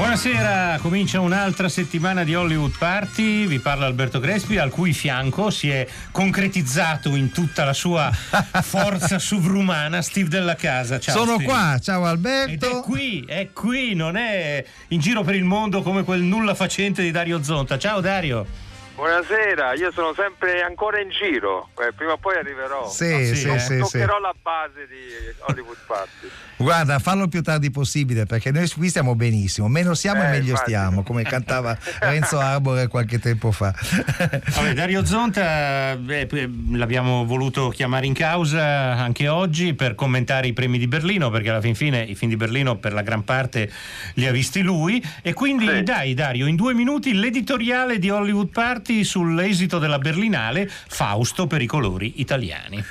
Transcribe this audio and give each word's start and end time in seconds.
Buonasera, 0.00 0.78
comincia 0.80 1.20
un'altra 1.20 1.68
settimana 1.68 2.24
di 2.24 2.34
Hollywood 2.34 2.78
Party, 2.78 3.46
vi 3.46 3.58
parla 3.58 3.84
Alberto 3.84 4.18
Crespi 4.18 4.56
al 4.56 4.70
cui 4.70 4.94
fianco 4.94 5.50
si 5.50 5.68
è 5.68 5.86
concretizzato 6.10 7.14
in 7.16 7.30
tutta 7.30 7.64
la 7.64 7.74
sua 7.74 8.10
forza 8.62 9.18
sovrumana 9.18 10.00
Steve 10.00 10.30
della 10.30 10.54
Casa. 10.54 10.98
Ciao, 10.98 11.14
Sono 11.14 11.34
Steve. 11.34 11.44
qua, 11.44 11.78
ciao 11.82 12.00
Ed 12.00 12.06
Alberto. 12.06 12.78
è 12.78 12.82
qui, 12.82 13.24
è 13.28 13.50
qui, 13.52 13.94
non 13.94 14.16
è 14.16 14.64
in 14.88 15.00
giro 15.00 15.22
per 15.22 15.34
il 15.34 15.44
mondo 15.44 15.82
come 15.82 16.02
quel 16.02 16.22
nulla 16.22 16.54
facente 16.54 17.02
di 17.02 17.10
Dario 17.10 17.42
Zonta. 17.42 17.76
Ciao 17.76 18.00
Dario. 18.00 18.69
Buonasera, 19.04 19.72
io 19.76 19.90
sono 19.92 20.12
sempre 20.14 20.60
ancora 20.60 21.00
in 21.00 21.08
giro, 21.08 21.70
eh, 21.80 21.90
prima 21.94 22.12
o 22.12 22.18
poi 22.18 22.36
arriverò. 22.36 22.86
Sì, 22.90 23.04
Ah, 23.10 23.18
sì, 23.24 23.34
sì, 23.34 23.48
eh? 23.48 23.58
sì, 23.58 23.66
sì. 23.72 23.78
Toccherò 23.78 24.18
la 24.20 24.34
base 24.42 24.86
di 24.86 25.34
Hollywood 25.48 25.78
Party. 25.86 26.28
Guarda, 26.58 26.98
fallo 26.98 27.22
il 27.22 27.30
più 27.30 27.40
tardi 27.40 27.70
possibile 27.70 28.26
perché 28.26 28.50
noi 28.50 28.68
qui 28.68 28.90
stiamo 28.90 29.14
benissimo. 29.14 29.68
Meno 29.68 29.94
siamo 29.94 30.20
e 30.20 30.26
Eh, 30.26 30.28
meglio 30.28 30.48
immagino. 30.48 30.66
stiamo, 30.66 31.02
come 31.02 31.22
cantava 31.22 31.74
Renzo 32.00 32.38
Arbore 32.38 32.88
qualche 32.88 33.18
tempo 33.18 33.50
fa. 33.52 33.72
Vabbè, 33.74 34.74
Dario 34.74 35.02
Zonta 35.06 35.92
eh, 35.92 36.50
l'abbiamo 36.72 37.24
voluto 37.24 37.70
chiamare 37.70 38.04
in 38.04 38.12
causa 38.12 38.62
anche 38.62 39.28
oggi 39.28 39.72
per 39.72 39.94
commentare 39.94 40.48
i 40.48 40.52
premi 40.52 40.76
di 40.76 40.86
Berlino, 40.86 41.30
perché 41.30 41.48
alla 41.48 41.62
fin 41.62 41.74
fine 41.74 42.02
i 42.02 42.14
film 42.14 42.30
di 42.32 42.36
Berlino 42.36 42.76
per 42.76 42.92
la 42.92 43.00
gran 43.00 43.24
parte 43.24 43.72
li 44.16 44.26
ha 44.26 44.30
visti 44.30 44.60
lui. 44.60 45.02
E 45.22 45.32
quindi 45.32 45.66
Sì. 45.66 45.82
dai 45.84 46.12
Dario, 46.12 46.44
in 46.46 46.56
due 46.56 46.74
minuti 46.74 47.14
l'editoriale 47.14 47.98
di 47.98 48.10
Hollywood 48.10 48.50
Party 48.50 48.88
sull'esito 49.04 49.78
della 49.78 49.98
Berlinale, 49.98 50.68
Fausto 50.68 51.46
per 51.46 51.62
i 51.62 51.66
colori 51.66 52.20
italiani. 52.20 52.82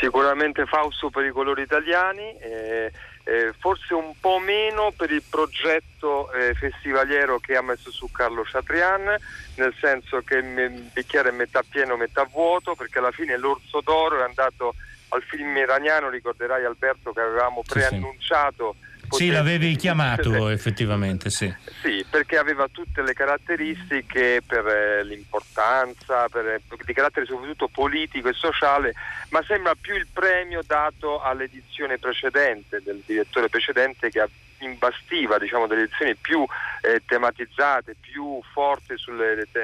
Sicuramente 0.00 0.66
Fausto 0.66 1.08
per 1.08 1.24
i 1.24 1.30
colori 1.30 1.62
italiani, 1.62 2.36
eh, 2.38 2.92
eh, 3.24 3.52
forse 3.58 3.94
un 3.94 4.12
po' 4.20 4.38
meno 4.38 4.92
per 4.94 5.10
il 5.10 5.22
progetto 5.28 6.30
eh, 6.32 6.54
festivaliero 6.54 7.38
che 7.38 7.56
ha 7.56 7.62
messo 7.62 7.90
su 7.90 8.10
Carlo 8.10 8.42
Chatrian, 8.44 9.16
nel 9.56 9.74
senso 9.80 10.20
che 10.20 10.36
il 10.36 10.90
bicchiere 10.92 11.30
è 11.30 11.32
metà 11.32 11.62
pieno, 11.68 11.96
metà 11.96 12.24
vuoto, 12.24 12.74
perché 12.74 12.98
alla 12.98 13.10
fine 13.10 13.38
l'Orso 13.38 13.80
d'Oro 13.80 14.20
è 14.20 14.24
andato 14.24 14.74
al 15.08 15.22
film 15.22 15.56
iraniano, 15.56 16.10
ricorderai 16.10 16.64
Alberto 16.64 17.12
che 17.12 17.20
avevamo 17.20 17.62
preannunciato. 17.66 18.76
Sì, 19.10 19.30
l'avevi 19.30 19.76
chiamato 19.76 20.48
effettivamente, 20.48 21.30
sì. 21.30 21.52
Sì, 21.82 22.04
perché 22.08 22.36
aveva 22.36 22.68
tutte 22.70 23.02
le 23.02 23.12
caratteristiche 23.12 24.42
per 24.46 24.66
eh, 24.66 25.04
l'importanza, 25.04 26.28
per, 26.28 26.46
eh, 26.46 26.60
di 26.84 26.92
carattere 26.92 27.26
soprattutto 27.26 27.68
politico 27.68 28.28
e 28.28 28.32
sociale, 28.32 28.94
ma 29.30 29.42
sembra 29.46 29.74
più 29.80 29.94
il 29.94 30.06
premio 30.12 30.62
dato 30.66 31.20
all'edizione 31.20 31.98
precedente, 31.98 32.82
del 32.82 33.02
direttore 33.04 33.48
precedente 33.48 34.10
che 34.10 34.20
ha- 34.20 34.28
imbastiva 34.60 35.38
diciamo, 35.38 35.66
delle 35.66 35.82
edizioni 35.82 36.14
più 36.16 36.44
eh, 36.82 37.02
tematizzate, 37.06 37.96
più 38.00 38.40
forti 38.52 38.96
sui 38.96 39.14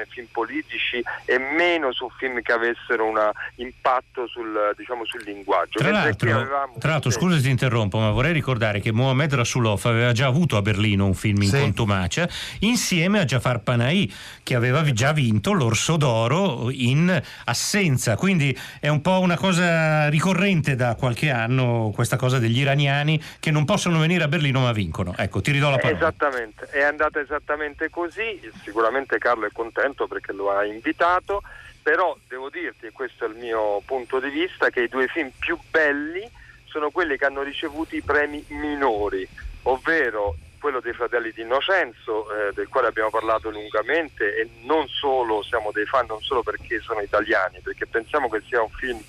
film 0.09 0.27
politici 0.31 1.01
e 1.25 1.37
meno 1.37 1.91
su 1.91 2.09
film 2.17 2.41
che 2.41 2.51
avessero 2.51 3.05
un 3.05 3.19
impatto 3.55 4.27
sul, 4.27 4.73
diciamo, 4.77 5.05
sul 5.05 5.23
linguaggio. 5.23 5.79
Tra 5.79 5.91
Mentre 5.91 6.29
l'altro, 6.29 6.29
avevamo- 6.31 6.73
tra 6.79 6.91
l'altro, 6.91 7.11
scusa 7.11 7.37
se 7.37 7.43
ti 7.43 7.49
interrompo, 7.49 7.99
ma 7.99 8.11
vorrei 8.11 8.33
ricordare 8.33 8.79
che 8.79 8.91
Mohamed 8.91 9.33
Rasulov 9.33 9.81
aveva 9.85 10.11
già 10.11 10.27
avuto 10.27 10.57
a 10.57 10.61
Berlino 10.61 11.05
un 11.05 11.13
film 11.13 11.41
in 11.41 11.49
Sì. 11.49 11.59
contumacia 11.59 12.27
insieme 12.59 13.19
a 13.19 13.25
Jafar 13.25 13.61
Panahi, 13.61 14.13
che 14.43 14.55
aveva 14.55 14.83
già 14.91 15.13
vinto 15.13 15.53
l'Orso 15.53 15.97
d'Oro 15.97 16.69
in 16.71 17.21
assenza. 17.45 18.15
Quindi 18.15 18.57
è 18.79 18.89
un 18.89 19.01
po' 19.01 19.19
una 19.19 19.37
cosa 19.37 20.09
ricorrente 20.09 20.75
da 20.75 20.95
qualche 20.95 21.29
anno, 21.29 21.91
questa 21.93 22.17
cosa 22.17 22.39
degli 22.39 22.59
iraniani 22.59 23.21
che 23.39 23.51
non 23.51 23.65
possono 23.65 23.99
venire 23.99 24.23
a 24.23 24.27
Berlino 24.27 24.61
ma 24.61 24.71
vincono. 24.71 24.82
Ecco, 25.17 25.41
ti 25.41 25.51
ridò 25.51 25.69
la 25.69 25.77
parola. 25.77 25.95
Esattamente, 25.97 26.65
è 26.65 26.81
andata 26.81 27.19
esattamente 27.19 27.89
così, 27.89 28.39
sicuramente 28.63 29.17
Carlo 29.17 29.45
è 29.45 29.51
contento 29.51 30.07
perché 30.07 30.33
lo 30.33 30.51
ha 30.51 30.65
invitato, 30.65 31.41
però 31.81 32.17
devo 32.27 32.49
dirti, 32.49 32.85
e 32.87 32.91
questo 32.91 33.25
è 33.25 33.27
il 33.27 33.35
mio 33.35 33.81
punto 33.85 34.19
di 34.19 34.29
vista, 34.29 34.69
che 34.69 34.81
i 34.83 34.87
due 34.87 35.07
film 35.07 35.31
più 35.37 35.57
belli 35.69 36.29
sono 36.65 36.89
quelli 36.89 37.17
che 37.17 37.25
hanno 37.25 37.43
ricevuto 37.43 37.95
i 37.95 38.01
premi 38.01 38.43
minori, 38.49 39.27
ovvero 39.63 40.35
quello 40.59 40.79
dei 40.79 40.93
fratelli 40.93 41.31
di 41.33 41.41
Innocenzo, 41.41 42.25
eh, 42.31 42.53
del 42.53 42.69
quale 42.69 42.87
abbiamo 42.87 43.09
parlato 43.09 43.49
lungamente 43.49 44.37
e 44.37 44.49
non 44.63 44.87
solo 44.87 45.43
siamo 45.43 45.71
dei 45.73 45.85
fan, 45.85 46.05
non 46.07 46.21
solo 46.21 46.41
perché 46.41 46.79
sono 46.79 47.01
italiani, 47.01 47.59
perché 47.61 47.85
pensiamo 47.85 48.29
che 48.29 48.41
sia 48.47 48.61
un 48.61 48.69
film 48.69 48.99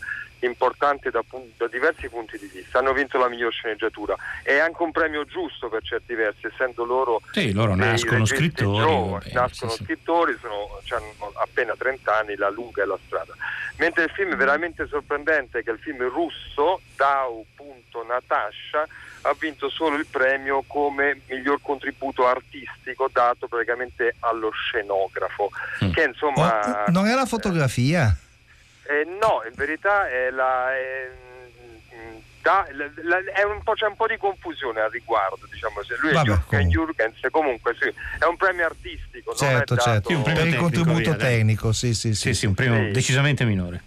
importante 0.44 1.10
da, 1.10 1.22
da 1.56 1.66
diversi 1.69 2.09
punti 2.09 2.38
di 2.38 2.47
vista. 2.53 2.78
Hanno 2.78 2.93
vinto 2.93 3.19
la 3.19 3.28
miglior 3.28 3.53
sceneggiatura. 3.53 4.16
È 4.43 4.56
anche 4.59 4.82
un 4.82 4.93
premio 4.93 5.25
giusto 5.25 5.69
per 5.69 5.82
certi 5.82 6.15
versi, 6.15 6.47
essendo 6.47 6.84
loro 6.84 7.21
Sì, 7.32 7.53
loro 7.53 7.75
nascono 7.75 8.25
scrittori, 8.25 8.78
giovani, 8.78 9.10
va 9.10 9.19
bene, 9.19 9.32
nascono 9.32 9.71
sì, 9.71 9.77
sì. 9.78 9.84
scrittori, 9.84 10.37
sono, 10.41 10.81
hanno 10.91 11.32
appena 11.34 11.75
30 11.77 12.16
anni, 12.16 12.37
la 12.37 12.50
lunga 12.50 12.82
è 12.82 12.87
la 12.87 12.99
strada. 13.06 13.34
Mentre 13.77 14.05
il 14.05 14.10
film 14.10 14.37
veramente 14.37 14.87
sorprendente, 14.87 15.62
che 15.62 15.71
è 15.71 15.72
il 15.72 15.81
film 15.81 16.09
russo, 16.09 16.81
Dau.Natasha, 16.97 18.87
ha 19.22 19.34
vinto 19.38 19.69
solo 19.71 19.97
il 19.97 20.06
premio 20.06 20.62
come 20.66 21.21
miglior 21.28 21.59
contributo 21.62 22.26
artistico 22.26 23.09
dato 23.12 23.47
praticamente 23.49 24.15
allo 24.21 24.50
scenografo, 24.50 25.50
Mm. 25.82 25.91
che 25.93 26.03
insomma... 26.05 26.84
Oh, 26.87 26.91
non 26.91 27.06
è 27.06 27.15
la 27.15 27.25
fotografia? 27.26 28.16
Eh, 28.86 29.04
no, 29.04 29.42
in 29.46 29.54
verità 29.54 30.08
è 30.08 30.30
la, 30.30 30.74
è, 30.76 31.08
mm, 31.94 32.16
da- 32.42 32.66
la- 32.72 32.90
la- 33.02 33.32
è 33.32 33.42
un 33.44 33.62
po', 33.62 33.72
c'è 33.72 33.86
un 33.86 33.96
po' 33.96 34.06
di 34.06 34.16
confusione 34.18 34.80
al 34.80 34.90
riguardo, 34.90 35.46
diciamo. 35.50 35.82
Se 35.82 35.96
lui 35.98 36.10
è 36.10 36.12
Vabbè, 36.14 36.28
Jürgen 36.30 36.44
comunque. 36.46 36.68
Jürgens, 36.94 37.30
comunque 37.30 37.76
sì, 37.80 37.94
è 38.18 38.24
un 38.26 38.36
premio 38.36 38.66
artistico, 38.66 39.34
Certo, 39.34 39.44
non 39.44 39.54
è 39.54 39.64
dato, 39.64 39.76
certo. 39.78 40.08
Sì, 40.10 40.14
un 40.14 40.22
premio 40.22 40.42
Per 40.42 40.52
il 40.52 40.58
contributo 40.58 40.98
via, 41.00 41.14
tecnico, 41.16 41.72
sì, 41.72 41.94
sì, 41.94 42.14
sì. 42.14 42.32
Sì, 42.32 42.34
sì, 42.34 42.46
un 42.46 42.54
premio 42.54 42.84
Sì. 42.86 42.90
decisamente 42.90 43.44
minore. 43.44 43.82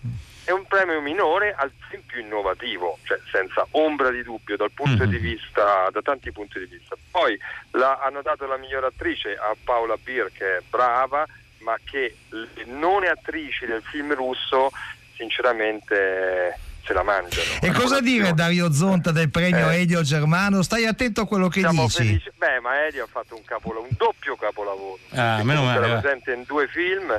è 0.47 0.51
un 0.51 0.65
premio 0.65 1.01
minore 1.01 1.53
al 1.57 1.71
più 2.05 2.21
innovativo, 2.21 2.99
cioè 3.03 3.19
senza 3.29 3.67
ombra 3.71 4.09
di 4.11 4.23
dubbio 4.23 4.55
dal 4.55 4.71
punto 4.71 5.03
Mhm. 5.03 5.09
di 5.09 5.17
vista, 5.17 5.89
da 5.91 6.01
tanti 6.01 6.31
punti 6.31 6.57
di 6.59 6.65
vista. 6.67 6.95
Poi 7.11 7.37
la- 7.71 7.99
hanno 8.01 8.21
dato 8.21 8.45
la 8.47 8.55
miglior 8.55 8.85
attrice 8.85 9.35
a 9.35 9.53
Paola 9.61 9.97
Beer 10.01 10.31
che 10.31 10.57
è 10.57 10.61
brava, 10.69 11.25
ma 11.67 11.77
che 11.83 12.15
le 12.29 12.47
non 12.67 13.03
attrici 13.03 13.65
del 13.65 13.81
film 13.83 14.13
russo 14.15 14.69
sinceramente 15.17 16.57
se 16.85 16.93
la 16.93 17.03
mangiano. 17.03 17.59
E 17.61 17.71
cosa 17.71 17.99
dire 17.99 18.31
colazione. 18.31 18.33
Dario 18.33 18.71
Zonta 18.71 19.11
del 19.11 19.29
premio 19.29 19.69
Eh. 19.69 19.81
Elio 19.81 20.01
Germano? 20.01 20.61
Stai 20.61 20.85
attento 20.85 21.21
a 21.21 21.27
quello 21.27 21.49
che 21.49 21.59
Siamo 21.59 21.83
dici. 21.83 21.97
felici. 21.97 22.31
Beh, 22.37 22.61
ma 22.61 22.85
Elio 22.85 23.03
ha 23.03 23.07
fatto 23.11 23.35
un, 23.35 23.43
capolo- 23.43 23.81
un 23.81 23.89
doppio 23.97 24.37
capolavoro. 24.37 24.97
Ah, 25.11 25.43
meno 25.43 25.63
male, 25.63 25.77
Era 25.85 25.95
va. 25.95 25.99
presente 25.99 26.31
in 26.31 26.43
due 26.47 26.67
film 26.69 27.13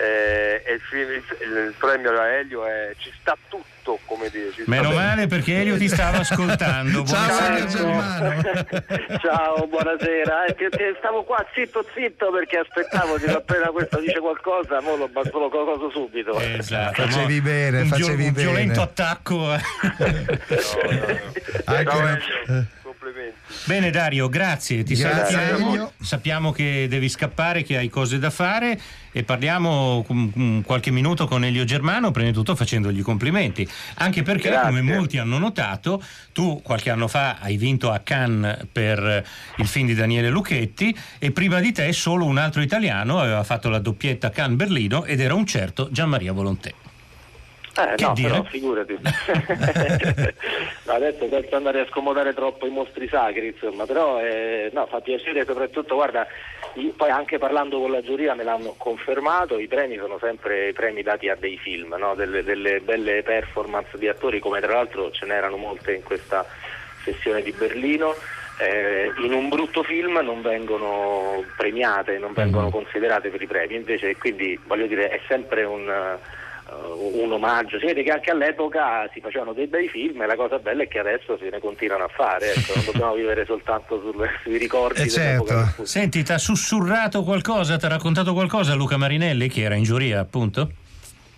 eh, 0.00 0.62
e 0.64 0.72
il, 0.74 0.80
film- 0.80 1.10
il- 1.10 1.56
il 1.66 1.74
premio 1.78 2.18
a 2.18 2.26
Elio 2.28 2.64
è 2.66 2.92
ci 2.98 3.12
sta 3.20 3.36
tutto, 3.48 3.98
come 4.04 4.28
dire. 4.30 4.52
ci 4.52 4.62
sta 4.62 4.70
Meno 4.70 4.90
bene. 4.90 5.02
male 5.04 5.26
perché 5.26 5.60
Elio 5.60 5.76
ti 5.76 5.88
stava 5.88 6.18
ascoltando. 6.18 7.04
Ciao. 7.08 7.68
Ciao, 9.20 9.66
buonasera. 9.66 10.44
Eh, 10.46 10.54
che- 10.54 10.68
che 10.70 10.94
stavo 10.98 11.24
qua 11.24 11.44
zitto 11.54 11.84
zitto 11.94 12.30
perché 12.30 12.58
aspettavo 12.58 13.14
che 13.16 13.30
appena 13.30 13.66
questo 13.68 13.98
dice 14.00 14.20
qualcosa, 14.20 14.80
mo 14.80 14.96
lo 14.96 15.08
bazzo 15.08 15.38
lo 15.38 15.48
coso 15.48 15.90
subito. 15.90 16.38
Esatto, 16.38 17.02
Facevi 17.02 17.40
bene, 17.40 17.80
un, 17.82 17.88
facevi 17.88 18.26
un 18.26 18.32
bene. 18.32 18.46
violento 18.46 18.80
attacco. 18.82 19.36
No, 19.98 20.90
no, 20.90 21.00
no. 21.00 21.06
Anche 21.64 21.84
Ciao, 21.90 21.98
una-. 21.98 22.18
Bene 23.64 23.90
Dario, 23.90 24.28
grazie, 24.28 24.82
ti 24.82 24.94
Grazie, 24.94 25.36
salutiamo. 25.36 25.92
Sappiamo 26.00 26.52
che 26.52 26.86
devi 26.88 27.08
scappare, 27.08 27.62
che 27.62 27.76
hai 27.76 27.88
cose 27.88 28.18
da 28.18 28.30
fare 28.30 28.80
e 29.12 29.24
parliamo 29.24 30.06
qualche 30.64 30.90
minuto 30.90 31.26
con 31.26 31.44
Elio 31.44 31.64
Germano, 31.64 32.10
prima 32.10 32.28
di 32.28 32.34
tutto 32.34 32.54
facendogli 32.54 33.02
complimenti, 33.02 33.68
anche 33.96 34.22
perché 34.22 34.48
Grazie. 34.48 34.68
come 34.68 34.82
molti 34.82 35.18
hanno 35.18 35.38
notato, 35.38 36.02
tu 36.32 36.60
qualche 36.62 36.90
anno 36.90 37.08
fa 37.08 37.38
hai 37.40 37.56
vinto 37.56 37.90
a 37.90 37.98
Cannes 37.98 38.66
per 38.70 39.26
il 39.56 39.66
film 39.66 39.86
di 39.86 39.94
Daniele 39.94 40.30
Lucchetti 40.30 40.96
e 41.18 41.30
prima 41.30 41.60
di 41.60 41.72
te 41.72 41.92
solo 41.92 42.24
un 42.24 42.38
altro 42.38 42.62
italiano 42.62 43.18
aveva 43.18 43.44
fatto 43.44 43.68
la 43.68 43.78
doppietta 43.78 44.30
Cannes-Berlino 44.30 45.04
ed 45.04 45.20
era 45.20 45.34
un 45.34 45.46
certo 45.46 45.88
Gianmaria 45.90 46.32
Volontè. 46.32 46.72
Eh, 47.78 47.94
Che 47.94 48.04
no, 48.04 48.12
dire? 48.12 48.28
però 48.30 48.42
figurati. 48.42 48.98
No, 49.00 50.92
adesso 50.92 51.28
senza 51.28 51.56
andare 51.56 51.80
a 51.80 51.86
scomodare 51.86 52.34
troppo 52.34 52.66
i 52.66 52.70
mostri 52.70 53.06
sacri, 53.06 53.46
insomma, 53.48 53.86
però 53.86 54.20
eh, 54.20 54.68
no, 54.72 54.86
fa 54.86 55.00
piacere 55.00 55.44
soprattutto, 55.44 55.94
guarda, 55.94 56.26
io- 56.74 56.92
poi 56.96 57.10
anche 57.10 57.38
parlando 57.38 57.78
con 57.78 57.92
la 57.92 58.02
giuria 58.02 58.34
me 58.34 58.42
l'hanno 58.42 58.74
confermato, 58.76 59.58
i 59.60 59.68
premi 59.68 59.96
sono 59.96 60.18
sempre 60.18 60.70
i 60.70 60.72
premi 60.72 61.02
dati 61.02 61.28
a 61.28 61.36
dei 61.36 61.56
film, 61.56 61.94
no? 61.96 62.14
delle, 62.16 62.42
delle 62.42 62.80
belle 62.80 63.22
performance 63.22 63.96
di 63.96 64.08
attori, 64.08 64.40
come 64.40 64.60
tra 64.60 64.72
l'altro 64.72 65.12
ce 65.12 65.26
n'erano 65.26 65.56
molte 65.56 65.92
in 65.94 66.02
questa 66.02 66.44
sessione 67.04 67.42
di 67.42 67.52
Berlino. 67.52 68.12
eh, 68.58 69.12
in 69.22 69.32
un 69.32 69.48
brutto 69.48 69.84
film 69.84 70.18
non 70.18 70.42
vengono 70.42 71.44
premiate, 71.56 72.18
non 72.18 72.32
vengono 72.32 72.66
mm. 72.66 72.70
considerate 72.70 73.28
per 73.28 73.40
i 73.40 73.46
premi, 73.46 73.76
invece 73.76 74.16
quindi 74.16 74.58
voglio 74.66 74.86
dire 74.86 75.10
è 75.10 75.20
sempre 75.28 75.62
un, 75.62 75.88
uh, 76.70 77.22
un 77.22 77.32
omaggio, 77.32 77.78
si 77.78 77.86
vede 77.86 78.02
che 78.02 78.10
anche 78.10 78.30
all'epoca 78.30 79.08
si 79.12 79.20
facevano 79.20 79.52
dei 79.52 79.66
bei 79.66 79.88
film 79.88 80.22
e 80.22 80.26
la 80.26 80.36
cosa 80.36 80.58
bella 80.58 80.82
è 80.82 80.88
che 80.88 80.98
adesso 80.98 81.36
se 81.38 81.48
ne 81.50 81.60
continuano 81.60 82.04
a 82.04 82.08
fare, 82.08 82.52
ecco, 82.54 82.72
non 82.74 82.84
dobbiamo 82.84 83.14
vivere 83.14 83.44
soltanto 83.44 84.00
sul, 84.00 84.28
sui 84.42 84.58
ricordi. 84.58 85.02
Eh 85.02 85.08
certo. 85.08 85.84
Senti, 85.84 86.22
ti 86.22 86.32
ha 86.32 86.38
sussurrato 86.38 87.22
qualcosa, 87.22 87.76
ti 87.76 87.84
ha 87.84 87.88
raccontato 87.88 88.32
qualcosa 88.32 88.74
Luca 88.74 88.96
Marinelli 88.96 89.48
che 89.48 89.62
era 89.62 89.74
in 89.74 89.84
giuria 89.84 90.20
appunto? 90.20 90.70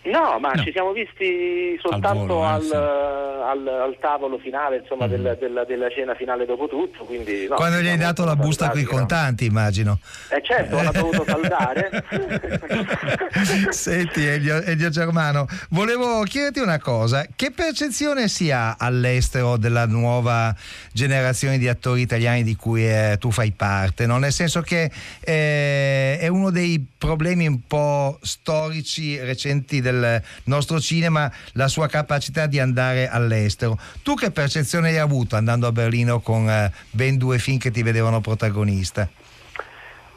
No, 0.02 0.38
ma 0.40 0.52
no. 0.52 0.62
ci 0.62 0.72
siamo 0.72 0.92
visti 0.92 1.78
soltanto 1.78 2.42
al, 2.42 2.62
volo, 2.62 2.72
al, 2.72 3.42
al, 3.42 3.68
al 3.68 3.96
tavolo 4.00 4.38
finale, 4.38 4.78
insomma, 4.78 5.06
mm. 5.06 5.10
della, 5.10 5.34
della, 5.34 5.64
della, 5.64 5.90
cena 5.90 6.14
finale 6.14 6.46
dopo 6.46 6.68
tutto. 6.68 7.04
Quindi, 7.04 7.46
no, 7.46 7.56
Quando 7.56 7.80
gli 7.80 7.88
hai 7.88 7.98
dato 7.98 8.24
la 8.24 8.34
busta 8.34 8.70
con 8.70 8.80
i 8.80 8.84
contanti, 8.84 9.44
immagino. 9.44 9.98
Eh 10.30 10.40
certo, 10.42 10.80
l'ha 10.80 10.90
dovuto 10.90 11.24
saldare. 11.26 11.90
Senti, 13.70 14.24
Elio, 14.24 14.62
Elio, 14.62 14.88
Germano, 14.90 15.46
volevo 15.70 16.22
chiederti 16.22 16.60
una 16.60 16.78
cosa: 16.78 17.26
che 17.34 17.50
percezione 17.50 18.28
si 18.28 18.50
ha 18.50 18.76
all'estero 18.78 19.56
della 19.56 19.86
nuova 19.86 20.54
generazione 20.92 21.58
di 21.58 21.68
attori 21.68 22.02
italiani 22.02 22.42
di 22.42 22.56
cui 22.56 22.86
eh, 22.86 23.16
tu 23.18 23.30
fai 23.30 23.52
parte? 23.52 24.06
No? 24.06 24.18
Nel 24.18 24.32
senso 24.32 24.60
che 24.60 24.90
eh, 25.20 26.18
è 26.18 26.28
uno 26.28 26.50
dei 26.50 26.84
problemi 26.98 27.46
un 27.46 27.60
po' 27.66 28.18
storici 28.22 29.18
recenti 29.18 29.80
del 29.80 30.22
nostro 30.44 30.80
cinema, 30.80 31.30
la 31.52 31.68
sua 31.68 31.88
capacità 31.88 32.46
di 32.46 32.58
andare 32.58 33.08
all'estero. 33.08 33.78
Tu 34.02 34.14
che 34.14 34.30
percezione 34.30 34.88
hai 34.88 34.98
avuto 34.98 35.36
andando 35.36 35.66
a 35.66 35.72
Berlino 35.72 36.20
con 36.20 36.48
eh, 36.48 36.72
ben 36.90 37.16
due 37.16 37.38
film 37.38 37.58
che 37.58 37.70
ti 37.70 37.82
vedevano 37.82 38.20
protagonista? 38.20 39.08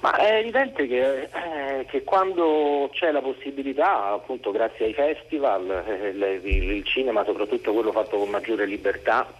Ma 0.03 0.17
è 0.17 0.39
evidente 0.39 0.85
che, 0.85 1.21
eh, 1.21 1.85
che, 1.85 2.03
quando 2.03 2.89
c'è 2.91 3.11
la 3.11 3.21
possibilità, 3.21 4.07
appunto 4.11 4.51
grazie 4.51 4.87
ai 4.87 4.93
festival, 4.93 5.69
eh, 5.87 6.09
il, 6.09 6.41
il, 6.43 6.85
cinema, 6.85 7.23
soprattutto 7.23 7.71
quello 7.71 7.93
fatto 7.93 8.17
con 8.17 8.27
maggiore 8.27 8.65
libertà, 8.65 9.31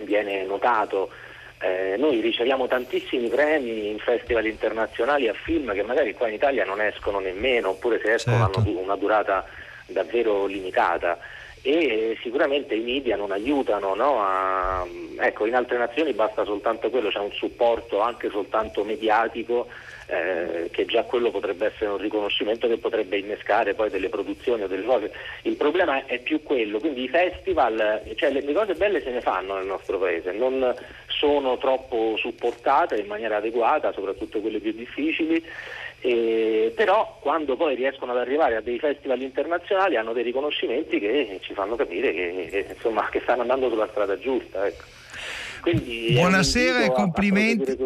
viene 0.00 0.44
notato 0.44 1.10
eh, 1.60 1.96
noi 1.98 2.20
riceviamo 2.20 2.66
tantissimi 2.66 3.28
premi 3.28 3.90
in 3.90 3.98
festival 3.98 4.46
internazionali 4.46 5.28
a 5.28 5.34
film 5.34 5.74
che 5.74 5.82
magari 5.82 6.14
qua 6.14 6.28
in 6.28 6.34
Italia 6.34 6.64
non 6.64 6.80
escono 6.80 7.18
nemmeno, 7.18 7.68
oppure 7.68 8.00
se 8.02 8.14
escono 8.14 8.38
certo. 8.38 8.60
hanno 8.60 8.80
una 8.80 8.96
durata 8.96 9.44
davvero 9.84 10.46
limitata 10.46 11.18
e 11.60 12.16
sicuramente 12.22 12.74
i 12.74 12.80
media 12.80 13.16
non 13.16 13.32
aiutano, 13.32 13.94
no? 13.94 14.22
a, 14.22 14.86
ecco, 15.18 15.44
in 15.44 15.54
altre 15.54 15.76
nazioni 15.76 16.14
basta 16.14 16.44
soltanto 16.44 16.88
quello, 16.88 17.10
c'è 17.10 17.18
un 17.18 17.32
supporto 17.32 18.00
anche 18.00 18.30
soltanto 18.30 18.82
mediatico 18.82 19.68
eh, 20.10 20.70
che 20.70 20.84
già 20.86 21.04
quello 21.04 21.30
potrebbe 21.30 21.66
essere 21.66 21.90
un 21.90 21.98
riconoscimento 21.98 22.66
che 22.66 22.78
potrebbe 22.78 23.18
innescare 23.18 23.74
poi 23.74 23.90
delle 23.90 24.08
produzioni 24.08 24.62
o 24.62 24.66
delle 24.66 24.84
cose. 24.84 25.12
Il 25.42 25.56
problema 25.56 26.04
è 26.06 26.18
più 26.18 26.42
quello, 26.42 26.78
quindi 26.80 27.04
i 27.04 27.08
festival, 27.08 28.02
cioè 28.16 28.30
le, 28.30 28.40
le 28.40 28.52
cose 28.52 28.74
belle 28.74 29.00
se 29.00 29.10
ne 29.10 29.20
fanno 29.20 29.54
nel 29.56 29.66
nostro 29.66 29.98
paese, 29.98 30.32
non 30.32 30.74
sono 31.06 31.58
troppo 31.58 32.16
supportate 32.16 32.96
in 32.96 33.06
maniera 33.06 33.36
adeguata, 33.36 33.92
soprattutto 33.92 34.40
quelle 34.40 34.58
più 34.58 34.72
difficili. 34.72 35.44
Eh, 36.02 36.72
però 36.74 37.18
quando 37.20 37.56
poi 37.56 37.74
riescono 37.74 38.12
ad 38.12 38.18
arrivare 38.18 38.56
a 38.56 38.62
dei 38.62 38.78
festival 38.78 39.20
internazionali 39.20 39.96
hanno 39.96 40.14
dei 40.14 40.22
riconoscimenti 40.22 40.98
che 40.98 41.38
ci 41.42 41.52
fanno 41.52 41.76
capire 41.76 42.14
che, 42.14 42.48
che, 42.50 42.66
insomma, 42.72 43.06
che 43.10 43.20
stanno 43.20 43.42
andando 43.42 43.68
sulla 43.68 43.88
strada 43.88 44.18
giusta. 44.18 44.66
Ecco. 44.66 44.84
Buonasera 45.62 46.84
e, 46.84 46.92
complimenti, 46.92 47.76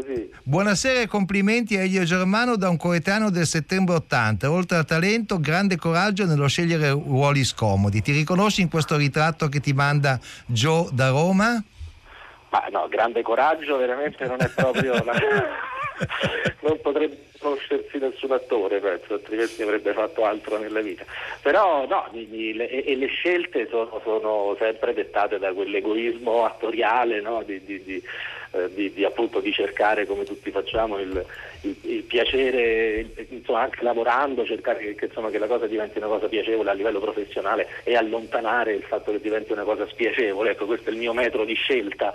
buonasera 0.44 1.00
e 1.00 1.06
complimenti 1.09 1.76
a 1.76 1.82
Elio 1.82 2.05
Germano 2.05 2.56
da 2.56 2.69
un 2.69 2.76
coetaneo 2.76 3.31
del 3.31 3.47
settembre 3.47 3.97
80. 3.97 4.50
Oltre 4.50 4.76
al 4.76 4.85
talento, 4.85 5.41
grande 5.41 5.76
coraggio 5.76 6.25
nello 6.25 6.47
scegliere 6.47 6.91
ruoli 6.91 7.43
scomodi. 7.43 8.00
Ti 8.00 8.12
riconosci 8.12 8.61
in 8.61 8.71
questo 8.71 8.97
ritratto 8.97 9.49
che 9.49 9.59
ti 9.59 9.73
manda 9.73 10.21
Joe 10.47 10.88
da 10.93 11.09
Roma? 11.09 11.62
Ma 12.50 12.65
no, 12.71 12.87
grande 12.88 13.23
coraggio 13.23 13.76
veramente 13.76 14.25
non 14.26 14.41
è 14.41 14.49
proprio 14.49 14.93
la... 15.03 15.12
non 16.62 16.79
potrebbe 16.81 17.31
conoscersi 17.44 17.99
nessun 17.99 18.32
attore, 18.32 18.81
penso, 18.81 19.12
altrimenti 19.12 19.62
avrebbe 19.62 19.93
fatto 19.93 20.25
altro 20.25 20.56
nella 20.56 20.81
vita. 20.81 21.05
Però 21.43 21.87
no, 21.87 22.08
le, 22.12 22.69
e 22.69 22.96
le 22.96 23.06
scelte 23.06 23.69
sono, 23.69 24.00
sono, 24.02 24.56
sempre 24.58 24.94
dettate 24.94 25.38
da 25.38 25.52
quell'egoismo 25.52 26.46
attoriale 26.46 27.20
no? 27.20 27.43
di, 27.43 27.62
di, 27.62 27.82
di, 27.82 28.02
eh, 28.54 28.92
di, 28.92 29.04
appunto, 29.04 29.40
di 29.40 29.52
cercare, 29.52 30.06
come 30.06 30.22
tutti 30.24 30.50
facciamo, 30.52 30.98
il, 30.98 31.24
il, 31.62 31.76
il 31.82 32.02
piacere, 32.02 33.04
insomma, 33.30 33.62
anche 33.62 33.82
lavorando, 33.82 34.44
cercare 34.44 34.94
che, 34.94 35.06
insomma, 35.06 35.30
che, 35.30 35.38
la 35.38 35.48
cosa 35.48 35.66
diventi 35.66 35.98
una 35.98 36.06
cosa 36.06 36.28
piacevole 36.28 36.70
a 36.70 36.74
livello 36.74 37.00
professionale 37.00 37.66
e 37.82 37.96
allontanare 37.96 38.74
il 38.74 38.82
fatto 38.82 39.10
che 39.10 39.20
diventi 39.20 39.50
una 39.50 39.64
cosa 39.64 39.88
spiacevole. 39.88 40.50
Ecco, 40.50 40.66
questo 40.66 40.90
è 40.90 40.92
il 40.92 40.98
mio 40.98 41.12
metro 41.12 41.44
di 41.44 41.54
scelta, 41.54 42.14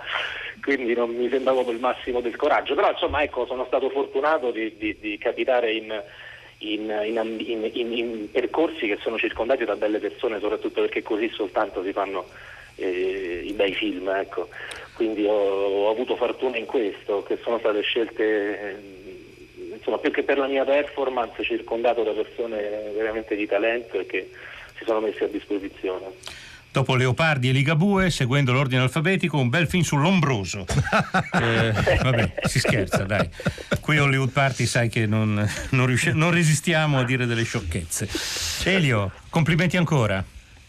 quindi 0.62 0.94
non 0.94 1.10
mi 1.10 1.28
sembra 1.28 1.52
proprio 1.52 1.74
il 1.74 1.80
massimo 1.80 2.20
del 2.20 2.36
coraggio. 2.36 2.74
Però 2.74 2.90
insomma, 2.90 3.22
ecco, 3.22 3.44
sono 3.44 3.66
stato 3.66 3.90
fortunato 3.90 4.50
di 4.50 5.18
capitare 5.20 5.72
in, 5.72 6.02
in, 6.58 7.70
in, 7.74 7.92
in, 7.92 8.30
percorsi 8.30 8.86
che 8.86 8.98
sono 9.02 9.18
circondati 9.18 9.64
da 9.66 9.76
belle 9.76 9.98
persone, 9.98 10.40
soprattutto 10.40 10.80
perché 10.80 11.02
così 11.02 11.28
soltanto 11.28 11.82
si 11.82 11.92
fanno 11.92 12.24
eh, 12.76 13.42
i 13.44 13.52
bei 13.52 13.74
film. 13.74 14.08
Ecco. 14.08 14.48
Quindi 15.00 15.24
ho, 15.24 15.32
ho, 15.32 15.90
avuto 15.90 16.14
fortuna 16.14 16.58
in 16.58 16.66
questo, 16.66 17.22
che 17.22 17.38
sono 17.42 17.58
state 17.58 17.80
scelte, 17.80 18.22
eh, 18.22 19.74
insomma, 19.76 19.96
più 19.96 20.10
che 20.10 20.24
per 20.24 20.36
la 20.36 20.46
mia 20.46 20.62
performance, 20.62 21.42
circondato 21.42 22.02
da 22.02 22.10
persone 22.10 22.92
veramente 22.94 23.34
di 23.34 23.46
talento 23.46 23.98
e 23.98 24.04
che 24.04 24.30
si 24.76 24.84
sono 24.84 25.00
messe 25.00 25.24
a 25.24 25.28
disposizione. 25.28 26.04
Dopo 26.70 26.96
Leopardi 26.96 27.48
e 27.48 27.52
Ligabue, 27.52 28.10
seguendo 28.10 28.52
l'ordine 28.52 28.82
alfabetico, 28.82 29.38
un 29.38 29.48
bel 29.48 29.68
film 29.68 29.84
sull'ombroso. 29.84 30.66
eh, 31.40 31.72
vabbè, 32.02 32.34
si 32.42 32.58
scherza, 32.58 33.04
dai. 33.04 33.26
Qui 33.80 33.98
Hollywood 33.98 34.32
Party 34.32 34.66
sai 34.66 34.90
che 34.90 35.06
non, 35.06 35.48
non, 35.70 35.86
riusci- 35.86 36.12
non 36.12 36.30
resistiamo 36.30 36.98
a 36.98 37.04
dire 37.04 37.24
delle 37.24 37.44
sciocchezze. 37.44 38.06
Elio, 38.68 39.12
complimenti 39.30 39.78
ancora. 39.78 40.22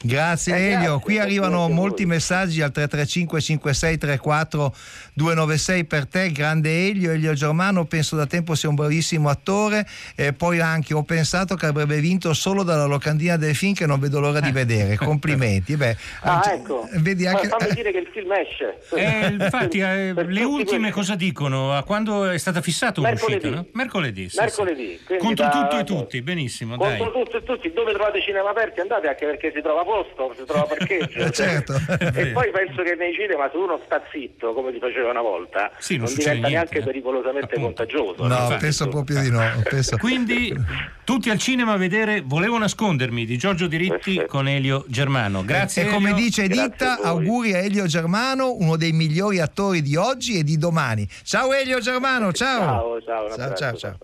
Grazie 0.03 0.55
eh, 0.55 0.71
Elio, 0.71 0.99
qui 0.99 1.19
arrivano 1.19 1.69
molti 1.69 2.05
messaggi 2.05 2.61
al 2.61 2.71
335 2.71 3.41
5634 3.41 4.75
296 5.13 5.85
per 5.85 6.05
te, 6.07 6.31
grande 6.31 6.87
Elio, 6.87 7.11
Elio 7.11 7.33
Germano 7.33 7.83
penso 7.85 8.15
da 8.15 8.25
tempo 8.25 8.55
sia 8.55 8.69
un 8.69 8.75
bravissimo 8.75 9.27
attore 9.27 9.85
e 10.15 10.31
poi 10.31 10.61
anche 10.61 10.93
ho 10.93 11.03
pensato 11.03 11.55
che 11.55 11.65
avrebbe 11.65 11.99
vinto 11.99 12.33
solo 12.33 12.63
dalla 12.63 12.85
locandina 12.85 13.35
del 13.35 13.53
film 13.53 13.73
che 13.73 13.85
non 13.85 13.99
vedo 13.99 14.21
l'ora 14.21 14.39
di 14.39 14.51
vedere, 14.51 14.95
complimenti. 14.97 15.75
Beh, 15.75 15.97
ah 16.21 16.41
ecco, 16.53 16.87
vedi 16.93 17.27
anche... 17.27 17.47
fammi 17.47 17.73
dire 17.75 17.91
che 17.91 17.97
il 17.97 18.07
film 18.11 18.31
esce. 18.31 18.79
Eh, 18.95 19.27
infatti 19.27 19.79
eh, 19.79 20.13
le 20.25 20.43
ultime 20.43 20.77
quelli. 20.77 20.91
cosa 20.91 21.15
dicono? 21.15 21.73
A 21.73 21.83
quando 21.83 22.29
è 22.29 22.37
stata 22.37 22.61
fissata 22.61 23.01
un'uscita? 23.01 23.49
No? 23.49 23.65
Mercoledì. 23.73 24.29
Sì, 24.29 24.39
Mercoledì. 24.39 24.99
Sì. 25.05 25.17
Contro 25.17 25.45
da... 25.45 25.51
tutto 25.51 25.77
e 25.77 25.83
tutti, 25.83 26.21
benissimo. 26.21 26.77
Contro 26.77 27.11
dai. 27.11 27.23
tutto 27.23 27.37
e 27.37 27.43
tutti, 27.43 27.73
dove 27.73 27.91
trovate 27.91 28.21
cinema 28.21 28.49
aperti 28.49 28.79
andate 28.79 29.09
anche 29.09 29.25
perché 29.25 29.51
si 29.53 29.61
trova 29.61 29.83
posto, 29.83 30.33
si 30.37 30.45
trova 30.45 30.63
parcheggio. 30.63 31.29
certo. 31.31 31.73
E 32.13 32.27
poi 32.27 32.49
penso 32.51 32.81
che 32.81 32.95
nei 32.95 33.13
cinema 33.13 33.49
se 33.51 33.57
uno 33.57 33.79
sta 33.85 34.01
zitto, 34.11 34.53
come 34.53 34.71
si 34.71 34.79
faceva 34.79 35.00
una 35.09 35.21
volta, 35.21 35.71
sì, 35.79 35.97
non, 35.97 36.05
non 36.05 36.15
diventa 36.15 36.31
niente, 36.31 36.49
neanche 36.49 36.77
eh. 36.79 36.83
pericolosamente 36.83 37.55
Appunto. 37.55 37.83
contagioso. 37.83 38.27
No, 38.27 38.57
penso 38.59 38.87
proprio 38.87 39.21
di 39.21 39.29
no. 39.29 39.41
Penso... 39.63 39.97
Quindi 39.97 40.53
tutti 41.03 41.29
al 41.29 41.39
cinema 41.39 41.73
a 41.73 41.77
vedere 41.77 42.21
Volevo 42.21 42.57
nascondermi 42.57 43.25
di 43.25 43.37
Giorgio 43.37 43.67
Diritti 43.67 44.15
Perfetto. 44.15 44.27
con 44.27 44.47
Elio 44.47 44.85
Germano. 44.87 45.43
Grazie. 45.43 45.83
E, 45.83 45.87
e 45.87 45.89
come 45.89 46.13
dice 46.13 46.47
Ditta, 46.47 46.99
auguri 47.01 47.53
a 47.53 47.57
Elio 47.57 47.85
Germano, 47.85 48.53
uno 48.53 48.77
dei 48.77 48.91
migliori 48.91 49.39
attori 49.39 49.81
di 49.81 49.95
oggi 49.95 50.37
e 50.37 50.43
di 50.43 50.57
domani. 50.57 51.07
Ciao 51.23 51.53
Elio 51.53 51.79
Germano, 51.79 52.31
ciao. 52.31 53.01
Ciao, 53.01 53.01
ciao, 53.01 53.35
ciao, 53.35 53.55
ciao, 53.55 53.77
ciao. 53.77 53.97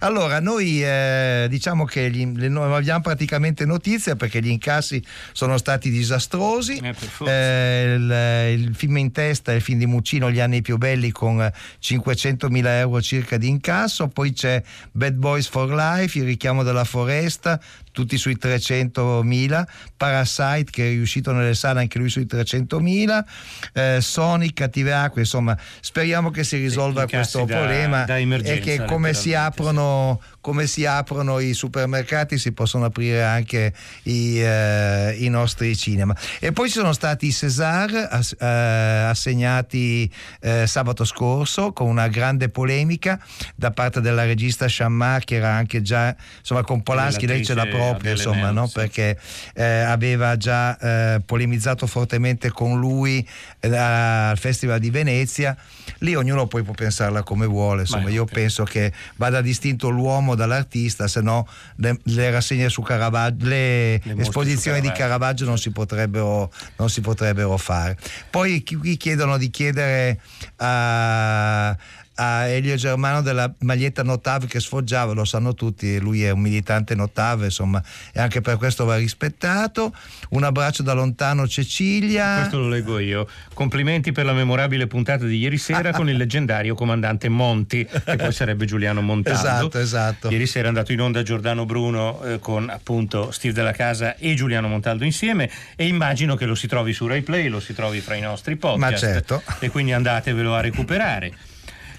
Allora, 0.00 0.40
noi 0.40 0.82
eh, 0.82 1.46
diciamo 1.48 1.84
che 1.84 2.10
gli, 2.10 2.26
le, 2.36 2.48
non 2.48 2.72
abbiamo 2.72 3.00
praticamente 3.00 3.64
notizie 3.64 4.16
perché 4.16 4.40
gli 4.40 4.48
incassi 4.48 5.02
sono 5.32 5.56
stati 5.58 5.90
disastrosi. 5.90 6.78
Eh, 6.78 6.94
eh, 7.26 7.94
il, 7.94 8.60
il, 8.60 8.74
film 8.74 8.96
in 8.96 9.12
testa 9.12 9.52
il 9.52 9.62
film 9.62 9.78
di 9.78 9.86
Muccino, 9.86 10.30
Gli 10.30 10.39
anni 10.40 10.62
più 10.62 10.76
belli, 10.76 11.10
con 11.10 11.38
500.000 11.82 12.66
euro 12.66 13.00
circa 13.00 13.36
di 13.36 13.48
incasso. 13.48 14.08
Poi 14.08 14.32
c'è 14.32 14.62
Bad 14.92 15.14
Boys 15.14 15.48
for 15.48 15.72
Life, 15.72 16.18
Il 16.18 16.24
richiamo 16.24 16.62
della 16.62 16.84
foresta, 16.84 17.60
tutti 17.92 18.16
sui 18.16 18.36
300.000, 18.40 19.64
Parasite 19.96 20.70
che 20.70 20.86
è 20.86 20.90
riuscito 20.90 21.32
nelle 21.32 21.54
sale 21.54 21.80
anche 21.80 21.98
lui 21.98 22.08
sui 22.08 22.26
300.000, 22.26 23.24
eh, 23.72 23.98
Sonic, 24.00 24.54
Cattive 24.54 24.92
Acque, 24.92 25.22
insomma 25.22 25.56
speriamo 25.80 26.30
che 26.30 26.44
si 26.44 26.56
risolva 26.56 27.06
questo 27.06 27.44
da, 27.44 27.56
problema 27.56 28.04
da 28.04 28.16
e 28.16 28.60
che 28.60 28.84
come 28.84 29.14
si, 29.14 29.34
aprono, 29.34 30.20
come 30.40 30.66
si 30.66 30.84
aprono 30.86 31.38
i 31.38 31.54
supermercati 31.54 32.38
si 32.38 32.52
possono 32.52 32.86
aprire 32.86 33.22
anche 33.22 33.72
i, 34.04 34.38
eh, 34.40 35.16
i 35.18 35.28
nostri 35.28 35.76
cinema. 35.76 36.16
E 36.38 36.52
poi 36.52 36.68
ci 36.68 36.78
sono 36.78 36.92
stati 36.92 37.26
i 37.26 37.32
César 37.32 38.08
ass- 38.10 38.36
eh, 38.38 38.46
assegnati 38.46 40.10
eh, 40.40 40.66
sabato 40.66 41.04
scorso 41.04 41.72
con 41.72 41.88
una 41.88 42.08
grande 42.08 42.48
polemica 42.48 43.20
da 43.54 43.70
parte 43.70 44.00
della 44.00 44.24
regista 44.24 44.68
Shammar 44.68 45.24
che 45.24 45.36
era 45.36 45.52
anche 45.52 45.82
già 45.82 46.14
insomma 46.38 46.62
con 46.62 46.82
Polanski 46.82 47.26
lei 47.26 47.44
ce 47.44 47.54
l'ha 47.54 47.66
proprio 47.88 48.12
insomma 48.12 48.50
no? 48.50 48.68
perché 48.68 49.18
eh, 49.54 49.64
aveva 49.64 50.36
già 50.36 50.78
eh, 50.78 51.20
polemizzato 51.24 51.86
fortemente 51.86 52.50
con 52.50 52.78
lui 52.78 53.26
eh, 53.60 53.76
al 53.76 54.38
Festival 54.38 54.78
di 54.78 54.90
Venezia. 54.90 55.56
Lì 55.98 56.14
ognuno 56.14 56.46
poi 56.46 56.62
può 56.62 56.74
pensarla 56.74 57.22
come 57.22 57.46
vuole 57.46 57.82
insomma. 57.82 58.04
Beh, 58.04 58.12
io 58.12 58.22
okay. 58.22 58.34
penso 58.34 58.64
che 58.64 58.92
vada 59.16 59.40
distinto 59.40 59.88
l'uomo 59.88 60.34
dall'artista 60.34 61.08
se 61.08 61.20
no 61.20 61.46
le, 61.76 61.98
le, 62.04 62.30
rassegne 62.30 62.68
su 62.68 62.82
Caravaggio 62.82 63.46
le, 63.46 64.00
le 64.02 64.14
esposizioni 64.16 64.80
di 64.80 64.90
Caravaggio 64.92 65.44
non 65.44 65.58
si 65.58 65.70
potrebbero, 65.70 66.52
non 66.76 66.88
si 66.88 67.00
potrebbero 67.00 67.56
fare. 67.56 67.96
Poi 68.30 68.62
qui 68.64 68.96
chiedono 68.96 69.36
di 69.36 69.50
chiedere 69.50 70.20
a 70.56 71.76
a 72.22 72.46
Elio 72.46 72.74
Germano 72.74 73.22
della 73.22 73.50
maglietta 73.60 74.02
Notav 74.02 74.46
che 74.46 74.60
sfoggiava, 74.60 75.14
lo 75.14 75.24
sanno 75.24 75.54
tutti, 75.54 75.98
lui 75.98 76.22
è 76.22 76.30
un 76.30 76.40
militante 76.40 76.94
Notav, 76.94 77.44
insomma, 77.44 77.82
e 78.12 78.20
anche 78.20 78.42
per 78.42 78.58
questo 78.58 78.84
va 78.84 78.96
rispettato. 78.96 79.94
Un 80.30 80.44
abbraccio 80.44 80.82
da 80.82 80.92
lontano 80.92 81.48
Cecilia. 81.48 82.40
Questo 82.40 82.58
lo 82.58 82.68
leggo 82.68 82.98
io. 82.98 83.26
Complimenti 83.54 84.12
per 84.12 84.26
la 84.26 84.34
memorabile 84.34 84.86
puntata 84.86 85.24
di 85.24 85.38
ieri 85.38 85.56
sera 85.56 85.92
con 85.92 86.10
il 86.10 86.16
leggendario 86.18 86.74
comandante 86.74 87.30
Monti, 87.30 87.86
che 87.86 88.16
poi 88.16 88.32
sarebbe 88.32 88.66
Giuliano 88.66 89.00
Montaldo. 89.00 89.40
Esatto, 89.40 89.78
esatto. 89.78 90.28
Ieri 90.28 90.46
sera 90.46 90.66
è 90.66 90.68
andato 90.68 90.92
in 90.92 91.00
onda 91.00 91.22
Giordano 91.22 91.64
Bruno 91.64 92.22
eh, 92.22 92.38
con 92.38 92.68
appunto 92.68 93.30
Steve 93.30 93.54
della 93.54 93.72
Casa 93.72 94.16
e 94.16 94.34
Giuliano 94.34 94.68
Montaldo 94.68 95.04
insieme 95.04 95.50
e 95.74 95.86
immagino 95.86 96.34
che 96.36 96.44
lo 96.44 96.54
si 96.54 96.66
trovi 96.66 96.92
su 96.92 97.06
Rai 97.06 97.22
Play, 97.22 97.48
lo 97.48 97.60
si 97.60 97.72
trovi 97.72 98.00
fra 98.00 98.14
i 98.14 98.20
nostri 98.20 98.56
podcast. 98.56 98.92
Ma 98.92 98.98
certo. 98.98 99.42
E 99.58 99.70
quindi 99.70 99.92
andatevelo 99.92 100.54
a 100.54 100.60
recuperare. 100.60 101.48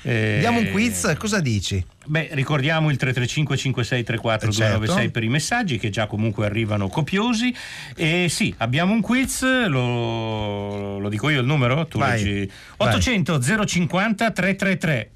Eh, 0.04 0.38
Diamo 0.40 0.60
un 0.60 0.72
quiz, 0.72 1.16
cosa 1.18 1.40
dici? 1.40 1.84
Beh, 2.06 2.30
ricordiamo 2.32 2.90
il 2.90 2.98
335 2.98 3.58
5634 3.58 4.50
eh, 4.50 4.52
certo. 4.52 4.78
296 4.80 5.12
per 5.12 5.24
i 5.24 5.30
messaggi 5.30 5.78
che 5.78 5.90
già 5.90 6.08
comunque 6.08 6.46
arrivano 6.46 6.88
copiosi. 6.88 7.54
E 7.96 8.28
sì, 8.30 8.54
abbiamo 8.58 8.94
un 8.94 9.02
quiz, 9.02 9.44
lo, 9.68 10.98
lo 10.98 11.10
dico 11.10 11.30
io 11.30 11.42
il 11.42 11.46
numero? 11.46 11.86
Tu 11.86 12.00
vai, 12.00 12.24
leggi 12.24 12.52
800 12.78 13.40
vai. 13.40 13.68
050 13.68 14.32
333. 14.32 15.12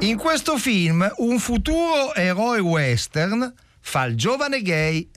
In 0.00 0.16
questo 0.16 0.58
film 0.58 1.10
un 1.18 1.38
futuro 1.38 2.14
eroe 2.14 2.60
western 2.60 3.52
fa 3.80 4.04
il 4.04 4.16
giovane 4.16 4.60
gay. 4.62 5.08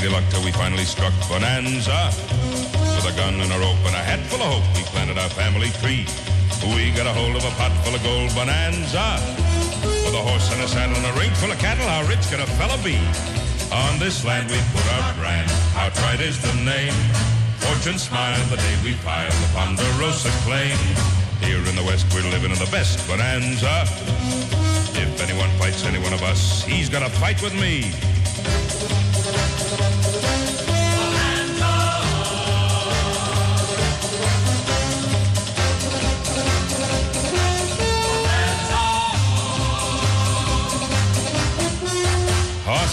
Lady 0.00 0.14
Luck 0.14 0.24
till 0.30 0.42
we 0.42 0.50
finally 0.52 0.88
struck 0.88 1.12
Bonanza. 1.28 2.08
With 2.96 3.04
a 3.04 3.12
gun 3.20 3.36
and 3.36 3.52
a 3.52 3.58
rope 3.60 3.84
and 3.84 3.92
a 3.92 4.00
hat 4.00 4.16
full 4.32 4.40
of 4.40 4.48
hope, 4.48 4.64
we 4.72 4.80
planted 4.88 5.20
our 5.20 5.28
family 5.28 5.68
tree. 5.76 6.08
We 6.72 6.88
got 6.96 7.04
a 7.04 7.12
hold 7.12 7.36
of 7.36 7.44
a 7.44 7.52
pot 7.60 7.68
full 7.84 7.92
of 7.92 8.00
gold 8.00 8.32
Bonanza. 8.32 9.20
With 9.84 10.16
a 10.16 10.24
horse 10.24 10.48
and 10.56 10.64
a 10.64 10.68
saddle 10.72 10.96
and 10.96 11.04
a 11.04 11.12
ring 11.20 11.28
full 11.36 11.52
of 11.52 11.60
cattle, 11.60 11.84
how 11.84 12.00
rich 12.08 12.24
could 12.32 12.40
a 12.40 12.48
fella 12.56 12.80
be? 12.80 12.96
On 13.68 14.00
this 14.00 14.24
land 14.24 14.48
we 14.48 14.56
put 14.72 14.88
our 14.96 15.12
brand, 15.20 15.52
our 15.76 15.92
pride 16.00 16.24
is 16.24 16.40
the 16.40 16.54
name. 16.64 16.96
Fortune 17.60 18.00
smiled 18.00 18.48
the 18.48 18.56
day 18.56 18.76
we 18.80 18.96
filed 19.04 19.36
the 19.36 19.52
Ponderosa 19.52 20.32
claim. 20.48 20.80
Here 21.44 21.60
in 21.60 21.76
the 21.76 21.84
West 21.84 22.08
we're 22.16 22.24
living 22.32 22.48
in 22.48 22.56
the 22.56 22.72
best 22.72 23.04
bonanza. 23.04 23.84
If 24.96 25.12
anyone 25.20 25.52
fights 25.60 25.84
any 25.84 26.00
one 26.00 26.16
of 26.16 26.24
us, 26.24 26.64
he's 26.64 26.88
gonna 26.88 27.12
fight 27.20 27.44
with 27.44 27.52
me. 27.52 27.92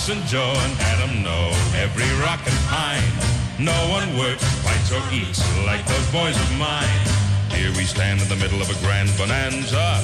And 0.07 0.23
Joe 0.23 0.55
and 0.55 0.79
Adam 0.95 1.21
know 1.21 1.51
every 1.75 2.07
rock 2.23 2.39
and 2.47 2.55
pine. 2.71 3.11
No 3.59 3.75
one 3.91 4.07
works, 4.15 4.47
fights, 4.63 4.87
or 4.87 5.03
eats 5.11 5.43
like 5.67 5.83
those 5.83 6.07
boys 6.15 6.39
of 6.39 6.49
mine. 6.55 7.03
Here 7.51 7.75
we 7.75 7.83
stand 7.83 8.21
in 8.21 8.29
the 8.31 8.39
middle 8.39 8.61
of 8.61 8.71
a 8.71 8.77
grand 8.79 9.11
bonanza. 9.19 9.99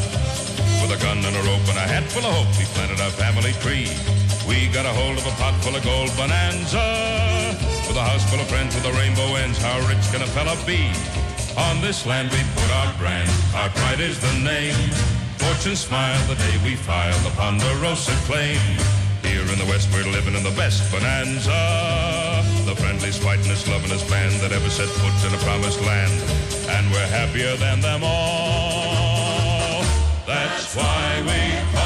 With 0.83 0.91
a 0.91 1.00
gun 1.00 1.24
and 1.24 1.36
a 1.39 1.43
rope 1.48 1.63
and 1.72 1.79
a 1.79 1.88
hat 1.88 2.03
full 2.12 2.27
of 2.27 2.36
hope, 2.36 2.51
we 2.60 2.67
planted 2.75 3.00
our 3.00 3.15
family 3.15 3.55
tree. 3.63 3.88
We 4.43 4.67
got 4.75 4.83
a 4.83 4.91
hold 4.91 5.24
of 5.24 5.24
a 5.24 5.31
pot 5.39 5.55
full 5.63 5.72
of 5.72 5.83
gold 5.88 6.12
bonanza. 6.19 7.55
With 7.88 7.95
a 7.95 8.03
house 8.03 8.27
full 8.27 8.43
of 8.43 8.48
friends 8.51 8.75
with 8.75 8.83
a 8.83 8.91
rainbow 9.00 9.39
ends, 9.39 9.55
how 9.55 9.79
rich 9.88 10.03
can 10.12 10.19
a 10.19 10.27
fella 10.36 10.60
be? 10.67 10.83
On 11.55 11.79
this 11.79 12.03
land 12.03 12.27
we 12.27 12.43
put 12.60 12.67
our 12.83 12.91
brand, 13.00 13.31
our 13.55 13.72
pride 13.72 14.03
is 14.03 14.19
the 14.19 14.36
name. 14.43 14.75
Fortune 15.39 15.79
smiled 15.79 16.27
the 16.27 16.36
day 16.36 16.60
we 16.60 16.75
filed 16.75 17.24
the 17.24 17.31
Ponderosa 17.39 18.12
claim. 18.27 18.60
Here 19.43 19.51
in 19.51 19.59
the 19.59 19.65
West 19.65 19.91
we're 19.91 20.09
living 20.09 20.35
in 20.35 20.43
the 20.43 20.55
best 20.55 20.89
bonanza. 20.89 21.51
The 22.63 22.75
friendliest, 22.75 23.25
whiteness, 23.25 23.67
lovingest 23.67 24.09
band 24.09 24.31
that 24.39 24.53
ever 24.53 24.69
set 24.69 24.88
foot 24.88 25.12
in 25.27 25.35
a 25.38 25.43
promised 25.43 25.81
land. 25.81 26.13
And 26.69 26.89
we're 26.91 27.07
happier 27.07 27.57
than 27.57 27.81
them 27.81 28.03
all. 28.05 29.83
That's 30.25 30.73
why 30.77 31.23
we 31.27 31.82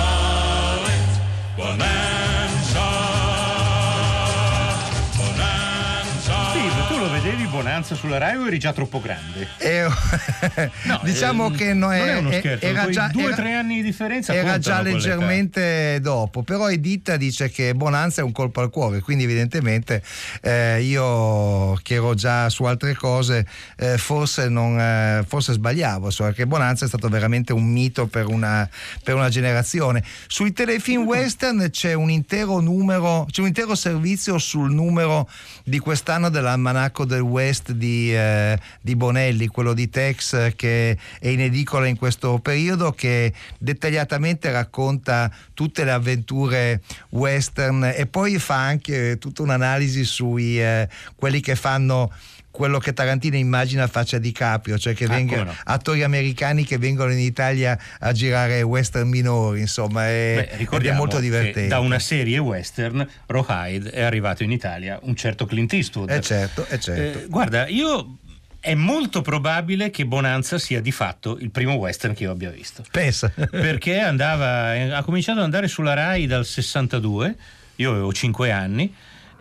Bonanza 7.58 7.96
sulla 7.96 8.20
Rai 8.20 8.36
o 8.38 8.46
eri 8.46 8.60
già 8.60 8.72
troppo 8.72 9.02
grande? 9.02 9.48
Eh, 9.58 9.88
no, 10.86 11.00
diciamo 11.04 11.52
eh, 11.52 11.58
che 11.58 11.74
no, 11.74 11.92
è, 11.92 11.98
non 11.98 12.08
è 12.08 12.18
uno 12.20 12.32
scherzo, 12.32 12.66
era 12.66 12.88
già 12.90 13.10
due 13.12 13.32
o 13.32 13.36
tre 13.36 13.54
anni 13.54 13.78
di 13.78 13.82
differenza. 13.82 14.32
Era 14.32 14.60
già 14.60 14.82
leggermente 14.82 15.98
dopo, 16.00 16.44
però 16.44 16.70
Edita 16.70 17.18
dice 17.18 17.50
che 17.50 17.74
Bonanza 17.74 18.22
è 18.22 18.24
un 18.24 18.32
colpo 18.32 18.62
al 18.62 18.70
cuore, 18.70 19.02
quindi 19.02 19.24
evidentemente 19.24 20.04
eh, 20.42 20.84
io 20.84 21.74
che 21.82 21.96
ero 21.96 22.14
già 22.14 22.48
su 22.50 22.64
altre 22.66 22.94
cose 22.94 23.48
eh, 23.78 23.98
forse, 23.98 24.50
non, 24.50 24.80
eh, 24.80 25.26
forse 25.28 25.54
sbagliavo, 25.54 26.12
cioè 26.12 26.34
che 26.34 26.46
Bonanza 26.46 26.86
è 26.86 26.88
stato 26.88 27.10
veramente 27.10 27.54
un 27.54 27.66
mito 27.66 28.06
per 28.06 28.28
una, 28.28 28.70
per 29.02 29.16
una 29.16 29.30
generazione. 29.30 30.04
Sui 30.28 30.54
telefilm 30.54 31.06
western 31.06 31.70
c'è 31.72 31.94
un 31.94 32.12
intero 32.12 32.60
numero, 32.60 33.26
c'è 33.32 33.42
un 33.42 33.48
intero 33.48 33.74
servizio 33.74 34.38
sul 34.38 34.72
numero 34.72 35.28
di 35.64 35.80
quest'anno 35.80 36.30
dell'almanacco 36.30 37.04
del 37.04 37.22
West 37.48 37.72
di, 37.72 38.14
eh, 38.14 38.60
di, 38.82 38.96
Bonelli, 38.98 39.48
quello 39.48 39.74
di 39.74 39.90
Tex 39.90 40.54
che 40.56 40.98
è 41.20 41.28
in 41.30 41.40
edicola 41.40 41.88
in 41.88 41.98
questo 41.98 42.40
periodo, 42.40 42.92
che 42.92 43.32
dettagliatamente 43.58 44.52
racconta 44.52 45.32
tutte 45.54 45.86
le 45.86 45.92
avventure 45.92 46.82
western 47.10 47.94
e 47.96 48.06
poi 48.06 48.38
fa 48.38 48.58
anche 48.58 49.18
tutta 49.18 49.44
un'analisi 49.44 50.04
sui 50.04 50.62
eh, 50.62 50.90
quelli 51.16 51.40
che 51.40 51.56
fanno 51.56 52.12
quello 52.58 52.80
che 52.80 52.92
Tarantino 52.92 53.36
immagina 53.36 53.86
faccia 53.86 54.18
di 54.18 54.32
Caprio, 54.32 54.80
cioè 54.80 54.96
che 54.96 55.06
ah, 55.06 55.10
venga, 55.10 55.44
no. 55.44 55.56
attori 55.66 56.02
americani 56.02 56.66
che 56.66 56.80
vengono 56.80 57.12
in 57.12 57.20
Italia 57.20 57.78
a 58.00 58.12
girare 58.14 58.64
western 58.64 59.08
minori, 59.08 59.60
insomma, 59.60 60.08
è, 60.08 60.50
Beh, 60.68 60.80
è 60.80 60.92
molto 60.94 61.20
divertente. 61.20 61.68
Da 61.68 61.78
una 61.78 62.00
serie 62.00 62.40
western, 62.40 63.08
Rawhide, 63.28 63.92
è 63.92 64.02
arrivato 64.02 64.42
in 64.42 64.52
Italia 64.52 64.98
un 65.04 65.16
certo 65.16 65.46
Clint 65.46 65.72
Eastwood. 65.72 66.10
È 66.10 66.20
certo, 66.20 66.66
è 66.66 66.80
certo. 66.80 67.20
Eh, 67.20 67.28
guarda, 67.28 67.68
io 67.68 68.18
è 68.60 68.74
molto 68.74 69.22
probabile 69.22 69.92
che 69.92 70.08
Bonanza 70.08 70.58
sia 70.58 70.82
di 70.82 70.92
fatto 70.92 71.38
il 71.40 71.52
primo 71.52 71.76
western 71.76 72.16
che 72.16 72.24
io 72.24 72.32
abbia 72.32 72.50
visto. 72.50 72.84
Pensa. 72.90 73.32
Perché 73.52 74.00
andava, 74.00 74.72
ha 74.98 75.04
cominciato 75.04 75.38
ad 75.38 75.46
andare 75.46 75.68
sulla 75.68 75.94
Rai 75.94 76.26
dal 76.26 76.44
62, 76.44 77.36
io 77.76 77.92
avevo 77.92 78.12
5 78.12 78.52
anni 78.52 78.92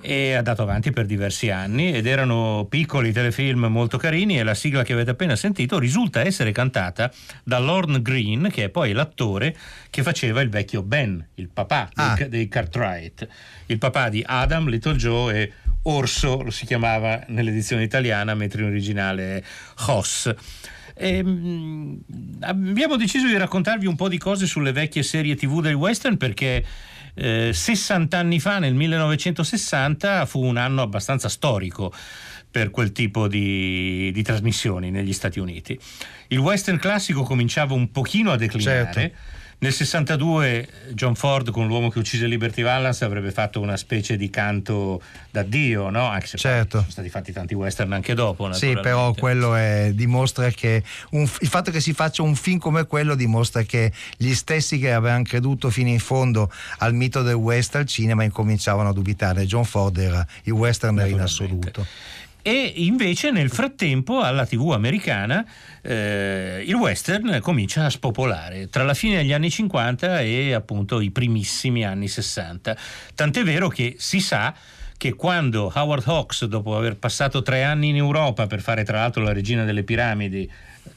e 0.07 0.31
è 0.31 0.33
andato 0.35 0.63
avanti 0.63 0.93
per 0.93 1.05
diversi 1.05 1.51
anni 1.51 1.93
ed 1.93 2.07
erano 2.07 2.65
piccoli 2.71 3.11
telefilm 3.11 3.67
molto 3.67 3.99
carini 3.99 4.39
e 4.39 4.45
la 4.45 4.55
sigla 4.55 4.85
che 4.85 4.93
avete 4.93 5.11
appena 5.11 5.35
sentito 5.35 5.81
risulta 5.81 6.21
essere 6.21 6.53
cantata 6.53 7.11
da 7.43 7.59
Lorne 7.59 8.01
Green 8.01 8.49
che 8.53 8.65
è 8.65 8.69
poi 8.69 8.93
l'attore 8.93 9.57
che 9.91 10.05
faceva 10.05 10.43
il 10.43 10.49
vecchio 10.49 10.83
Ben, 10.83 11.27
il 11.35 11.49
papà 11.53 11.91
ah. 11.95 12.15
dei, 12.15 12.29
dei 12.29 12.49
Cartwright, 12.49 13.27
il 13.67 13.79
papà 13.79 14.09
di 14.09 14.23
Adam, 14.25 14.69
Little 14.69 14.95
Joe 14.95 15.43
e 15.43 15.53
Orso, 15.83 16.41
lo 16.41 16.51
si 16.51 16.67
chiamava 16.67 17.25
nell'edizione 17.29 17.83
italiana, 17.83 18.35
mentre 18.35 18.63
in 18.63 18.69
originale 18.69 19.39
è 19.39 19.43
Hoss. 19.87 20.33
E, 20.95 21.23
mh, 21.23 22.01
abbiamo 22.41 22.97
deciso 22.97 23.27
di 23.27 23.37
raccontarvi 23.37 23.87
un 23.87 23.97
po' 23.97 24.09
di 24.09 24.19
cose 24.19 24.47
sulle 24.47 24.73
vecchie 24.73 25.03
serie 25.03 25.35
tv 25.35 25.61
del 25.61 25.75
western 25.75 26.17
perché 26.17 26.65
eh, 27.17 27.51
60 27.53 28.17
anni 28.17 28.39
fa, 28.39 28.59
nel 28.59 28.75
1960, 28.75 30.27
fu 30.27 30.45
un 30.45 30.57
anno 30.57 30.83
abbastanza 30.83 31.29
storico 31.29 31.93
per 32.49 32.71
quel 32.71 32.93
tipo 32.93 33.27
di, 33.27 34.11
di 34.13 34.23
trasmissioni 34.23 34.91
negli 34.91 35.13
Stati 35.13 35.41
Uniti. 35.41 35.79
Il 36.29 36.39
western 36.39 36.79
classico 36.79 37.23
cominciava 37.23 37.75
un 37.75 37.91
pochino 37.91 38.31
a 38.31 38.37
declinare. 38.37 38.93
Certo 38.93 39.35
nel 39.59 39.73
62 39.73 40.69
John 40.91 41.15
Ford 41.15 41.51
con 41.51 41.67
l'uomo 41.67 41.89
che 41.89 41.99
uccise 41.99 42.27
Liberty 42.27 42.63
Valance 42.63 43.05
avrebbe 43.05 43.31
fatto 43.31 43.61
una 43.61 43.77
specie 43.77 44.17
di 44.17 44.29
canto 44.29 45.01
d'addio, 45.31 45.89
no? 45.89 46.07
Anche 46.07 46.27
se 46.27 46.37
certo. 46.37 46.79
sono 46.79 46.91
stati 46.91 47.09
fatti 47.09 47.33
tanti 47.33 47.55
western 47.55 47.93
anche 47.93 48.15
dopo. 48.15 48.53
Sì, 48.53 48.79
però 48.81 49.15
quello 49.15 49.55
è, 49.55 49.93
dimostra 49.95 50.51
che 50.51 50.83
un, 51.11 51.23
il 51.23 51.49
fatto 51.49 51.71
che 51.71 51.81
si 51.81 51.95
faccia 51.95 52.23
un 52.23 52.35
film 52.35 52.59
come 52.59 52.85
quello 52.87 53.15
dimostra 53.15 53.63
che 53.63 53.93
gli 54.17 54.35
stessi 54.35 54.79
che 54.79 54.93
avevano 54.93 55.25
creduto 55.25 55.71
fino 55.71 55.89
in 55.89 56.01
fondo 56.01 56.51
al 56.79 56.95
mito 56.95 57.23
del 57.23 57.35
western 57.35 57.75
al 57.77 57.87
cinema 57.87 58.25
incominciavano 58.25 58.91
a 58.91 58.93
dubitare. 58.93 59.47
John 59.47 59.65
Ford 59.65 59.97
era 59.97 60.27
il 60.45 60.53
western 60.53 61.03
in 61.07 61.21
assoluto 61.21 61.87
e 62.47 62.75
invece 62.77 63.33
nel 63.33 63.51
frattempo 63.51 64.21
alla 64.21 64.47
TV 64.47 64.71
americana 64.71 65.45
eh, 65.83 66.63
il 66.65 66.75
western 66.77 67.41
comincia 67.41 67.87
a 67.87 67.91
spopolare 67.91 68.69
tra 68.69 68.85
la 68.85 68.95
fine 68.95 69.17
degli 69.17 69.33
anni 69.33 69.51
50 69.51 70.21
e 70.21 70.53
appunto 70.53 71.01
i 71.01 71.11
primissimi 71.11 71.85
anni 71.85 72.07
60. 72.07 72.77
Tant'è 73.17 73.43
vero 73.43 73.67
che 73.67 73.97
si 73.99 74.21
sa 74.21 74.55
che 74.97 75.15
quando 75.15 75.73
Howard 75.75 76.07
Hawks, 76.07 76.45
dopo 76.45 76.77
aver 76.77 76.97
passato 76.99 77.43
tre 77.43 77.65
anni 77.65 77.89
in 77.89 77.97
Europa 77.97 78.47
per 78.47 78.61
fare 78.61 78.85
tra 78.85 78.99
l'altro 78.99 79.25
la 79.25 79.33
regina 79.33 79.65
delle 79.65 79.83
piramidi, 79.83 80.49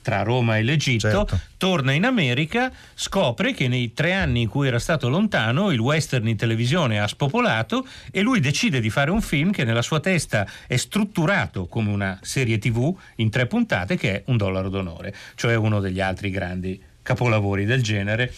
tra 0.02 0.24
Roma 0.24 0.58
e 0.58 0.64
l'Egitto, 0.64 1.10
certo. 1.10 1.40
torna 1.58 1.92
in 1.92 2.06
America, 2.06 2.72
scopre 2.94 3.54
che 3.54 3.68
nei 3.68 3.94
tre 3.94 4.14
anni 4.14 4.42
in 4.42 4.50
cui 4.50 4.68
era 4.68 4.80
stato 4.80 5.10
lontano 5.10 5.72
il 5.72 5.80
western 5.80 6.28
in 6.28 6.38
televisione 6.38 7.00
ha 7.00 7.08
spopolato 7.08 7.86
e 8.12 8.22
lui 8.22 8.40
decide 8.40 8.80
di 8.80 8.90
fare 8.90 9.12
un 9.12 9.22
film 9.22 9.52
che 9.52 9.64
nella 9.64 9.82
sua 9.82 10.00
testa 10.00 10.48
è 10.68 10.78
strutturato 10.78 11.68
come 11.68 11.90
una 11.92 12.18
serie 12.22 12.58
tv 12.58 12.96
in 13.16 13.30
tre 13.30 13.46
puntate 13.46 13.98
che 13.98 14.16
è 14.16 14.24
Un 14.26 14.38
dollaro 14.38 14.70
d'onore, 14.70 15.14
cioè 15.36 15.56
uno 15.56 15.80
degli 15.80 16.00
altri 16.00 16.30
grandi 16.30 16.82
capolavori 17.02 17.66
del 17.66 17.82
genere 17.82 18.32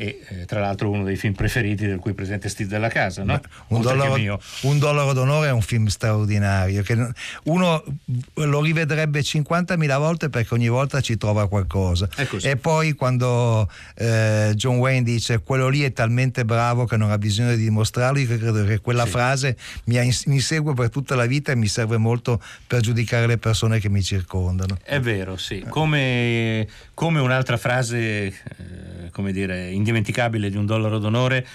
e 0.00 0.20
eh, 0.28 0.44
tra 0.44 0.60
l'altro 0.60 0.90
uno 0.90 1.02
dei 1.02 1.16
film 1.16 1.34
preferiti 1.34 1.84
del 1.84 1.98
cui 1.98 2.12
presente 2.12 2.48
Steve 2.48 2.68
della 2.68 2.86
Casa 2.86 3.24
no? 3.24 3.40
un, 3.68 3.80
dollaro, 3.80 4.40
un, 4.60 4.78
dollaro, 4.78 5.12
d'onore 5.12 5.48
è 5.48 5.50
un 5.50 5.60
film 5.60 5.86
straordinario 5.86 6.82
che 6.82 6.96
uno 7.44 7.82
lo 8.34 8.62
rivedrebbe 8.62 9.22
50.000 9.22 9.98
volte 9.98 10.28
perché 10.28 10.54
ogni 10.54 10.68
volta 10.68 11.00
ci 11.00 11.16
trova 11.16 11.48
qualcosa. 11.48 12.08
E 12.42 12.56
poi 12.56 12.92
quando 12.92 13.68
eh, 13.96 14.52
John 14.54 14.76
Wayne 14.76 15.02
dice 15.02 15.40
quello 15.40 15.66
lì 15.68 15.82
è 15.82 15.92
talmente 15.92 16.44
bravo 16.44 16.84
che 16.84 16.96
non 16.96 17.10
ha 17.10 17.18
bisogno 17.18 17.56
di 17.56 17.64
dimostrarlo 17.64 18.20
io 18.20 18.38
credo 18.38 18.64
che 18.64 18.78
quella 18.78 19.04
sì. 19.04 19.10
frase 19.10 19.56
mi, 19.86 19.98
ha, 19.98 20.04
mi, 20.26 20.38
segue 20.38 20.74
per 20.74 20.90
tutta 20.90 21.16
la 21.16 21.26
vita 21.26 21.50
e 21.50 21.56
mi 21.56 21.66
serve 21.66 21.96
molto 21.96 22.40
per 22.68 22.82
giudicare 22.82 23.26
le 23.26 23.38
persone 23.38 23.80
che 23.80 23.88
mi 23.88 24.04
circondano. 24.04 24.78
È 24.84 25.00
vero 25.00 25.36
sì. 25.36 25.64
Come, 25.68 26.68
come 26.94 27.18
un'altra 27.18 27.56
frase 27.56 27.98
eh, 27.98 28.32
come 29.10 29.32
dire 29.32 29.70
indimenticabile 29.88 30.50
di 30.50 30.56
un 30.56 30.66
dollaro 30.66 30.98
d'onore 30.98 31.46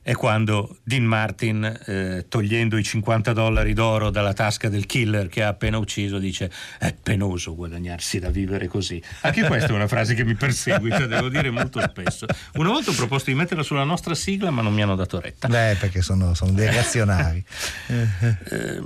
è 0.00 0.12
quando 0.12 0.76
Dean 0.82 1.04
Martin, 1.04 1.64
eh, 1.86 2.26
togliendo 2.28 2.76
i 2.76 2.82
50 2.82 3.32
dollari 3.32 3.72
d'oro 3.72 4.10
dalla 4.10 4.34
tasca 4.34 4.68
del 4.68 4.84
killer 4.84 5.28
che 5.28 5.42
ha 5.42 5.48
appena 5.48 5.78
ucciso, 5.78 6.18
dice 6.18 6.50
è 6.78 6.92
penoso 6.92 7.54
guadagnarsi 7.54 8.18
da 8.18 8.28
vivere 8.28 8.66
così. 8.66 9.02
Anche 9.22 9.44
questa 9.44 9.68
è 9.68 9.72
una 9.72 9.88
frase 9.88 10.12
che 10.12 10.22
mi 10.24 10.34
perseguita, 10.34 11.06
devo 11.06 11.30
dire 11.30 11.48
molto 11.48 11.80
spesso. 11.80 12.26
Una 12.56 12.68
volta 12.68 12.90
ho 12.90 12.94
proposto 12.94 13.30
di 13.30 13.36
metterla 13.36 13.62
sulla 13.62 13.84
nostra 13.84 14.14
sigla, 14.14 14.50
ma 14.50 14.60
non 14.60 14.74
mi 14.74 14.82
hanno 14.82 14.94
dato 14.94 15.18
retta. 15.20 15.48
Beh, 15.48 15.78
perché 15.80 16.02
sono, 16.02 16.34
sono 16.34 16.52
dei 16.52 16.68
reazionari. 16.70 17.42
eh, 17.86 18.82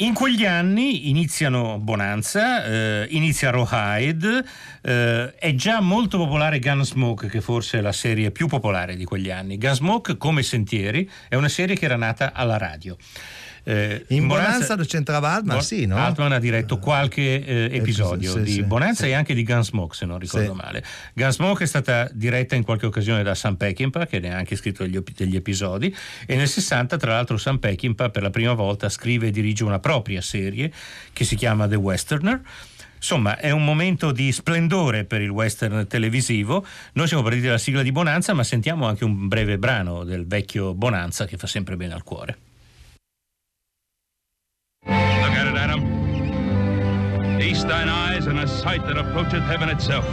in 0.00 0.14
quegli 0.14 0.46
anni 0.46 1.10
iniziano 1.10 1.78
Bonanza, 1.78 2.64
eh, 2.64 3.06
inizia 3.10 3.50
Rawhide, 3.50 4.44
eh, 4.82 5.34
è 5.34 5.54
già 5.54 5.80
molto 5.80 6.16
popolare 6.16 6.58
Gunsmoke, 6.58 7.28
che 7.28 7.40
forse 7.42 7.78
è 7.78 7.80
la 7.82 7.92
serie 7.92 8.30
più 8.30 8.46
popolare 8.46 8.96
di 8.96 9.04
quegli 9.04 9.30
anni. 9.30 9.58
Gunsmoke, 9.58 10.16
come 10.16 10.42
Sentieri, 10.42 11.08
è 11.28 11.34
una 11.34 11.48
serie 11.48 11.76
che 11.76 11.84
era 11.84 11.96
nata 11.96 12.32
alla 12.32 12.56
radio. 12.56 12.96
Eh, 13.62 14.04
in 14.08 14.26
Bonanza, 14.26 14.76
lo 14.76 14.84
c'entrava 14.84 15.32
Altman, 15.32 15.56
Bo- 15.56 15.62
sì, 15.62 15.86
no? 15.86 15.96
Altman 15.96 16.32
ha 16.32 16.38
diretto 16.38 16.78
qualche 16.78 17.44
eh, 17.44 17.68
episodio 17.72 18.32
sì, 18.32 18.42
di 18.42 18.52
sì, 18.52 18.62
Bonanza 18.62 19.04
sì. 19.04 19.10
e 19.10 19.12
anche 19.12 19.34
di 19.34 19.44
Gunsmoke, 19.44 19.94
se 19.94 20.06
non 20.06 20.18
ricordo 20.18 20.54
male. 20.54 20.84
Gunsmoke 21.14 21.64
è 21.64 21.66
stata 21.66 22.08
diretta 22.12 22.54
in 22.54 22.64
qualche 22.64 22.86
occasione 22.86 23.22
da 23.22 23.34
Sam 23.34 23.56
Peckinpah, 23.56 24.06
che 24.06 24.18
ne 24.20 24.32
ha 24.32 24.36
anche 24.36 24.56
scritto 24.56 24.82
degli, 24.82 25.02
degli 25.14 25.36
episodi, 25.36 25.94
e 26.26 26.36
nel 26.36 26.48
60, 26.48 26.96
tra 26.96 27.12
l'altro, 27.12 27.36
Sam 27.36 27.58
Peckinpah 27.58 28.10
per 28.10 28.22
la 28.22 28.30
prima 28.30 28.52
volta 28.52 28.88
scrive 28.88 29.28
e 29.28 29.30
dirige 29.30 29.64
una 29.64 29.78
propria 29.78 30.20
serie 30.20 30.72
che 31.12 31.24
si 31.24 31.36
chiama 31.36 31.68
The 31.68 31.76
Westerner. 31.76 32.40
Insomma, 32.96 33.38
è 33.38 33.50
un 33.50 33.64
momento 33.64 34.12
di 34.12 34.30
splendore 34.30 35.04
per 35.04 35.22
il 35.22 35.30
western 35.30 35.86
televisivo. 35.86 36.66
Noi 36.92 37.06
siamo 37.06 37.22
partiti 37.22 37.46
dalla 37.46 37.56
sigla 37.56 37.82
di 37.82 37.92
Bonanza, 37.92 38.34
ma 38.34 38.44
sentiamo 38.44 38.86
anche 38.86 39.04
un 39.04 39.26
breve 39.26 39.56
brano 39.56 40.04
del 40.04 40.26
vecchio 40.26 40.74
Bonanza 40.74 41.24
che 41.24 41.38
fa 41.38 41.46
sempre 41.46 41.76
bene 41.76 41.94
al 41.94 42.02
cuore. 42.02 42.36
Adam. 47.64 47.68
East 47.68 47.68
thine 47.68 47.88
eyes 47.88 48.26
and 48.26 48.38
a 48.38 48.46
sight 48.46 48.84
that 48.86 48.96
approacheth 48.96 49.42
heaven 49.44 49.68
itself. 49.68 50.04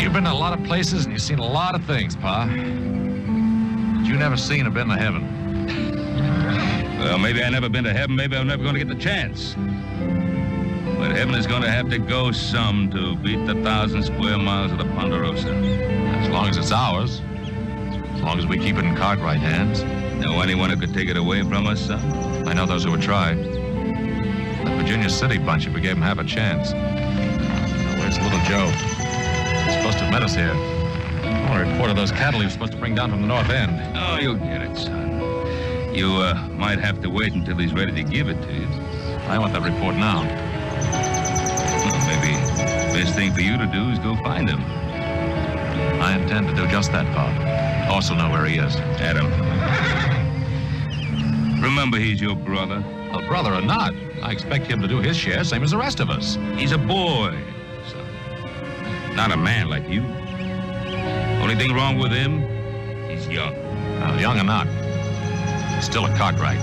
You've 0.00 0.12
been 0.12 0.24
to 0.24 0.32
a 0.32 0.34
lot 0.34 0.58
of 0.58 0.64
places 0.64 1.04
and 1.04 1.12
you've 1.12 1.22
seen 1.22 1.38
a 1.38 1.46
lot 1.46 1.74
of 1.74 1.84
things, 1.84 2.16
Pa. 2.16 2.46
But 2.46 4.06
you 4.06 4.16
never 4.16 4.36
seen 4.36 4.66
or 4.66 4.70
been 4.70 4.88
to 4.88 4.96
heaven. 4.96 5.36
Well, 6.98 7.18
maybe 7.18 7.42
I 7.42 7.50
never 7.50 7.68
been 7.68 7.84
to 7.84 7.92
heaven. 7.92 8.16
Maybe 8.16 8.36
I'm 8.36 8.46
never 8.46 8.62
going 8.62 8.74
to 8.74 8.84
get 8.84 8.88
the 8.88 9.02
chance. 9.02 9.54
But 10.98 11.12
heaven 11.12 11.34
is 11.34 11.46
going 11.46 11.62
to 11.62 11.70
have 11.70 11.88
to 11.90 11.98
go 11.98 12.32
some 12.32 12.90
to 12.90 13.16
beat 13.16 13.46
the 13.46 13.54
thousand 13.62 14.02
square 14.04 14.38
miles 14.38 14.72
of 14.72 14.78
the 14.78 14.84
Ponderosa. 14.84 15.52
As 15.52 16.28
long 16.28 16.48
as 16.48 16.56
it's 16.56 16.72
ours. 16.72 17.22
As 18.14 18.22
long 18.22 18.38
as 18.38 18.46
we 18.46 18.58
keep 18.58 18.76
it 18.76 18.84
in 18.84 18.96
Cartwright 18.96 19.40
hands. 19.40 19.82
Know 20.24 20.40
anyone 20.40 20.70
who 20.70 20.76
could 20.76 20.92
take 20.92 21.08
it 21.08 21.16
away 21.16 21.42
from 21.42 21.66
us, 21.66 21.86
son? 21.86 22.46
I 22.46 22.52
know 22.52 22.66
those 22.66 22.84
who 22.84 22.90
would 22.90 23.02
try. 23.02 23.59
The 24.64 24.76
Virginia 24.76 25.08
City 25.10 25.38
bunch, 25.38 25.66
if 25.66 25.74
we 25.74 25.80
gave 25.80 25.94
them 25.94 26.02
half 26.02 26.18
a 26.18 26.24
chance. 26.24 26.72
Now, 26.72 27.98
where's 27.98 28.18
little 28.20 28.40
Joe? 28.40 28.66
He's 29.64 29.74
supposed 29.76 29.98
to 29.98 30.04
have 30.04 30.12
met 30.12 30.22
us 30.22 30.34
here. 30.34 30.52
I 30.52 31.50
want 31.50 31.66
a 31.66 31.70
report 31.70 31.90
of 31.90 31.96
those 31.96 32.12
cattle 32.12 32.40
he 32.40 32.46
was 32.46 32.52
supposed 32.52 32.72
to 32.72 32.78
bring 32.78 32.94
down 32.94 33.10
from 33.10 33.22
the 33.22 33.26
north 33.26 33.50
end. 33.50 33.96
Oh, 33.96 34.18
you'll 34.18 34.34
get 34.36 34.62
it, 34.62 34.76
son. 34.76 35.10
You 35.94 36.16
uh, 36.16 36.34
might 36.52 36.78
have 36.78 37.00
to 37.02 37.10
wait 37.10 37.32
until 37.32 37.56
he's 37.56 37.72
ready 37.72 37.92
to 37.92 38.02
give 38.02 38.28
it 38.28 38.40
to 38.42 38.52
you. 38.52 38.66
I 39.28 39.38
want 39.38 39.52
that 39.52 39.62
report 39.62 39.96
now. 39.96 40.22
Well, 41.84 41.98
maybe 42.06 42.34
the 42.34 42.98
best 42.98 43.14
thing 43.14 43.32
for 43.32 43.40
you 43.40 43.56
to 43.58 43.66
do 43.66 43.90
is 43.90 43.98
go 43.98 44.16
find 44.16 44.48
him. 44.48 44.60
I 46.00 46.16
intend 46.18 46.48
to 46.48 46.54
do 46.54 46.66
just 46.68 46.92
that, 46.92 47.06
Bob. 47.14 47.90
Also 47.90 48.14
know 48.14 48.30
where 48.30 48.44
he 48.46 48.58
is. 48.58 48.76
Adam, 49.00 49.30
Remember, 51.60 51.98
he's 51.98 52.20
your 52.20 52.34
brother. 52.34 52.82
A 53.12 53.20
brother 53.28 53.52
or 53.54 53.60
not, 53.60 53.94
I 54.22 54.32
expect 54.32 54.66
him 54.66 54.80
to 54.80 54.88
do 54.88 54.98
his 54.98 55.16
share, 55.16 55.44
same 55.44 55.62
as 55.62 55.72
the 55.72 55.76
rest 55.76 56.00
of 56.00 56.08
us. 56.08 56.38
He's 56.56 56.72
a 56.72 56.78
boy, 56.78 57.38
son. 57.88 59.14
Not 59.14 59.30
a 59.30 59.36
man 59.36 59.68
like 59.68 59.86
you. 59.88 60.02
Only 61.42 61.56
thing 61.56 61.74
wrong 61.74 61.98
with 61.98 62.12
him, 62.12 62.40
he's 63.10 63.28
young. 63.28 63.54
Well, 64.00 64.18
young 64.18 64.38
or 64.38 64.44
not, 64.44 64.66
he's 65.74 65.84
still 65.84 66.06
a 66.06 66.16
Cartwright. 66.16 66.58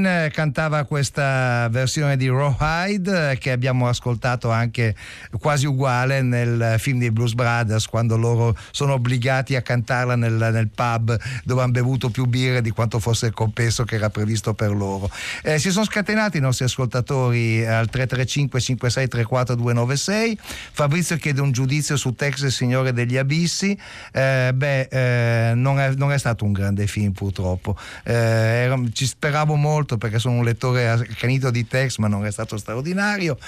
Frankie 0.00 0.08
Lane 0.08 0.30
cantava 0.30 0.84
questa 0.84 1.68
versione 1.70 2.16
di 2.16 2.28
Rawhide 2.28 3.36
che 3.38 3.50
abbiamo 3.50 3.86
ascoltato 3.86 4.50
anche 4.50 4.94
quasi 5.38 5.66
uguale 5.66 6.22
nel 6.22 6.76
film 6.78 6.98
dei 6.98 7.10
Blues 7.10 7.34
Brothers 7.34 7.86
quando 7.86 8.16
loro 8.16 8.56
sono 8.70 8.94
obbligati 8.94 9.56
a 9.56 9.62
cantarla 9.62 10.16
nel, 10.16 10.32
nel 10.32 10.68
pub 10.68 11.18
dove 11.44 11.62
hanno 11.62 11.72
bevuto 11.72 12.08
più 12.10 12.24
birre 12.24 12.62
di 12.62 12.70
quanto 12.70 12.98
fosse 12.98 13.26
il 13.26 13.34
compenso 13.34 13.84
che 13.84 13.96
era 13.96 14.10
previsto 14.10 14.54
per 14.54 14.70
loro. 14.70 15.10
Eh, 15.42 15.58
si 15.58 15.70
sono 15.70 15.84
scatenati 15.84 16.38
i 16.38 16.40
nostri 16.40 16.64
ascoltatori 16.64 17.66
al 17.66 17.88
335 17.88 18.60
5634 18.60 19.54
296 19.54 20.38
Fabrizio 20.72 21.16
chiede 21.16 21.40
un 21.40 21.52
giudizio 21.52 21.96
su 21.96 22.14
Tex 22.14 22.42
il 22.42 22.52
Signore 22.52 22.92
degli 22.92 23.16
Abissi. 23.16 23.76
Eh, 24.12 24.52
beh 24.54 24.88
eh, 24.90 25.54
non, 25.54 25.78
è, 25.78 25.92
non, 25.94 26.12
è, 26.12 26.18
stato 26.18 26.44
un 26.44 26.52
grande 26.52 26.86
film 26.86 27.12
purtroppo. 27.12 27.76
Eh, 28.04 28.14
era, 28.14 28.78
ci 28.92 29.06
speravo 29.06 29.56
molto 29.56 29.89
perché 29.98 30.18
sono 30.18 30.36
un 30.36 30.44
lettore 30.44 30.88
accanito 30.88 31.50
di 31.50 31.66
Tex, 31.66 31.98
ma 31.98 32.08
non 32.08 32.24
è 32.26 32.30
stato 32.30 32.56
straordinario. 32.56 33.38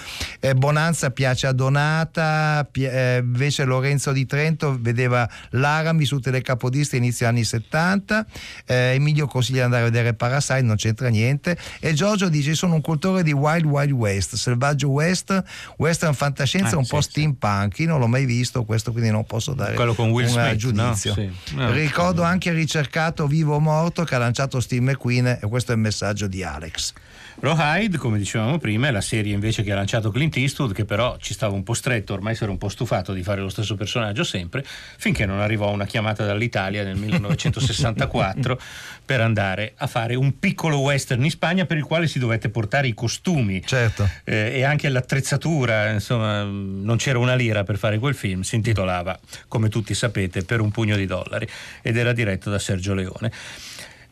Eh, 0.40 0.54
Bonanza 0.54 1.10
piace 1.10 1.46
a 1.46 1.52
Donata, 1.52 2.66
pi- 2.70 2.84
eh, 2.84 3.18
invece 3.22 3.64
Lorenzo 3.64 4.12
di 4.12 4.26
Trento 4.26 4.76
vedeva 4.80 5.28
l'Arami 5.50 6.04
su 6.04 6.18
telecapodista 6.18 6.96
inizio 6.96 7.26
anni 7.28 7.44
70. 7.44 8.26
Eh, 8.66 8.74
Emilio 8.94 9.26
consiglia 9.26 9.58
di 9.58 9.64
andare 9.64 9.82
a 9.82 9.86
vedere 9.86 10.14
Parasite, 10.14 10.62
non 10.62 10.76
c'entra 10.76 11.08
niente. 11.08 11.56
E 11.80 11.92
Giorgio 11.92 12.28
dice: 12.28 12.54
Sono 12.54 12.74
un 12.74 12.80
cultore 12.80 13.22
di 13.22 13.32
Wild 13.32 13.64
Wild 13.64 13.92
West, 13.92 14.34
selvaggio 14.36 14.88
West, 14.88 15.42
western 15.76 16.14
fantascienza, 16.14 16.74
ah, 16.74 16.78
un 16.78 16.84
sì, 16.84 16.90
po' 16.90 17.00
sì. 17.00 17.10
steampunk. 17.10 17.78
Io 17.78 17.88
non 17.88 17.98
l'ho 17.98 18.08
mai 18.08 18.24
visto 18.24 18.64
questo, 18.64 18.92
quindi 18.92 19.10
non 19.10 19.24
posso 19.24 19.54
dare 19.54 19.74
Quello 19.74 19.94
con 19.94 20.10
Will 20.10 20.26
un 20.26 20.32
Smith, 20.32 20.56
giudizio. 20.56 21.14
No? 21.16 21.32
Sì. 21.44 21.54
No, 21.54 21.70
Ricordo 21.72 22.22
anche 22.22 22.52
ricercato 22.52 23.26
Vivo 23.26 23.54
o 23.56 23.60
Morto 23.60 24.04
che 24.04 24.14
ha 24.14 24.18
lanciato 24.18 24.60
Steve 24.60 24.92
McQueen 24.92 25.38
e 25.40 25.48
questo 25.48 25.72
è 25.72 25.74
il 25.74 25.80
messaggio 25.80 26.26
di 26.32 26.42
Alex. 26.42 26.94
Rawhide, 27.40 27.98
come 27.98 28.18
dicevamo 28.18 28.58
prima, 28.58 28.88
è 28.88 28.90
la 28.90 29.00
serie 29.00 29.32
invece 29.32 29.62
che 29.62 29.72
ha 29.72 29.74
lanciato 29.74 30.10
Clint 30.10 30.36
Eastwood, 30.36 30.72
che 30.72 30.84
però 30.84 31.16
ci 31.18 31.34
stava 31.34 31.54
un 31.54 31.62
po' 31.62 31.74
stretto, 31.74 32.12
ormai 32.12 32.34
si 32.34 32.42
era 32.42 32.52
un 32.52 32.58
po' 32.58 32.68
stufato 32.68 33.12
di 33.12 33.22
fare 33.22 33.40
lo 33.40 33.48
stesso 33.48 33.74
personaggio 33.74 34.22
sempre, 34.24 34.64
finché 34.96 35.26
non 35.26 35.40
arrivò 35.40 35.70
una 35.70 35.84
chiamata 35.84 36.24
dall'Italia 36.24 36.84
nel 36.84 36.96
1964 36.96 38.60
per 39.04 39.20
andare 39.20 39.72
a 39.76 39.86
fare 39.86 40.14
un 40.14 40.38
piccolo 40.38 40.78
western 40.78 41.24
in 41.24 41.30
Spagna 41.30 41.64
per 41.64 41.76
il 41.76 41.84
quale 41.84 42.06
si 42.06 42.18
dovette 42.18 42.48
portare 42.48 42.86
i 42.86 42.94
costumi 42.94 43.62
certo. 43.64 44.08
eh, 44.24 44.52
e 44.54 44.62
anche 44.64 44.88
l'attrezzatura, 44.88 45.90
insomma 45.90 46.42
non 46.42 46.96
c'era 46.96 47.18
una 47.18 47.34
lira 47.34 47.64
per 47.64 47.76
fare 47.76 47.98
quel 47.98 48.14
film, 48.14 48.42
si 48.42 48.54
intitolava, 48.56 49.18
come 49.48 49.68
tutti 49.68 49.94
sapete, 49.94 50.44
Per 50.44 50.60
un 50.60 50.70
pugno 50.70 50.96
di 50.96 51.06
dollari 51.06 51.48
ed 51.82 51.96
era 51.96 52.12
diretto 52.12 52.50
da 52.50 52.58
Sergio 52.58 52.94
Leone. 52.94 53.32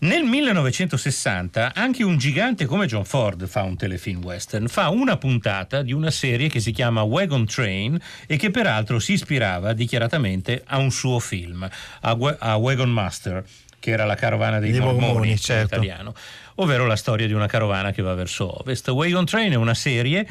Nel 0.02 0.22
1960 0.22 1.74
anche 1.74 2.02
un 2.02 2.16
gigante 2.16 2.64
come 2.64 2.86
John 2.86 3.04
Ford 3.04 3.46
fa 3.46 3.64
un 3.64 3.76
telefilm 3.76 4.24
western, 4.24 4.66
fa 4.66 4.88
una 4.88 5.18
puntata 5.18 5.82
di 5.82 5.92
una 5.92 6.10
serie 6.10 6.48
che 6.48 6.58
si 6.58 6.72
chiama 6.72 7.02
Wagon 7.02 7.44
Train 7.44 8.00
e 8.26 8.38
che 8.38 8.50
peraltro 8.50 8.98
si 8.98 9.12
ispirava 9.12 9.74
dichiaratamente 9.74 10.62
a 10.66 10.78
un 10.78 10.90
suo 10.90 11.18
film, 11.18 11.68
a, 12.00 12.16
a 12.38 12.56
Wagon 12.56 12.88
Master, 12.88 13.44
che 13.78 13.90
era 13.90 14.06
la 14.06 14.14
carovana 14.14 14.58
dei 14.58 14.72
mormoni, 14.72 15.00
mormoni 15.00 15.38
certo. 15.38 15.74
in 15.74 15.82
italiano, 15.82 16.14
ovvero 16.54 16.86
la 16.86 16.96
storia 16.96 17.26
di 17.26 17.34
una 17.34 17.46
carovana 17.46 17.92
che 17.92 18.00
va 18.00 18.14
verso 18.14 18.58
ovest. 18.58 18.88
Wagon 18.88 19.26
Train 19.26 19.52
è 19.52 19.56
una 19.56 19.74
serie 19.74 20.26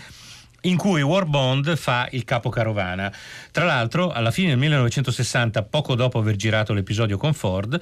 in 0.62 0.78
cui 0.78 1.02
War 1.04 1.26
Bond 1.26 1.78
fa 1.78 2.08
il 2.12 2.26
capo 2.26 2.50
carovana. 2.50 3.14
Tra 3.52 3.66
l'altro, 3.66 4.12
alla 4.12 4.32
fine 4.32 4.50
del 4.50 4.58
1960, 4.58 5.62
poco 5.64 5.96
dopo 5.96 6.18
aver 6.18 6.36
girato 6.36 6.74
l'episodio 6.74 7.18
con 7.18 7.34
Ford, 7.34 7.80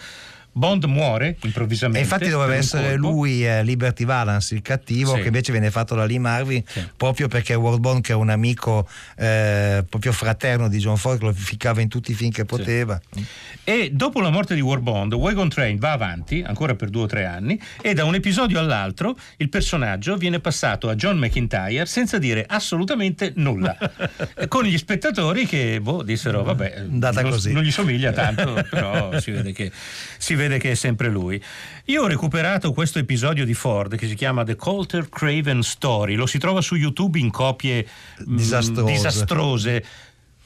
Bond 0.57 0.85
muore 0.85 1.37
improvvisamente. 1.41 1.99
E 1.99 2.01
infatti 2.01 2.29
doveva 2.29 2.55
essere 2.55 2.95
lui, 2.95 3.45
eh, 3.45 3.63
Liberty 3.63 4.05
Valance, 4.05 4.55
il 4.55 4.61
cattivo, 4.61 5.13
sì. 5.13 5.21
che 5.21 5.27
invece 5.27 5.51
viene 5.51 5.69
fatto 5.69 5.93
da 5.93 6.05
Lee 6.05 6.19
Marvin 6.19 6.63
sì. 6.65 6.85
proprio 6.97 7.27
perché 7.27 7.53
World 7.53 7.79
Bond, 7.79 8.01
che 8.01 8.13
è 8.13 8.15
un 8.15 8.29
amico 8.29 8.87
eh, 9.15 9.85
proprio 9.87 10.11
fraterno 10.11 10.67
di 10.67 10.79
John 10.79 10.97
Ford, 10.97 11.21
lo 11.21 11.31
ficcava 11.31 11.81
in 11.81 11.89
tutti 11.89 12.11
i 12.11 12.15
film 12.15 12.31
che 12.31 12.45
poteva. 12.45 12.99
Sì. 13.11 13.25
E 13.63 13.91
dopo 13.93 14.19
la 14.19 14.31
morte 14.31 14.55
di 14.55 14.61
War 14.61 14.79
Bond, 14.79 15.13
Wagon 15.13 15.49
Train 15.49 15.77
va 15.77 15.91
avanti 15.91 16.43
ancora 16.45 16.73
per 16.73 16.89
due 16.89 17.03
o 17.03 17.05
tre 17.05 17.25
anni 17.25 17.59
e 17.81 17.93
da 17.93 18.05
un 18.05 18.15
episodio 18.15 18.59
all'altro 18.59 19.17
il 19.37 19.49
personaggio 19.49 20.17
viene 20.17 20.39
passato 20.39 20.89
a 20.89 20.95
John 20.95 21.17
McIntyre 21.17 21.85
senza 21.85 22.17
dire 22.17 22.45
assolutamente 22.47 23.33
nulla. 23.35 23.77
con 24.47 24.63
gli 24.63 24.77
spettatori 24.77 25.45
che 25.45 25.79
boh, 25.81 26.01
dissero: 26.01 26.43
Vabbè, 26.43 26.85
non, 26.87 27.39
non, 27.51 27.61
gli 27.61 27.71
somiglia 27.71 28.11
tanto, 28.11 28.63
però 28.69 29.19
si 29.19 29.31
vede 29.31 29.51
che 29.51 29.71
si 30.17 30.35
vede 30.35 30.46
vede 30.47 30.59
che 30.59 30.71
è 30.71 30.75
sempre 30.75 31.09
lui. 31.09 31.41
Io 31.85 32.03
ho 32.03 32.07
recuperato 32.07 32.71
questo 32.71 32.99
episodio 32.99 33.45
di 33.45 33.53
Ford 33.53 33.95
che 33.95 34.07
si 34.07 34.15
chiama 34.15 34.43
The 34.43 34.55
Colter 34.55 35.09
Craven 35.09 35.61
Story, 35.61 36.15
lo 36.15 36.25
si 36.25 36.37
trova 36.39 36.61
su 36.61 36.75
YouTube 36.75 37.19
in 37.19 37.29
copie 37.29 37.87
disastrose. 38.25 38.81
Mh, 38.81 38.95
disastrose 38.95 39.85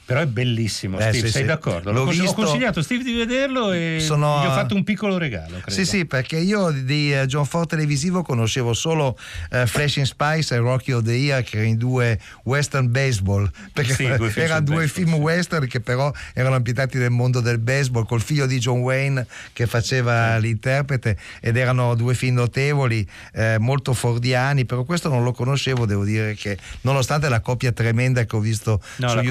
però 0.04 0.20
è 0.20 0.26
bellissimo, 0.26 0.98
eh, 0.98 1.02
Steve, 1.02 1.26
sì, 1.26 1.32
sei 1.32 1.42
sì. 1.42 1.46
d'accordo? 1.46 1.92
L'ho, 1.92 2.04
cons- 2.04 2.18
visto... 2.18 2.30
ho 2.30 2.34
consigliato 2.34 2.80
a 2.80 2.82
Steve 2.82 3.04
di 3.04 3.14
vederlo 3.14 3.72
e 3.72 3.98
Sono... 4.00 4.42
gli 4.42 4.46
ho 4.46 4.52
fatto 4.52 4.74
un 4.74 4.84
piccolo 4.84 5.16
regalo. 5.16 5.58
Credo. 5.58 5.70
Sì, 5.70 5.84
sì, 5.84 6.06
perché 6.06 6.38
io 6.38 6.70
di 6.70 7.12
uh, 7.12 7.26
John 7.26 7.46
Ford 7.46 7.68
televisivo 7.68 8.22
conoscevo 8.22 8.72
solo 8.72 9.16
uh, 9.50 9.66
Flashing 9.66 10.06
Spice 10.06 10.54
e 10.54 10.58
Rocky 10.58 10.92
of 10.92 11.04
the 11.04 11.12
Year, 11.12 11.42
che 11.42 11.58
erano 11.58 11.72
i 11.72 11.76
due 11.76 12.18
western 12.44 12.90
baseball, 12.90 13.48
perché 13.72 13.94
sì, 13.94 14.04
due 14.16 14.32
erano 14.34 14.62
due 14.62 14.76
baseball, 14.76 14.88
film 14.88 15.14
western 15.14 15.66
che 15.66 15.80
però 15.80 16.12
erano 16.34 16.56
ambientati 16.56 16.98
nel 16.98 17.10
mondo 17.10 17.40
del 17.40 17.58
baseball, 17.58 18.04
col 18.04 18.20
figlio 18.20 18.46
di 18.46 18.58
John 18.58 18.80
Wayne 18.80 19.26
che 19.52 19.66
faceva 19.66 20.36
l'interprete 20.38 21.16
ed 21.40 21.56
erano 21.56 21.94
due 21.94 22.14
film 22.14 22.34
notevoli, 22.34 23.06
eh, 23.34 23.56
molto 23.58 23.92
fordiani, 23.92 24.64
però 24.64 24.84
questo 24.84 25.08
non 25.08 25.22
lo 25.22 25.32
conoscevo, 25.32 25.86
devo 25.86 26.04
dire 26.04 26.34
che 26.34 26.58
nonostante 26.82 27.28
la 27.28 27.40
coppia 27.40 27.72
tremenda 27.72 28.24
che 28.24 28.36
ho 28.36 28.40
visto 28.40 28.80
no, 28.96 29.08
su 29.08 29.14
la 29.16 29.22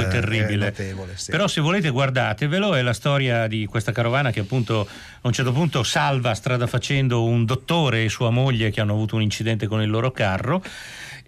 YouTube 0.00 0.18
è 0.18 0.20
terribile. 0.20 0.64
Notevole, 0.66 1.12
sì. 1.16 1.30
Però 1.30 1.46
se 1.46 1.60
volete 1.60 1.90
guardatevelo, 1.90 2.74
è 2.74 2.82
la 2.82 2.92
storia 2.92 3.46
di 3.46 3.66
questa 3.66 3.92
carovana 3.92 4.30
che 4.30 4.40
appunto 4.40 4.80
a 4.80 5.26
un 5.26 5.32
certo 5.32 5.52
punto 5.52 5.82
salva 5.82 6.34
strada 6.34 6.66
facendo 6.66 7.24
un 7.24 7.44
dottore 7.44 8.04
e 8.04 8.08
sua 8.08 8.30
moglie 8.30 8.70
che 8.70 8.80
hanno 8.80 8.92
avuto 8.92 9.16
un 9.16 9.22
incidente 9.22 9.66
con 9.66 9.82
il 9.82 9.90
loro 9.90 10.10
carro 10.10 10.62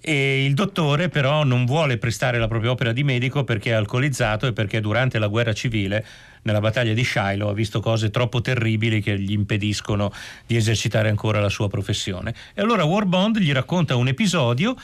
e 0.01 0.45
il 0.45 0.55
dottore 0.55 1.09
però 1.09 1.45
non 1.45 1.65
vuole 1.65 1.99
prestare 1.99 2.39
la 2.39 2.49
propria 2.49 2.71
opera 2.71 2.93
di 2.93 3.03
medico 3.03 3.45
perché 3.45 3.71
è 3.71 3.75
alcolizzato 3.75 4.47
e 4.47 4.53
perché 4.53 4.81
durante 4.81 5.19
la 5.19 5.27
guerra 5.27 5.53
civile 5.53 6.05
nella 6.43 6.61
battaglia 6.61 6.95
di 6.95 7.05
Shiloh 7.05 7.49
ha 7.49 7.53
visto 7.53 7.81
cose 7.81 8.11
troppo 8.11 8.41
terribili 8.41 9.03
che 9.03 9.19
gli 9.19 9.33
impediscono 9.33 10.13
di 10.47 10.57
esercitare 10.57 11.09
ancora 11.09 11.41
la 11.41 11.49
sua 11.49 11.69
professione. 11.69 12.35
E 12.55 12.63
allora 12.63 12.85
War 12.85 13.05
Bond 13.05 13.39
gli 13.39 13.53
racconta 13.53 13.97
un 13.97 14.09
episodio 14.09 14.77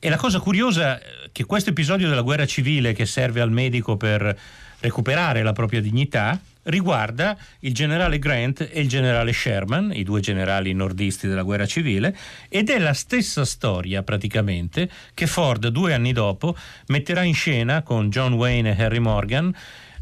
e 0.00 0.08
la 0.08 0.16
cosa 0.16 0.40
curiosa 0.40 0.98
è 0.98 1.02
che 1.30 1.44
questo 1.44 1.70
episodio 1.70 2.08
della 2.08 2.22
guerra 2.22 2.46
civile 2.46 2.94
che 2.94 3.04
serve 3.04 3.42
al 3.42 3.52
medico 3.52 3.96
per 3.96 4.36
recuperare 4.80 5.42
la 5.42 5.52
propria 5.52 5.82
dignità 5.82 6.40
riguarda 6.64 7.36
il 7.60 7.74
generale 7.74 8.18
Grant 8.18 8.68
e 8.70 8.80
il 8.80 8.88
generale 8.88 9.32
Sherman, 9.32 9.92
i 9.94 10.02
due 10.02 10.20
generali 10.20 10.72
nordisti 10.72 11.26
della 11.26 11.42
guerra 11.42 11.66
civile, 11.66 12.16
ed 12.48 12.70
è 12.70 12.78
la 12.78 12.94
stessa 12.94 13.44
storia 13.44 14.02
praticamente 14.02 14.88
che 15.12 15.26
Ford 15.26 15.66
due 15.68 15.94
anni 15.94 16.12
dopo 16.12 16.56
metterà 16.86 17.22
in 17.22 17.34
scena 17.34 17.82
con 17.82 18.08
John 18.08 18.32
Wayne 18.32 18.76
e 18.76 18.82
Harry 18.82 18.98
Morgan 18.98 19.54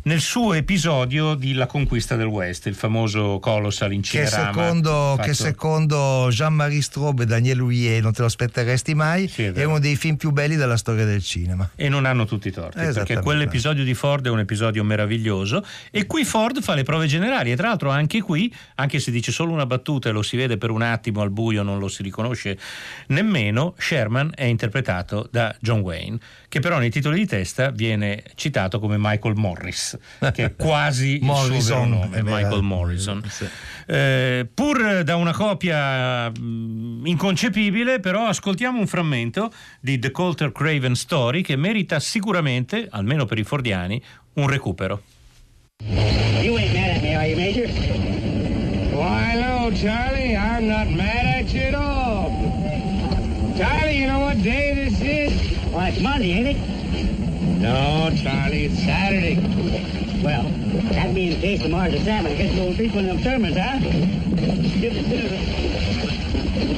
nel 0.02 0.20
suo 0.20 0.54
episodio 0.54 1.34
di 1.34 1.54
La 1.54 1.66
conquista 1.66 2.14
del 2.14 2.26
West, 2.26 2.66
il 2.66 2.74
famoso 2.74 3.38
Colossal 3.40 3.92
in 3.92 4.00
che 4.00 4.26
secondo, 4.26 4.90
fatto... 5.16 5.22
che 5.22 5.34
secondo 5.34 6.28
Jean-Marie 6.30 6.80
Straub 6.80 7.20
e 7.20 7.26
Daniel 7.26 7.60
Huyer, 7.60 8.00
non 8.02 8.12
te 8.12 8.20
lo 8.20 8.26
aspetteresti 8.26 8.94
mai, 8.94 9.26
sì, 9.26 9.44
è, 9.44 9.52
è, 9.52 9.64
uno 9.64 9.80
dei 9.80 9.96
film 9.96 10.16
più 10.16 10.30
belli 10.30 10.54
della 10.54 10.76
storia 10.76 11.04
del 11.04 11.22
cinema. 11.22 11.68
E 11.74 11.88
non 11.88 12.04
hanno 12.04 12.26
tutti 12.26 12.48
i 12.48 12.52
torti, 12.52 12.78
perché 12.78 13.20
quell'episodio 13.20 13.82
di 13.82 13.94
Ford 13.94 14.26
è 14.26 14.30
un 14.30 14.38
episodio 14.38 14.84
meraviglioso 14.84 15.64
e 15.90 16.06
qui 16.06 16.24
Ford 16.24 16.62
fa 16.62 16.74
le 16.74 16.84
prove 16.84 17.06
generali 17.06 17.50
e 17.50 17.56
tra 17.56 17.68
l'altro 17.68 17.90
anche 17.90 18.20
qui, 18.20 18.54
anche 18.76 19.00
se 19.00 19.10
dice 19.10 19.32
solo 19.32 19.52
una 19.52 19.66
battuta 19.66 20.08
e 20.08 20.12
lo 20.12 20.22
si 20.22 20.36
vede 20.36 20.58
per 20.58 20.70
un 20.70 20.82
attimo 20.82 21.22
al 21.22 21.30
buio, 21.30 21.62
non 21.62 21.78
lo 21.78 21.88
si 21.88 22.02
riconosce 22.02 22.56
nemmeno, 23.08 23.74
Sherman 23.76 24.32
è 24.34 24.44
interpretato 24.44 25.28
da 25.30 25.54
John 25.60 25.80
Wayne, 25.80 26.18
che 26.48 26.60
però 26.60 26.78
nei 26.78 26.90
titoli 26.90 27.18
di 27.18 27.26
testa 27.26 27.70
viene 27.70 28.22
citato 28.36 28.78
come 28.78 28.96
Michael 28.98 29.34
Morris 29.34 29.87
che 30.32 30.44
è 30.44 30.56
quasi 30.56 31.18
Morrison, 31.22 31.54
il 31.56 31.62
suo 31.62 31.84
nome, 31.84 32.16
è 32.18 32.22
Michael 32.22 32.62
Morrison. 32.62 33.22
Sì. 33.28 33.46
Eh, 33.86 34.46
pur 34.52 35.02
da 35.02 35.16
una 35.16 35.32
copia 35.32 36.28
mh, 36.30 37.02
inconcepibile, 37.04 38.00
però 38.00 38.26
ascoltiamo 38.26 38.78
un 38.78 38.86
frammento 38.86 39.50
di 39.80 39.98
The 39.98 40.10
Colter 40.10 40.52
Craven 40.52 40.94
Story 40.94 41.42
che 41.42 41.56
merita 41.56 42.00
sicuramente, 42.00 42.86
almeno 42.90 43.24
per 43.24 43.38
i 43.38 43.44
fordiani, 43.44 44.02
un 44.34 44.48
recupero. 44.48 45.02
You 45.80 46.56
ain't 46.56 46.72
mad 46.74 46.96
at 46.96 47.02
me, 47.02 47.14
are 47.14 47.26
you, 47.28 47.36
Major? 47.36 47.68
Why, 48.94 49.34
no, 49.34 49.70
Charlie, 49.74 50.34
I'm 50.34 50.66
not 50.66 50.88
mad 50.88 51.44
at 51.44 51.52
you 51.52 51.62
at 51.62 51.74
all. 51.74 52.30
Charlie, 53.56 53.96
you 53.98 54.06
know 54.06 54.20
what 54.20 54.42
day 54.42 54.74
this 54.74 55.00
is? 55.00 55.58
Why, 55.72 55.88
it's 55.88 56.00
Monday, 56.00 56.32
ain't 56.32 56.48
it? 56.48 56.77
No, 57.58 58.10
Charlie, 58.22 58.66
it's 58.66 58.78
Saturday. 58.84 59.34
Well, 60.22 60.44
that 60.92 61.12
means 61.12 61.42
of 61.64 61.70
Mars 61.72 61.92
and 61.92 62.04
salmon. 62.04 62.30
I 62.30 62.36
guess 62.36 62.54
you'll 62.54 62.74
preach 62.74 62.94
one 62.94 63.08
of 63.08 63.16
them 63.16 63.24
sermons, 63.24 63.56
huh? 63.56 63.78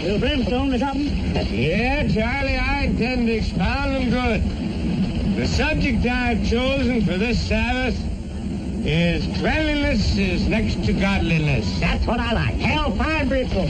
Little 0.02 0.18
brimstone 0.18 0.72
or 0.72 0.78
something? 0.78 1.34
Yeah, 1.54 2.08
Charlie, 2.08 2.56
I 2.56 2.84
intend 2.84 3.26
to 3.26 3.32
expound 3.34 3.94
them 3.94 4.08
good. 4.08 5.36
The 5.36 5.46
subject 5.46 6.06
I've 6.06 6.48
chosen 6.48 7.04
for 7.04 7.18
this 7.18 7.38
Sabbath 7.46 7.98
is 8.86 9.22
cleanliness 9.38 10.16
is 10.16 10.48
next 10.48 10.82
to 10.86 10.94
godliness. 10.94 11.78
That's 11.78 12.06
what 12.06 12.20
I 12.20 12.32
like. 12.32 12.54
Hell, 12.54 12.90
fine 12.96 13.28
brimstone. 13.28 13.68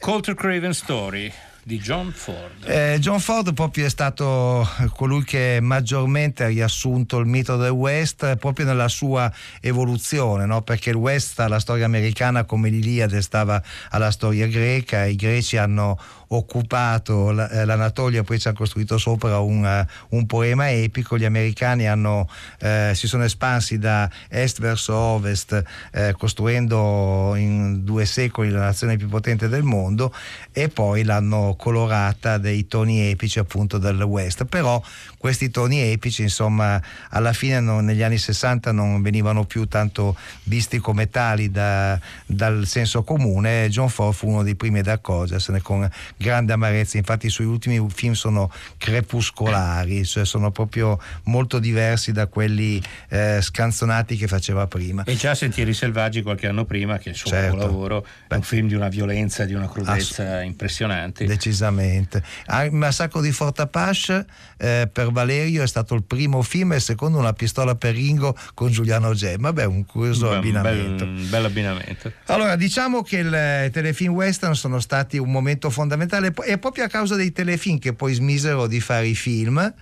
Coulter 0.00 0.34
Craven 0.34 0.72
Story 0.72 1.34
di 1.66 1.80
John 1.80 2.12
Ford. 2.12 2.64
Eh, 2.64 2.98
John 3.00 3.18
Ford 3.18 3.52
proprio 3.52 3.86
è 3.86 3.88
stato 3.88 4.64
colui 4.94 5.24
che 5.24 5.58
maggiormente 5.60 6.44
ha 6.44 6.46
riassunto 6.46 7.18
il 7.18 7.26
mito 7.26 7.56
del 7.56 7.72
West 7.72 8.36
proprio 8.36 8.66
nella 8.66 8.86
sua 8.86 9.32
evoluzione, 9.60 10.46
no? 10.46 10.62
perché 10.62 10.90
il 10.90 10.96
West 10.96 11.40
alla 11.40 11.58
storia 11.58 11.84
americana 11.84 12.44
come 12.44 12.68
l'Iliade 12.68 13.20
stava 13.20 13.60
alla 13.90 14.12
storia 14.12 14.46
greca, 14.46 15.06
i 15.06 15.16
greci 15.16 15.56
hanno 15.56 15.98
occupato 16.28 17.30
eh, 17.30 17.64
l'Anatolia, 17.64 18.22
poi 18.22 18.38
ci 18.38 18.48
hanno 18.48 18.56
costruito 18.56 18.98
sopra 18.98 19.38
un, 19.38 19.64
uh, 19.64 20.16
un 20.16 20.26
poema 20.26 20.70
epico, 20.70 21.18
gli 21.18 21.24
americani 21.24 21.86
hanno, 21.86 22.28
eh, 22.60 22.92
si 22.94 23.06
sono 23.06 23.24
espansi 23.24 23.78
da 23.78 24.10
est 24.28 24.60
verso 24.60 24.94
ovest, 24.94 25.62
eh, 25.92 26.14
costruendo 26.16 27.34
in 27.36 27.84
due 27.84 28.04
secoli 28.06 28.50
la 28.50 28.60
nazione 28.60 28.96
più 28.96 29.08
potente 29.08 29.48
del 29.48 29.62
mondo 29.62 30.12
e 30.52 30.68
poi 30.68 31.04
l'hanno 31.04 31.54
colorata 31.56 32.38
dei 32.38 32.66
toni 32.66 33.10
epici 33.10 33.38
appunto 33.38 33.78
del 33.78 34.00
west. 34.02 34.44
Però 34.44 34.82
questi 35.26 35.50
toni 35.50 35.80
epici, 35.80 36.22
insomma, 36.22 36.80
alla 37.08 37.32
fine 37.32 37.58
non, 37.58 37.84
negli 37.84 38.04
anni 38.04 38.16
60 38.16 38.70
non 38.70 39.02
venivano 39.02 39.44
più 39.44 39.66
tanto 39.66 40.16
visti 40.44 40.78
come 40.78 41.10
tali 41.10 41.50
da, 41.50 41.98
dal 42.26 42.64
senso 42.64 43.02
comune. 43.02 43.68
John 43.68 43.88
Ford 43.88 44.14
fu 44.14 44.28
uno 44.28 44.44
dei 44.44 44.54
primi 44.54 44.78
ad 44.78 44.86
accorgersene 44.86 45.60
con 45.62 45.90
grande 46.16 46.52
amarezza. 46.52 46.96
Infatti, 46.96 47.26
i 47.26 47.30
suoi 47.30 47.48
ultimi 47.48 47.84
film 47.92 48.12
sono 48.12 48.52
crepuscolari, 48.78 50.04
cioè 50.04 50.24
sono 50.24 50.52
proprio 50.52 50.96
molto 51.24 51.58
diversi 51.58 52.12
da 52.12 52.28
quelli 52.28 52.80
eh, 53.08 53.40
scanzonati 53.42 54.16
che 54.16 54.28
faceva 54.28 54.68
prima. 54.68 55.02
E 55.02 55.16
già 55.16 55.34
Sentieri 55.34 55.74
Selvaggi 55.74 56.22
qualche 56.22 56.46
anno 56.46 56.64
prima, 56.64 56.98
che 56.98 57.08
è 57.08 57.12
il 57.12 57.18
suo 57.18 57.30
certo. 57.30 57.56
lavoro, 57.56 58.06
è 58.28 58.34
un 58.34 58.42
film 58.42 58.68
di 58.68 58.74
una 58.74 58.88
violenza, 58.88 59.44
di 59.44 59.54
una 59.54 59.68
crudezza 59.68 60.36
Ass- 60.36 60.44
impressionante. 60.44 61.24
Decisamente. 61.24 62.22
Ah, 62.44 62.62
il 62.62 62.70
massacro 62.70 63.20
di 63.20 63.32
Fort 63.32 63.58
Apache 63.58 64.24
eh, 64.58 64.88
per 64.90 65.14
Valerio 65.16 65.62
è 65.62 65.66
stato 65.66 65.94
il 65.94 66.02
primo 66.02 66.42
film 66.42 66.72
e 66.72 66.76
il 66.76 66.82
secondo 66.82 67.16
una 67.16 67.32
pistola 67.32 67.74
per 67.74 67.94
Ringo 67.94 68.36
con 68.52 68.70
Giuliano 68.70 69.14
Gemma. 69.14 69.50
Beh, 69.50 69.64
un 69.64 69.86
curioso 69.86 70.28
Beh, 70.28 70.36
abbinamento. 70.36 71.04
Un 71.04 71.14
bel, 71.14 71.28
bel 71.28 71.44
abbinamento. 71.46 72.12
Allora, 72.26 72.54
diciamo 72.54 73.02
che 73.02 73.20
i 73.20 73.70
telefilm 73.70 74.12
western 74.12 74.54
sono 74.54 74.78
stati 74.78 75.16
un 75.16 75.30
momento 75.30 75.70
fondamentale 75.70 76.34
e 76.44 76.58
proprio 76.58 76.84
a 76.84 76.88
causa 76.88 77.14
dei 77.14 77.32
telefilm 77.32 77.78
che 77.78 77.94
poi 77.94 78.12
smisero 78.12 78.66
di 78.66 78.80
fare 78.80 79.06
i 79.06 79.14
film 79.14 79.72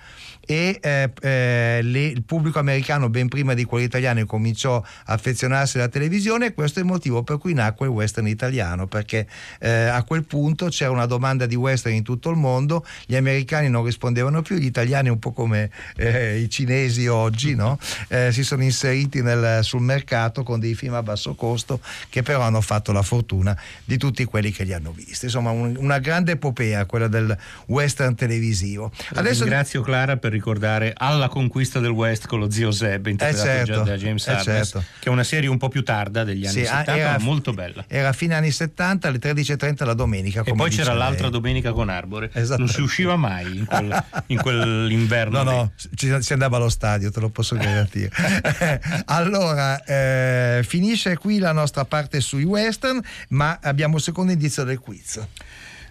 e 0.47 0.79
eh, 0.81 1.13
eh, 1.21 1.81
le, 1.83 2.07
il 2.07 2.23
pubblico 2.23 2.59
americano 2.59 3.09
ben 3.09 3.29
prima 3.29 3.55
di 3.55 3.65
quello 3.65 3.85
italiano 3.85 4.25
cominciò 4.27 4.77
a 4.77 5.13
affezionarsi 5.13 5.79
alla 5.79 5.89
televisione. 5.89 6.47
E 6.47 6.55
questo 6.55 6.79
è 6.79 6.83
il 6.83 6.89
motivo 6.89 7.23
per 7.23 7.39
cui 7.39 7.55
nacque 7.55 7.87
il 7.87 7.93
western 7.93 8.27
italiano 8.27 8.87
perché 8.87 9.27
eh, 9.61 9.71
a 9.71 10.03
quel 10.03 10.25
punto 10.25 10.69
c'era 10.69 10.91
una 10.91 11.07
domanda 11.07 11.47
di 11.47 11.55
western 11.55 11.95
in 11.95 12.03
tutto 12.03 12.31
il 12.31 12.37
mondo. 12.37 12.85
Gli 13.07 13.17
americani 13.17 13.69
non 13.69 13.85
rispondevano 13.85 14.43
più 14.43 14.57
gli 14.57 14.65
italiani 14.65 15.09
un 15.09 15.19
po' 15.19 15.33
come 15.33 15.71
eh, 15.97 16.39
i 16.39 16.51
cinesi 16.51 17.07
oggi 17.07 17.55
no? 17.55 17.79
Eh, 18.09 18.33
si 18.33 18.45
sono 18.45 18.63
inseriti 18.63 19.23
nel, 19.23 19.63
sul 19.63 19.81
mercato 19.81 20.43
con 20.43 20.61
dei 20.61 20.75
film 20.75 20.95
a 20.95 21.03
basso 21.03 21.35
costo 21.35 21.81
che 22.09 22.23
però 22.23 22.41
hanno 22.41 22.61
fatto 22.61 22.93
la 22.93 23.03
fortuna 23.03 23.57
di 23.85 23.97
tutti 23.97 24.25
quelli 24.25 24.51
che 24.51 24.65
li 24.65 24.73
hanno 24.73 24.93
visti. 24.93 25.27
Insomma 25.27 25.51
un, 25.51 25.77
una 25.79 25.99
grande 25.99 26.33
epopea 26.33 26.85
quella 26.87 27.09
del 27.09 27.37
western 27.67 28.15
televisivo. 28.15 28.93
Adesso... 29.15 29.45
ringrazio 29.45 29.83
Clara 29.83 30.17
per 30.17 30.34
ricordare 30.35 30.93
Alla 30.95 31.29
conquista 31.29 31.81
del 31.81 31.91
West 31.91 32.27
con 32.27 32.39
lo 32.39 32.51
zio 32.51 32.71
Zeb, 32.71 33.07
interpretato 33.07 33.49
eh 33.49 33.65
certo, 33.65 33.83
da 33.83 33.97
James 33.97 34.27
eh 34.27 34.41
certo. 34.43 34.85
che 34.99 35.09
è 35.09 35.13
una 35.13 35.25
serie 35.25 35.49
un 35.49 35.59
po' 35.59 35.69
più 35.69 35.83
tarda 35.83 36.25
degli 36.25 36.45
anni 36.45 36.61
sì, 36.61 36.65
70, 36.65 36.93
ah, 36.93 36.97
era, 36.97 37.19
molto 37.21 37.53
bella. 37.53 37.85
Era 37.89 38.13
fine 38.13 38.35
anni 38.35 38.51
70, 38.51 39.09
alle 39.09 39.19
13.30 39.19 39.85
la 39.85 39.95
domenica. 39.95 40.43
E 40.45 40.53
poi 40.53 40.71
c'era 40.71 40.93
l'altra 40.93 41.29
domenica 41.29 41.73
con 41.73 41.89
Arbore. 41.89 42.31
Non 42.57 42.69
si 42.69 42.81
usciva 42.81 43.17
mai 43.17 43.59
in, 43.59 43.65
quel, 43.67 44.05
in 44.27 44.41
quell'inverno. 44.41 45.33
No, 45.45 45.51
no, 45.51 45.73
ci, 45.95 46.17
si 46.21 46.33
andava 46.33 46.57
allo 46.57 46.69
stadio, 46.69 47.11
te 47.11 47.21
lo 47.21 47.29
posso 47.29 47.57
garantire. 47.57 48.11
allora, 49.07 49.83
eh, 49.85 50.63
finisce 50.65 51.17
qui 51.17 51.39
la 51.39 51.53
nostra 51.53 51.85
parte 51.85 52.21
sui 52.21 52.45
western, 52.45 53.01
ma 53.31 53.59
abbiamo 53.63 53.97
il 53.97 54.03
secondo 54.03 54.33
indizio 54.33 54.65
del 54.65 54.79
quiz. 54.79 55.21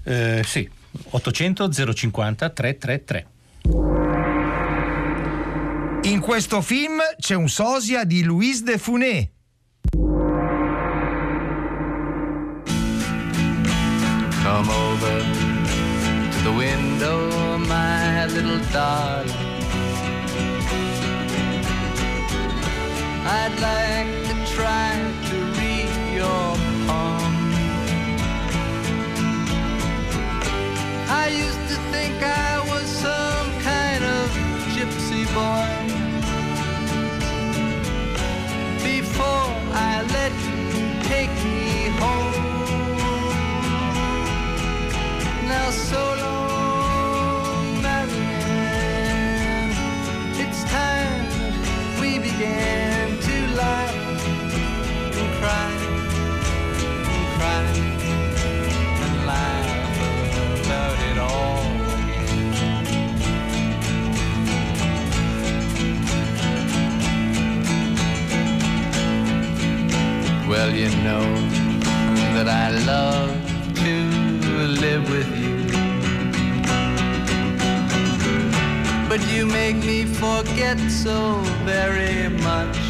Eh, 0.03 0.41
sì, 0.45 0.69
800 1.09 1.71
050 1.71 2.49
333. 2.49 3.27
Questo 6.23 6.61
film 6.61 7.01
c'è 7.19 7.35
un 7.35 7.49
sosia 7.49 8.05
di 8.05 8.23
Louis 8.23 8.63
de 8.63 8.77
Funès. 8.77 9.27
Come 14.41 14.69
over 14.69 15.21
to 16.31 16.43
the 16.43 16.53
window, 16.55 17.57
my 17.57 18.25
little 18.27 18.61
darling. 18.71 19.35
I'd 23.25 23.59
like 23.59 24.22
Well, 70.65 70.73
you 70.73 70.89
know 71.03 71.25
that 72.35 72.47
I 72.47 72.69
love 72.87 73.31
to 73.83 73.97
live 74.79 75.03
with 75.09 75.29
you. 75.43 75.57
But 79.09 79.19
you 79.29 79.45
make 79.45 79.75
me 79.75 80.05
forget 80.05 80.79
so 80.89 81.41
very 81.65 82.29
much. 82.29 82.82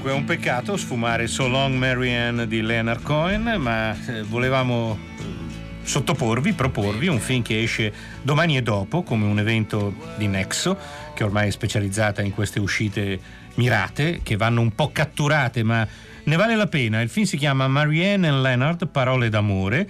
Dunque 0.00 0.16
è 0.16 0.18
un 0.18 0.24
peccato 0.26 0.78
sfumare 0.78 1.26
So 1.26 1.46
Long 1.46 1.76
Marianne 1.76 2.46
di 2.46 2.62
Leonard 2.62 3.02
Cohen, 3.02 3.56
ma 3.58 3.94
eh, 4.06 4.22
volevamo 4.22 4.98
sottoporvi, 5.82 6.54
proporvi 6.54 7.06
un 7.06 7.18
film 7.18 7.42
che 7.42 7.62
esce 7.62 7.92
domani 8.22 8.56
e 8.56 8.62
dopo 8.62 9.02
come 9.02 9.26
un 9.26 9.38
evento 9.38 9.92
di 10.16 10.26
Nexo, 10.26 10.78
che 11.12 11.22
ormai 11.22 11.48
è 11.48 11.50
specializzata 11.50 12.22
in 12.22 12.32
queste 12.32 12.58
uscite 12.60 13.20
mirate, 13.56 14.20
che 14.22 14.36
vanno 14.36 14.62
un 14.62 14.74
po' 14.74 14.90
catturate, 14.90 15.62
ma 15.64 15.86
ne 16.24 16.36
vale 16.36 16.56
la 16.56 16.66
pena. 16.66 17.02
Il 17.02 17.10
film 17.10 17.26
si 17.26 17.36
chiama 17.36 17.68
Marianne 17.68 18.26
and 18.26 18.40
Leonard, 18.40 18.88
Parole 18.88 19.28
d'amore 19.28 19.86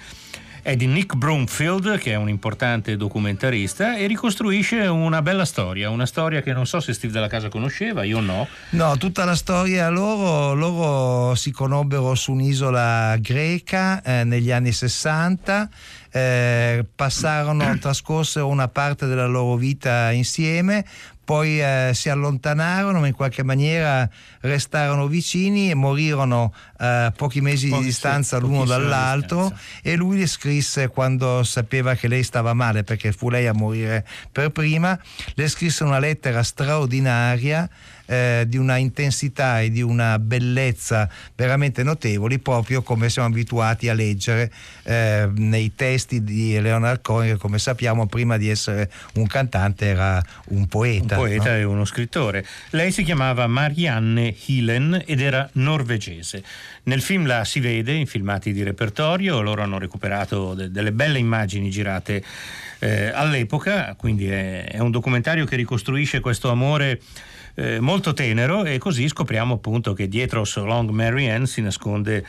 è 0.63 0.77
di 0.77 0.87
Nick 0.87 1.15
Broomfield, 1.15 1.99
che 1.99 2.13
è 2.13 2.17
un 2.17 2.29
importante 2.29 2.97
documentarista, 2.97 3.97
e 3.97 4.07
ricostruisce 4.07 4.87
una 4.87 5.23
bella 5.23 5.45
storia, 5.45 5.91
una 5.91 6.07
storia 6.07 6.43
che 6.43 6.53
non 6.53 6.67
so 6.67 6.81
se 6.81 6.93
Steve 6.93 7.13
della 7.13 7.29
Casa 7.29 7.49
conosceva, 7.49 8.05
io 8.05 8.21
no. 8.21 8.47
No, 8.71 8.97
tutta 8.97 9.25
la 9.25 9.35
storia 9.35 9.89
loro, 9.89 10.55
loro 10.55 11.35
si 11.35 11.51
conobbero 11.51 12.15
su 12.15 12.33
un'isola 12.33 13.17
greca 13.19 14.03
eh, 14.03 14.25
negli 14.25 14.51
anni 14.51 14.73
60. 14.73 15.69
Eh, 16.13 16.85
passarono, 16.95 17.77
trascorsero 17.79 18.49
una 18.49 18.69
parte 18.69 19.07
della 19.07 19.27
loro 19.27 19.57
vita 19.57 20.11
insieme, 20.11 20.85
poi 21.25 21.63
eh, 21.63 21.93
si 21.95 22.09
allontanarono, 22.09 22.99
ma 22.99 23.07
in 23.07 23.15
qualche 23.15 23.45
maniera 23.45 24.09
restarono 24.41 25.07
vicini 25.07 25.71
e 25.71 25.75
morirono 25.75 26.53
eh, 26.81 27.13
pochi 27.15 27.41
mesi 27.43 27.69
Pochi, 27.69 27.83
di 27.83 27.87
distanza 27.89 28.39
l'uno 28.39 28.65
dall'altro 28.65 29.49
distanza. 29.49 29.65
e 29.83 29.97
lui 29.97 30.19
le 30.19 30.27
scrisse 30.27 30.89
quando 30.89 31.43
sapeva 31.45 31.95
che 31.95 32.09
lei 32.09 32.23
stava 32.23 32.55
male, 32.55 32.85
perché 32.85 33.13
fu 33.13 33.29
lei 33.29 33.47
a 33.47 33.53
morire 33.53 34.07
per 34.33 34.51
prima, 34.51 34.99
le 35.35 35.49
scrisse 35.49 35.85
una 35.85 35.99
lettera 35.99 36.43
straordinaria 36.43 37.69
eh, 38.11 38.45
di 38.49 38.57
una 38.57 38.77
intensità 38.77 39.61
e 39.61 39.71
di 39.71 39.83
una 39.83 40.19
bellezza 40.19 41.09
veramente 41.37 41.85
notevoli, 41.85 42.41
proprio 42.41 42.83
come 42.83 43.09
siamo 43.09 43.29
abituati 43.29 43.89
a 43.89 43.95
leggere 43.95 44.51
eh, 44.83 45.29
nei 45.33 45.75
testi 45.77 46.25
di 46.25 46.61
Leonard 46.61 47.03
Cohen, 47.03 47.33
che 47.33 47.37
come 47.39 47.61
sappiamo 47.61 48.07
prima 48.07 48.37
di 48.37 48.49
essere 48.49 48.91
un 49.15 49.27
cantante 49.29 49.87
era 49.87 50.21
un 50.49 50.67
poeta. 50.67 51.19
Un 51.19 51.25
poeta 51.27 51.51
no? 51.51 51.57
e 51.57 51.63
uno 51.63 51.85
scrittore. 51.85 52.45
Lei 52.71 52.91
si 52.91 53.05
chiamava 53.05 53.47
Marianne 53.47 54.35
Hilen 54.47 55.05
ed 55.07 55.21
era 55.21 55.49
norvegese. 55.53 56.43
Nel 56.85 57.03
film 57.03 57.27
la 57.27 57.45
si 57.45 57.61
vede 57.61 57.93
in 57.93 58.07
filmati 58.07 58.53
di 58.53 58.63
repertorio, 58.63 59.41
loro 59.41 59.63
hanno 59.63 59.79
recuperato 59.79 60.55
de- 60.55 60.71
delle 60.71 60.93
belle 60.93 61.19
immagini 61.19 61.71
girate 61.71 62.23
eh, 62.79 63.09
all'epoca, 63.09 63.95
quindi 63.97 64.29
è, 64.29 64.65
è 64.65 64.79
un 64.79 64.91
documentario 64.91 65.45
che 65.45 65.57
ricostruisce 65.57 66.21
questo 66.21 66.51
amore 66.51 67.01
eh, 67.55 67.81
molto 67.81 68.13
tenero 68.13 68.65
e 68.65 68.79
così 68.79 69.09
scopriamo 69.09 69.55
appunto 69.55 69.93
che 69.93 70.09
dietro 70.09 70.45
So 70.45 70.65
Long 70.65 70.91
Mary 70.91 71.29
Ann 71.29 71.45
si 71.45 71.61
nasconde 71.61 72.25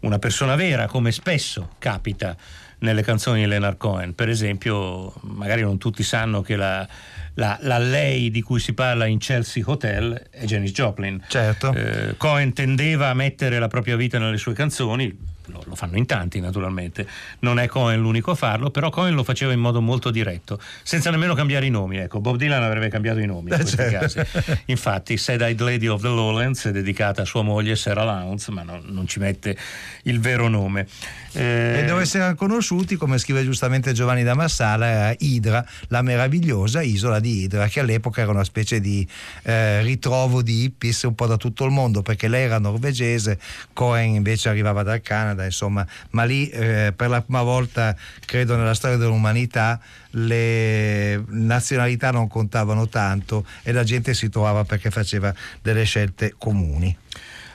una 0.00 0.18
persona 0.18 0.56
vera, 0.56 0.86
come 0.86 1.12
spesso 1.12 1.70
capita 1.78 2.36
nelle 2.78 3.02
canzoni 3.02 3.40
di 3.40 3.46
Leonard 3.46 3.76
Cohen. 3.76 4.14
Per 4.14 4.28
esempio, 4.28 5.12
magari 5.20 5.62
non 5.62 5.78
tutti 5.78 6.02
sanno 6.02 6.42
che 6.42 6.56
la, 6.56 6.86
la, 7.34 7.58
la, 7.62 7.78
lei 7.78 8.30
di 8.30 8.42
cui 8.42 8.60
si 8.60 8.74
parla 8.74 9.06
in 9.06 9.18
Chelsea 9.18 9.62
Hotel 9.66 10.28
è 10.30 10.44
Janis 10.44 10.72
Joplin. 10.72 11.22
Certo. 11.28 11.72
Eh, 11.72 12.14
Cohen 12.16 12.52
tendeva 12.52 13.08
a 13.08 13.14
mettere 13.14 13.58
la 13.58 13.68
propria 13.68 13.96
vita 13.96 14.18
nelle 14.18 14.36
sue 14.36 14.52
canzoni, 14.52 15.16
lo, 15.52 15.62
lo, 15.66 15.74
fanno 15.74 15.96
in 15.96 16.06
tanti 16.06 16.40
naturalmente, 16.40 17.06
non 17.40 17.58
è 17.58 17.66
Cohen 17.66 18.00
l'unico 18.00 18.32
a 18.32 18.34
farlo, 18.34 18.70
però 18.70 18.90
Cohen 18.90 19.14
lo 19.14 19.22
faceva 19.22 19.52
in 19.52 19.60
modo 19.60 19.80
molto 19.80 20.10
diretto, 20.10 20.58
senza 20.82 21.10
nemmeno 21.10 21.34
cambiare 21.34 21.66
i 21.66 21.70
nomi. 21.70 21.98
Ecco, 21.98 22.20
Bob 22.20 22.36
Dylan 22.36 22.62
avrebbe 22.62 22.88
cambiato 22.88 23.20
i 23.20 23.26
nomi 23.26 23.50
in 23.50 23.56
questi 23.56 23.76
certo. 23.76 24.22
casi. 24.22 24.62
Infatti, 24.66 25.16
Sad-Eyed 25.16 25.60
Lady 25.60 25.86
of 25.86 26.00
the 26.00 26.08
Lowlands 26.08 26.66
è 26.66 26.72
dedicata 26.72 27.22
a 27.22 27.24
sua 27.24 27.42
moglie 27.42 27.76
Sarah 27.76 28.04
Lowndes, 28.04 28.48
ma 28.48 28.62
non, 28.62 28.82
non 28.86 29.06
ci 29.06 29.18
mette 29.18 29.56
il 30.04 30.20
vero 30.20 30.48
nome. 30.48 30.86
Eh... 31.32 31.80
E 31.80 31.84
dove 31.84 32.06
erano 32.12 32.34
conosciuti, 32.34 32.96
come 32.96 33.18
scrive 33.18 33.44
giustamente 33.44 33.92
Giovanni 33.92 34.22
da 34.22 34.34
Marsala, 34.34 34.86
era 34.86 35.14
Idra, 35.18 35.64
la 35.88 36.02
meravigliosa 36.02 36.82
isola 36.82 37.20
di 37.20 37.42
Idra, 37.42 37.68
che 37.68 37.80
all'epoca 37.80 38.22
era 38.22 38.30
una 38.30 38.44
specie 38.44 38.80
di 38.80 39.06
eh, 39.42 39.82
ritrovo 39.82 40.42
di 40.42 40.64
hippies 40.64 41.02
un 41.02 41.14
po' 41.14 41.26
da 41.26 41.36
tutto 41.36 41.64
il 41.64 41.70
mondo, 41.70 42.02
perché 42.02 42.28
lei 42.28 42.44
era 42.44 42.58
norvegese, 42.58 43.38
Cohen 43.72 44.14
invece 44.14 44.48
arrivava 44.48 44.82
dal 44.82 45.00
Canada, 45.00 45.41
insomma, 45.44 45.86
ma 46.10 46.24
lì 46.24 46.48
eh, 46.48 46.92
per 46.94 47.08
la 47.08 47.22
prima 47.22 47.42
volta, 47.42 47.94
credo 48.24 48.56
nella 48.56 48.74
storia 48.74 48.96
dell'umanità, 48.96 49.80
le 50.10 51.22
nazionalità 51.28 52.10
non 52.10 52.28
contavano 52.28 52.88
tanto 52.88 53.46
e 53.62 53.72
la 53.72 53.84
gente 53.84 54.14
si 54.14 54.28
trovava 54.28 54.64
perché 54.64 54.90
faceva 54.90 55.34
delle 55.60 55.84
scelte 55.84 56.34
comuni. 56.36 56.96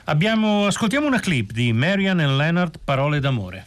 Abbiamo, 0.04 0.66
ascoltiamo 0.66 1.06
una 1.06 1.20
clip 1.20 1.52
di 1.52 1.72
Marianne 1.72 2.24
and 2.24 2.36
Leonard, 2.36 2.78
Parole 2.82 3.20
d'amore. 3.20 3.64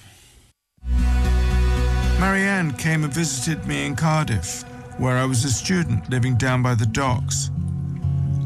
Marianne 2.20 2.74
came 2.76 3.04
and 3.04 3.14
visited 3.14 3.66
me 3.66 3.84
in 3.86 3.96
Cardiff, 3.96 4.64
where 4.98 5.18
I 5.18 5.26
was 5.26 5.44
a 5.44 5.50
student 5.50 6.08
living 6.10 6.36
down 6.36 6.62
by 6.62 6.76
the 6.76 6.86
docks. 6.86 7.52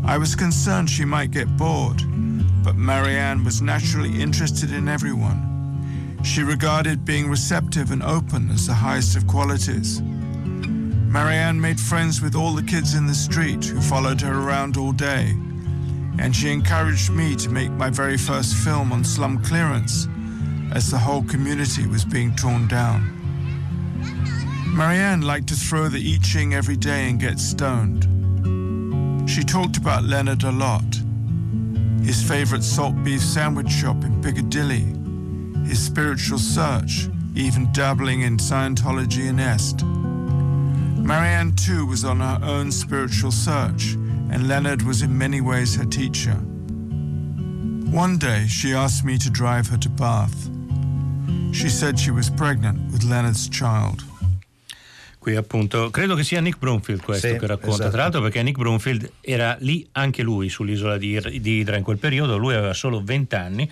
I 0.06 0.18
was 0.18 0.36
concerned 0.36 0.90
she 0.90 1.04
might 1.04 1.32
get 1.32 1.48
bored, 1.58 2.02
but 2.64 2.76
Marianne 2.76 3.44
was 3.44 3.62
naturally 3.62 4.22
interested 4.22 4.72
in 4.72 4.88
everyone. 4.88 5.55
She 6.26 6.44
regarded 6.44 7.06
being 7.06 7.30
receptive 7.30 7.92
and 7.92 8.04
open 8.04 8.50
as 8.52 8.68
the 8.68 8.74
highest 8.74 9.16
of 9.16 9.26
qualities. 9.28 10.02
Marianne 10.02 11.62
made 11.62 11.80
friends 11.80 12.22
with 12.22 12.36
all 12.36 12.54
the 12.54 12.64
kids 12.64 12.94
in 12.96 13.06
the 13.06 13.16
street 13.16 13.64
who 13.64 13.80
followed 13.80 14.20
her 14.20 14.34
around 14.34 14.76
all 14.76 14.92
day 14.92 15.34
and 16.20 16.36
she 16.36 16.52
encouraged 16.52 17.12
me 17.12 17.36
to 17.36 17.50
make 17.50 17.72
my 17.72 17.90
very 17.90 18.18
first 18.18 18.56
film 18.56 18.92
on 18.92 19.04
slum 19.04 19.44
clearance 19.44 20.08
as 20.72 20.90
the 20.90 20.98
whole 20.98 21.24
community 21.24 21.88
was 21.88 22.06
being 22.06 22.36
torn 22.36 22.68
down. 22.68 23.12
Marianne 24.76 25.22
liked 25.22 25.48
to 25.48 25.56
throw 25.56 25.88
the 25.88 26.14
I 26.14 26.18
Ching 26.22 26.54
every 26.54 26.76
day 26.76 27.10
and 27.10 27.20
get 27.20 27.40
stoned. 27.40 28.04
She 29.30 29.44
talked 29.44 29.78
about 29.78 30.04
Leonard 30.04 30.44
a 30.44 30.52
lot. 30.52 30.84
His 32.04 32.22
favorite 32.22 32.64
salt 32.64 33.02
beef 33.04 33.22
sandwich 33.22 33.72
shop 33.72 34.04
in 34.04 34.22
Piccadilly, 34.22 34.95
his 35.66 35.84
spiritual 35.84 36.40
search, 36.40 37.10
even 37.36 37.72
dabbling 37.74 38.22
in 38.22 38.38
Scientology 38.38 39.30
and 39.30 39.40
Est. 39.40 39.84
Marianne, 41.06 41.56
too, 41.56 41.86
was 41.86 42.04
on 42.06 42.20
her 42.20 42.40
own 42.44 42.72
spiritual 42.72 43.32
search 43.32 43.96
and 44.32 44.48
Leonard 44.48 44.82
was 44.82 45.02
in 45.02 45.18
many 45.18 45.40
ways 45.40 45.76
her 45.76 45.86
teacher. 45.86 46.34
One 47.92 48.18
day, 48.18 48.48
she 48.48 48.74
asked 48.74 49.06
me 49.06 49.18
to 49.20 49.30
drive 49.30 49.68
her 49.68 49.78
to 49.78 49.90
Bath. 49.90 50.50
She 51.54 51.70
said 51.70 52.00
she 52.00 52.12
was 52.12 52.30
pregnant 52.30 52.92
with 52.92 53.04
Leonard's 53.04 53.48
child. 53.48 54.04
Qui 55.26 55.36
appunto, 55.36 55.90
credo 55.90 56.14
che 56.14 56.24
sia 56.24 56.40
Nick 56.40 56.60
Broomfield 56.60 57.02
questo 57.02 57.26
sì, 57.26 57.38
che 57.38 57.48
racconta, 57.48 57.74
esatto. 57.78 57.90
tra 57.90 58.02
l'altro 58.04 58.22
perché 58.22 58.44
Nick 58.44 58.60
Broomfield 58.60 59.10
era 59.22 59.58
lì 59.62 59.84
anche 59.94 60.22
lui 60.22 60.50
sull'isola 60.50 60.98
di, 60.98 61.20
di 61.42 61.58
Idra 61.58 61.78
in 61.78 61.84
quel 61.84 61.98
periodo, 61.98 62.38
lui 62.38 62.54
aveva 62.54 62.74
solo 62.74 63.02
20 63.04 63.34
anni, 63.34 63.68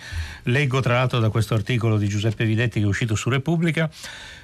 leggo 0.46 0.80
tra 0.80 0.94
l'altro 0.94 1.20
da 1.20 1.28
questo 1.28 1.54
articolo 1.54 1.96
di 1.96 2.08
Giuseppe 2.08 2.44
Videtti 2.44 2.80
che 2.80 2.86
è 2.86 2.88
uscito 2.88 3.14
su 3.14 3.30
Repubblica, 3.30 3.88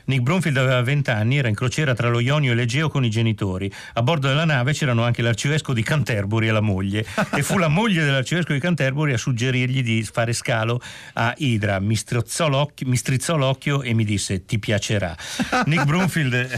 Nick 0.04 0.22
Bromfield 0.22 0.56
aveva 0.56 0.82
20 0.82 1.10
anni, 1.10 1.38
era 1.38 1.48
in 1.48 1.54
crociera 1.54 1.94
tra 1.94 2.08
lo 2.08 2.18
Ionio 2.18 2.52
e 2.52 2.54
l'Egeo 2.54 2.88
con 2.88 3.04
i 3.04 3.10
genitori. 3.10 3.70
A 3.94 4.02
bordo 4.02 4.26
della 4.26 4.44
nave 4.44 4.72
c'erano 4.72 5.04
anche 5.04 5.22
l'arcivescovo 5.22 5.72
di 5.74 5.82
Canterbury 5.82 6.48
e 6.48 6.50
la 6.50 6.60
moglie. 6.60 7.04
e 7.34 7.42
fu 7.42 7.58
la 7.58 7.68
moglie 7.68 8.04
dell'arcivescovo 8.04 8.54
di 8.54 8.60
Canterbury 8.60 9.12
a 9.12 9.18
suggerirgli 9.18 9.82
di 9.82 10.02
fare 10.02 10.32
scalo 10.32 10.80
a 11.14 11.32
Idra. 11.36 11.78
Mi 11.78 11.94
strizzò 11.94 12.48
l'occhio, 12.48 12.88
mi 12.88 12.96
strizzò 12.96 13.36
l'occhio 13.36 13.82
e 13.82 13.94
mi 13.94 14.04
disse 14.04 14.44
ti 14.44 14.58
piacerà. 14.58 15.14
Nick 15.66 15.84
Bromfield... 15.84 16.48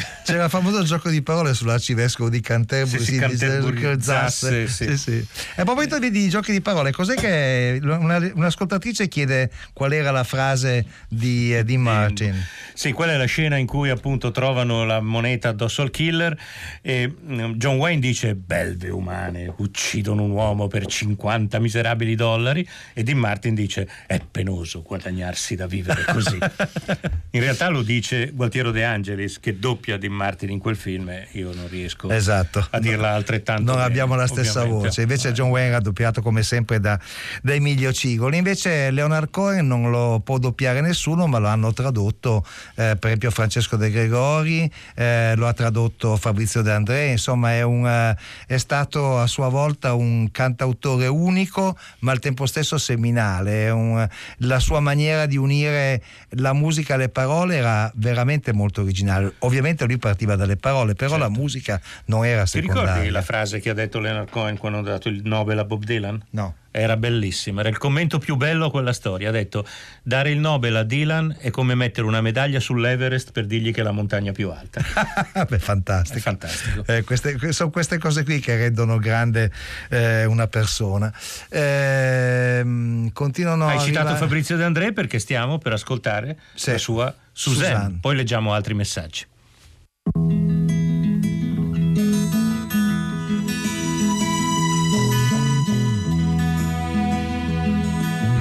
C'era 0.42 0.56
il 0.58 0.62
famoso 0.64 0.82
gioco 0.82 1.08
di 1.08 1.22
parole 1.22 1.54
sull'arcivescovo 1.54 2.28
di 2.28 2.40
Canterbury. 2.40 3.04
Sì, 3.04 3.12
sì, 3.12 3.18
Canterbury 3.18 4.00
Zasse, 4.00 4.66
sì. 4.66 4.96
sì, 4.96 5.24
a 5.56 5.62
proposito 5.62 6.00
di, 6.00 6.10
di, 6.10 6.28
giochi 6.28 6.50
di 6.50 6.60
parole, 6.60 6.90
cos'è 6.90 7.14
che 7.14 7.78
una, 7.80 8.16
un'ascoltatrice 8.34 9.06
chiede 9.06 9.52
qual 9.72 9.92
era 9.92 10.10
la 10.10 10.24
frase 10.24 10.84
di, 11.08 11.56
eh, 11.56 11.64
di 11.64 11.76
Martin? 11.76 12.34
Sì, 12.74 12.90
quella 12.90 13.12
è 13.12 13.16
la 13.16 13.26
scena 13.26 13.56
in 13.56 13.66
cui 13.66 13.90
appunto 13.90 14.32
trovano 14.32 14.84
la 14.84 15.00
moneta 15.00 15.50
addosso 15.50 15.82
al 15.82 15.90
killer 15.90 16.36
e 16.80 17.08
mm, 17.08 17.52
John 17.52 17.76
Wayne 17.76 18.00
dice 18.00 18.34
belve 18.34 18.88
umane 18.88 19.52
uccidono 19.58 20.24
un 20.24 20.30
uomo 20.30 20.66
per 20.66 20.86
50 20.86 21.60
miserabili 21.60 22.16
dollari 22.16 22.66
e 22.94 23.04
Dean 23.04 23.18
Martin 23.18 23.54
dice 23.54 23.88
è 24.06 24.20
penoso 24.28 24.82
guadagnarsi 24.82 25.54
da 25.54 25.68
vivere 25.68 26.04
così. 26.04 26.36
in 27.30 27.40
realtà 27.40 27.68
lo 27.68 27.82
dice 27.82 28.30
Gualtiero 28.32 28.72
De 28.72 28.82
Angelis 28.82 29.38
che 29.38 29.58
doppia 29.60 29.96
Dean 29.96 30.12
Martin 30.12 30.30
in 30.40 30.58
quel 30.58 30.76
film 30.76 31.10
io 31.32 31.52
non 31.54 31.68
riesco 31.68 32.10
esatto. 32.10 32.66
a 32.70 32.78
dirla 32.78 33.10
altrettanto. 33.10 33.62
Non 33.62 33.74
bene, 33.74 33.86
abbiamo 33.86 34.14
la 34.14 34.26
stessa 34.26 34.60
ovviamente. 34.60 34.88
voce, 34.88 35.02
invece 35.02 35.32
John 35.32 35.50
Wayne 35.50 35.74
ha 35.74 35.80
doppiato 35.80 36.22
come 36.22 36.42
sempre 36.42 36.80
da, 36.80 36.98
da 37.42 37.54
Emilio 37.54 37.92
Cigoli, 37.92 38.36
invece 38.36 38.90
Leonard 38.90 39.30
Cohen 39.30 39.66
non 39.66 39.90
lo 39.90 40.20
può 40.24 40.38
doppiare 40.38 40.80
nessuno 40.80 41.26
ma 41.26 41.38
lo 41.38 41.48
hanno 41.48 41.72
tradotto 41.72 42.44
eh, 42.74 42.96
per 42.96 43.06
esempio 43.06 43.30
Francesco 43.30 43.76
De 43.76 43.90
Gregori, 43.90 44.70
eh, 44.94 45.34
lo 45.36 45.46
ha 45.46 45.52
tradotto 45.52 46.16
Fabrizio 46.16 46.62
De 46.62 46.72
André, 46.72 47.10
insomma 47.10 47.52
è, 47.52 47.62
un, 47.62 47.86
eh, 47.86 48.16
è, 48.46 48.56
stato 48.56 49.18
a 49.18 49.26
sua 49.26 49.48
volta 49.48 49.94
un 49.94 50.30
cantautore 50.30 51.06
unico 51.06 51.76
ma 52.00 52.12
al 52.12 52.18
tempo 52.18 52.46
stesso 52.46 52.78
seminale, 52.78 53.70
un, 53.70 54.06
la 54.38 54.58
sua 54.58 54.80
maniera 54.80 55.26
di 55.26 55.36
unire 55.36 56.02
la 56.30 56.52
musica 56.52 56.94
alle 56.94 57.08
parole 57.08 57.56
era 57.56 57.90
veramente 57.94 58.52
molto 58.52 58.82
originale, 58.82 59.34
ovviamente 59.40 59.84
lui 59.84 59.98
partiva 59.98 60.21
dalle 60.24 60.56
parole, 60.56 60.94
però 60.94 61.10
certo. 61.10 61.24
la 61.24 61.30
musica 61.30 61.80
non 62.06 62.24
era 62.24 62.46
secondaria. 62.46 62.82
Ti 62.82 62.88
ricordi 62.90 63.10
la 63.10 63.22
frase 63.22 63.60
che 63.60 63.70
ha 63.70 63.74
detto 63.74 63.98
Leonard 64.00 64.30
Cohen 64.30 64.56
quando 64.56 64.78
ha 64.78 64.82
dato 64.82 65.08
il 65.08 65.20
Nobel 65.24 65.58
a 65.58 65.64
Bob 65.64 65.84
Dylan? 65.84 66.22
No. 66.30 66.54
Era 66.74 66.96
bellissima, 66.96 67.60
era 67.60 67.68
il 67.68 67.76
commento 67.76 68.18
più 68.18 68.36
bello 68.36 68.64
a 68.64 68.70
quella 68.70 68.94
storia. 68.94 69.28
Ha 69.28 69.32
detto: 69.32 69.66
dare 70.02 70.30
il 70.30 70.38
Nobel 70.38 70.74
a 70.76 70.82
Dylan 70.84 71.36
è 71.38 71.50
come 71.50 71.74
mettere 71.74 72.06
una 72.06 72.22
medaglia 72.22 72.60
sull'Everest 72.60 73.30
per 73.30 73.44
dirgli 73.44 73.74
che 73.74 73.82
è 73.82 73.84
la 73.84 73.90
montagna 73.90 74.32
più 74.32 74.50
alta. 74.50 74.80
Beh, 75.46 75.58
fantastico. 75.58 76.20
Fantastico. 76.20 76.82
Eh, 76.86 77.02
queste, 77.04 77.52
sono 77.52 77.68
queste 77.68 77.98
cose 77.98 78.24
qui 78.24 78.40
che 78.40 78.56
rendono 78.56 78.96
grande 78.96 79.52
eh, 79.90 80.24
una 80.24 80.46
persona. 80.46 81.12
Eh, 81.50 83.10
continuano 83.12 83.66
Hai 83.66 83.78
citato 83.78 83.98
arrivare... 83.98 84.16
Fabrizio 84.16 84.56
De 84.56 84.64
André 84.64 84.92
perché 84.94 85.18
stiamo 85.18 85.58
per 85.58 85.74
ascoltare 85.74 86.38
Sì. 86.54 86.70
la 86.70 86.78
sua 86.78 87.14
Suzanne. 87.32 87.66
Suzanne. 87.66 87.98
Poi 88.00 88.16
leggiamo 88.16 88.54
altri 88.54 88.72
messaggi. 88.72 89.26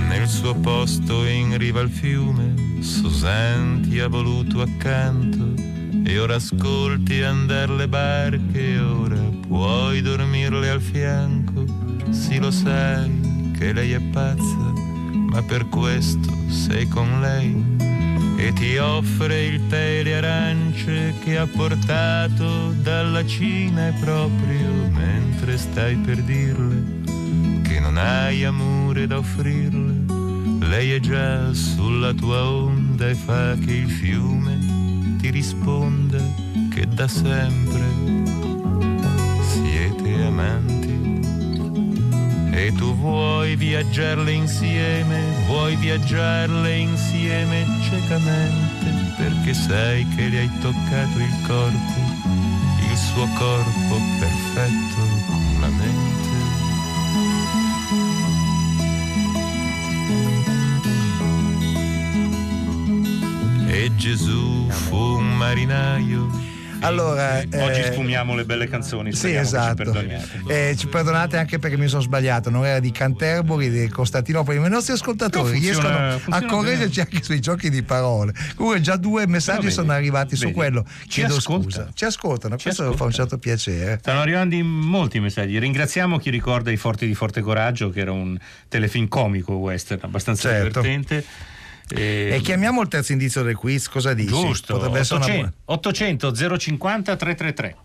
Nel 0.07 0.27
suo 0.27 0.55
posto 0.55 1.25
in 1.25 1.57
riva 1.57 1.81
al 1.81 1.89
fiume, 1.89 2.81
Suzanne 2.81 3.87
ti 3.87 3.99
ha 3.99 4.07
voluto 4.07 4.61
accanto 4.61 5.53
e 6.03 6.19
ora 6.19 6.35
ascolti 6.35 7.21
andar 7.21 7.69
le 7.69 7.87
barche, 7.87 8.79
ora 8.79 9.19
puoi 9.47 10.01
dormirle 10.01 10.69
al 10.69 10.81
fianco. 10.81 11.63
Sì, 12.09 12.39
lo 12.39 12.51
sai 12.51 13.51
che 13.57 13.71
lei 13.71 13.91
è 13.91 13.99
pazza, 13.99 14.73
ma 15.29 15.41
per 15.43 15.69
questo 15.69 16.33
sei 16.47 16.87
con 16.87 17.21
lei 17.21 18.00
e 18.41 18.51
ti 18.53 18.75
offre 18.77 19.45
il 19.45 19.67
tè 19.67 20.01
le 20.01 20.15
arance 20.15 21.13
che 21.23 21.37
ha 21.37 21.45
portato 21.45 22.71
dalla 22.81 23.23
Cina 23.23 23.89
e 23.89 23.93
proprio 23.99 24.89
mentre 24.89 25.59
stai 25.59 25.95
per 25.97 26.23
dirle 26.23 27.61
che 27.61 27.79
non 27.79 27.97
hai 27.97 28.43
amore 28.43 29.05
da 29.05 29.19
offrirle, 29.19 30.05
lei 30.67 30.93
è 30.93 30.99
già 30.99 31.53
sulla 31.53 32.13
tua 32.13 32.43
onda 32.43 33.09
e 33.09 33.13
fa 33.13 33.53
che 33.63 33.73
il 33.73 33.89
fiume 33.89 34.57
ti 35.19 35.29
risponda 35.29 36.17
che 36.71 36.87
da 36.87 37.07
sempre 37.07 37.85
siete 39.39 40.23
amanti. 40.23 40.90
E 42.53 42.71
tu 42.73 42.93
vuoi 42.95 43.55
viaggiarle 43.55 44.31
insieme, 44.31 45.23
vuoi 45.45 45.75
viaggiarle 45.77 46.77
insieme 46.77 47.65
ciecamente, 47.89 49.13
perché 49.17 49.53
sai 49.53 50.05
che 50.15 50.27
le 50.27 50.39
hai 50.39 50.51
toccato 50.59 51.17
il 51.17 51.41
corpo, 51.47 51.99
il 52.89 52.97
suo 52.97 53.25
corpo 53.37 54.01
perfetto 54.19 55.01
con 55.27 55.59
la 55.61 55.67
mente. 55.67 56.29
E 63.73 63.95
Gesù 63.95 64.67
fu 64.69 64.95
un 64.95 65.37
marinaio. 65.37 66.50
Allora, 66.81 67.37
Oggi 67.39 67.79
eh, 67.79 67.91
sfumiamo 67.91 68.35
le 68.35 68.43
belle 68.45 68.67
canzoni. 68.67 69.13
Sì, 69.13 69.27
che 69.27 69.33
ci 69.33 69.35
esatto. 69.37 69.75
perdoniate. 69.75 70.69
Eh, 70.69 70.75
ci 70.75 70.87
perdonate 70.87 71.37
anche 71.37 71.59
perché 71.59 71.77
mi 71.77 71.87
sono 71.87 72.01
sbagliato, 72.01 72.49
non 72.49 72.65
era 72.65 72.79
di 72.79 72.91
Canterbury, 72.91 73.69
di 73.69 73.87
Costantinopoli, 73.89 74.59
ma 74.59 74.67
i 74.67 74.69
nostri 74.69 74.93
ascoltatori 74.93 75.43
No, 75.43 75.49
funziona- 75.51 75.87
riescono 75.89 76.07
a 76.15 76.19
funziona 76.19 76.45
correggerci 76.47 76.99
anche 76.99 77.23
sui 77.23 77.39
giochi 77.39 77.69
di 77.69 77.83
parole. 77.83 78.33
Comunque 78.55 78.81
già 78.81 78.95
due 78.97 79.27
messaggi 79.27 79.61
vedi, 79.63 79.73
sono 79.73 79.91
arrivati 79.91 80.35
su 80.35 80.43
vedi, 80.45 80.53
quello. 80.55 80.85
ci 81.03 81.07
Chiedo 81.07 81.35
ascolta. 81.35 81.63
scusa. 81.63 81.89
Ci 81.93 82.05
ascoltano, 82.05 82.55
Ci 82.57 82.63
questo 82.63 82.81
ascolta. 82.83 82.97
fa 82.99 83.05
un 83.05 83.11
certo 83.11 83.37
piacere. 83.37 83.97
Stanno 83.99 84.19
arrivando 84.21 84.55
in 84.55 84.65
molti 84.67 85.19
messaggi. 85.19 85.59
Ringraziamo 85.59 86.17
chi 86.17 86.29
ricorda 86.29 86.71
I 86.71 86.77
Forti 86.77 87.05
di 87.05 87.13
Forte 87.15 87.41
Coraggio, 87.41 87.89
che 87.89 87.99
era 87.99 88.11
un 88.11 88.37
telefilm 88.67 89.07
comico 89.07 89.53
western 89.53 89.99
abbastanza 90.03 90.49
Certo. 90.49 90.81
divertente. 90.81 91.25
E, 91.93 92.31
E 92.33 92.39
chiamiamo 92.41 92.81
il 92.81 92.87
terzo 92.87 93.11
indizio 93.11 93.43
del 93.43 93.55
quiz, 93.55 93.87
cosa 93.89 94.13
dici? 94.13 94.29
Giusto, 94.29 94.73
Potrebbe 94.75 94.99
essere 94.99 95.23
una 95.23 95.33
buona- 95.33 95.53
800, 95.65 96.27
800 96.27 96.57
050 96.59 97.15
333. 97.15 97.75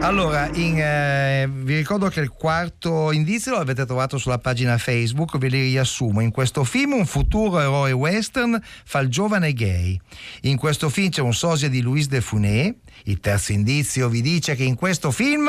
Allora, 0.00 0.50
in, 0.52 0.78
eh, 0.78 1.48
vi 1.50 1.76
ricordo 1.76 2.08
che 2.08 2.20
il 2.20 2.28
quarto 2.28 3.10
indizio 3.10 3.52
lo 3.52 3.56
avete 3.58 3.86
trovato 3.86 4.18
sulla 4.18 4.36
pagina 4.38 4.76
Facebook, 4.76 5.38
ve 5.38 5.48
li 5.48 5.62
riassumo. 5.62 6.20
In 6.20 6.30
questo 6.30 6.62
film 6.62 6.92
un 6.92 7.06
futuro 7.06 7.58
eroe 7.58 7.92
western 7.92 8.60
fa 8.84 8.98
il 8.98 9.08
giovane 9.08 9.54
gay. 9.54 9.98
In 10.42 10.58
questo 10.58 10.90
film 10.90 11.08
c'è 11.08 11.22
un 11.22 11.32
sosia 11.32 11.70
di 11.70 11.80
Louis 11.80 12.06
de 12.08 12.20
Funès. 12.20 12.74
Il 13.04 13.20
terzo 13.20 13.52
indizio 13.52 14.10
vi 14.10 14.20
dice 14.20 14.54
che 14.54 14.64
in 14.64 14.74
questo 14.74 15.10
film 15.10 15.48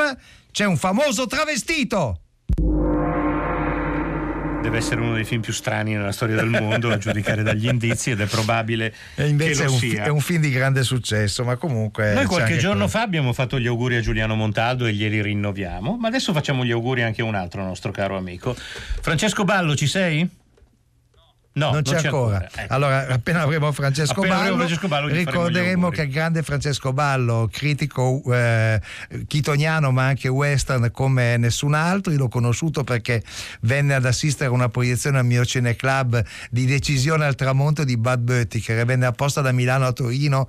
c'è 0.50 0.64
un 0.64 0.78
famoso 0.78 1.26
travestito. 1.26 2.20
Deve 4.66 4.78
essere 4.78 5.00
uno 5.00 5.14
dei 5.14 5.24
film 5.24 5.42
più 5.42 5.52
strani 5.52 5.94
nella 5.94 6.10
storia 6.10 6.34
del 6.34 6.48
mondo, 6.48 6.90
a 6.90 6.98
giudicare 6.98 7.44
dagli 7.44 7.68
indizi, 7.68 8.10
ed 8.10 8.20
è 8.20 8.26
probabile 8.26 8.92
E 9.14 9.28
invece 9.28 9.62
che 9.62 9.62
è 9.62 9.68
un, 9.68 9.78
fi- 9.78 9.94
è 9.94 10.08
un 10.08 10.18
film 10.18 10.40
di 10.40 10.50
grande 10.50 10.82
successo, 10.82 11.44
ma 11.44 11.54
comunque... 11.54 12.12
Noi 12.14 12.24
qualche 12.24 12.56
giorno 12.56 12.86
quello. 12.86 12.88
fa 12.88 13.02
abbiamo 13.02 13.32
fatto 13.32 13.60
gli 13.60 13.68
auguri 13.68 13.94
a 13.94 14.00
Giuliano 14.00 14.34
Montaldo 14.34 14.86
e 14.86 14.92
glieli 14.92 15.22
rinnoviamo, 15.22 15.96
ma 15.96 16.08
adesso 16.08 16.32
facciamo 16.32 16.64
gli 16.64 16.72
auguri 16.72 17.02
anche 17.02 17.22
a 17.22 17.24
un 17.26 17.36
altro 17.36 17.62
nostro 17.62 17.92
caro 17.92 18.16
amico. 18.16 18.56
Francesco 18.56 19.44
Ballo, 19.44 19.76
ci 19.76 19.86
sei? 19.86 20.28
No, 21.56 21.72
non 21.72 21.82
c'è 21.82 21.96
ancora. 21.96 22.46
Ecco. 22.52 22.72
Allora, 22.72 23.06
appena 23.08 23.40
avremo 23.40 23.72
Francesco 23.72 24.20
Appena 24.20 24.36
Ballo, 24.36 24.56
Francesco 24.56 24.88
Ballo, 24.88 25.08
ricorderemo 25.08 25.88
che 25.88 26.02
il 26.02 26.10
grande 26.10 26.42
Francesco 26.42 26.92
Ballo, 26.92 27.48
critico 27.50 28.22
eh, 28.30 28.78
chitoniano 29.26 29.90
ma 29.90 30.04
anche 30.04 30.28
western 30.28 30.90
come 30.90 31.38
nessun 31.38 31.72
altro, 31.72 32.12
io 32.12 32.18
l'ho 32.18 32.28
conosciuto 32.28 32.84
perché 32.84 33.22
venne 33.62 33.94
ad 33.94 34.04
assistere 34.04 34.50
a 34.50 34.52
una 34.52 34.68
proiezione 34.68 35.18
al 35.18 35.24
mio 35.24 35.46
cineclub 35.46 36.22
di 36.50 36.66
Decisione 36.66 37.24
al 37.24 37.34
tramonto 37.34 37.84
di 37.84 37.96
Bud 37.96 38.20
Böttcher, 38.20 38.84
venne 38.84 39.06
apposta 39.06 39.40
da 39.40 39.52
Milano 39.52 39.86
a 39.86 39.92
Torino, 39.92 40.46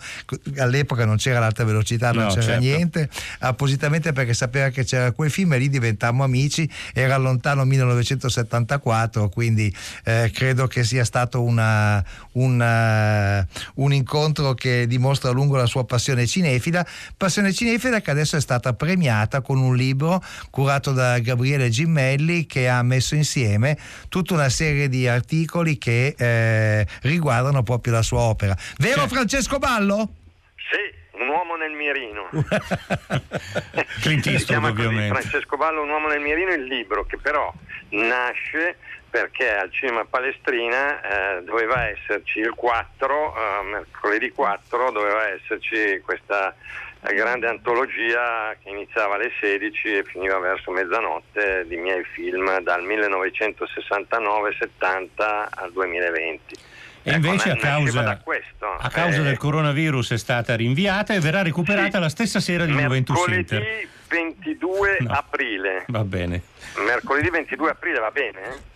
all'epoca 0.57 1.05
non 1.05 1.15
c'era 1.15 1.39
l'alta 1.39 1.63
velocità, 1.63 2.11
non 2.11 2.25
No, 2.25 2.29
c'era 2.29 2.41
certo. 2.41 2.59
niente, 2.59 3.09
appositamente 3.39 4.11
perché 4.11 4.33
sapeva 4.33 4.67
che 4.69 4.83
c'era 4.83 5.11
quel 5.13 5.31
film 5.31 5.53
e 5.53 5.57
lì 5.57 5.69
diventammo 5.69 6.25
amici, 6.25 6.69
era 6.93 7.15
lontano 7.15 7.63
1974, 7.63 9.29
quindi 9.29 9.73
eh, 10.03 10.31
credo 10.33 10.67
che 10.67 10.83
sia 10.83 10.96
stato 11.03 11.41
una- 11.43 12.03
una- 12.33 13.45
un 13.75 13.93
incontro 13.93 14.53
che 14.53 14.87
dimostra 14.87 15.29
a 15.29 15.33
lungo 15.33 15.55
la 15.57 15.65
sua 15.65 15.85
passione 15.85 16.25
cinefila, 16.27 16.85
passione 17.15 17.53
cinefila 17.53 18.01
che 18.01 18.11
adesso 18.11 18.35
è 18.37 18.41
stata 18.41 18.73
premiata 18.73 19.41
con 19.41 19.57
un 19.59 19.75
libro 19.75 20.23
curato 20.49 20.91
da 20.91 21.19
Gabriele 21.19 21.69
Gimmelli 21.69 22.45
che 22.45 22.67
ha 22.69 22.81
messo 22.83 23.15
insieme 23.15 23.77
tutta 24.09 24.33
una 24.33 24.49
serie 24.49 24.89
di 24.89 25.07
articoli 25.07 25.77
che 25.77 26.15
eh, 26.17 26.87
riguardano 27.01 27.63
proprio 27.63 27.93
la 27.93 28.01
sua 28.01 28.19
opera. 28.21 28.55
Vero 28.77 29.07
Francesco 29.07 29.57
Ballo? 29.59 30.09
Sì, 30.55 31.19
un 31.21 31.29
uomo 31.29 31.55
nel 31.55 31.71
mirino. 31.71 32.29
Clint 34.01 34.25
Eastwood, 34.27 34.59
così, 34.61 34.71
ovviamente. 34.71 35.19
Francesco 35.19 35.57
Ballo, 35.57 35.81
Un 35.81 35.89
uomo 35.89 36.07
nel 36.07 36.19
mirino, 36.19 36.51
il 36.53 36.63
libro 36.65 37.05
che 37.05 37.17
però 37.17 37.51
nasce 37.89 38.77
perché 39.19 39.55
al 39.55 39.71
cinema 39.71 40.05
Palestrina 40.05 41.37
eh, 41.39 41.43
doveva 41.43 41.87
esserci 41.87 42.39
il 42.39 42.51
4, 42.55 43.35
eh, 43.35 43.63
mercoledì 43.63 44.29
4, 44.29 44.91
doveva 44.91 45.27
esserci 45.29 45.99
questa 46.03 46.53
grande 47.01 47.47
antologia 47.47 48.55
che 48.61 48.69
iniziava 48.69 49.15
alle 49.15 49.31
16 49.39 49.97
e 49.97 50.03
finiva 50.03 50.37
verso 50.39 50.71
mezzanotte 50.71 51.65
di 51.67 51.77
miei 51.77 52.03
film 52.03 52.59
dal 52.61 52.83
1969-70 52.83 55.47
al 55.49 55.71
2020. 55.71 56.55
E 57.03 57.13
invece 57.13 57.49
a 57.49 57.53
Ecco, 57.53 57.65
na- 57.65 57.77
nasceva 57.79 58.03
causa, 58.03 58.21
questo. 58.23 58.65
a 58.79 58.89
causa 58.89 59.21
Eh, 59.21 59.23
del 59.23 59.37
coronavirus 59.37 60.11
è 60.11 60.17
stata 60.17 60.55
rinviata 60.55 61.13
e 61.13 61.19
verrà 61.19 61.41
recuperata 61.41 61.99
la 61.99 62.09
stessa 62.09 62.39
sera 62.39 62.65
di 62.65 62.73
Juventus 62.73 63.25
Inter. 63.27 63.59
Mercoledì 63.61 63.87
22 64.09 64.97
No. 65.01 65.11
aprile. 65.13 65.83
Va 65.87 66.03
bene. 66.03 66.41
Mercoledì 66.85 67.29
22 67.29 67.69
aprile 67.71 67.99
va 67.99 68.11
bene? 68.11 68.75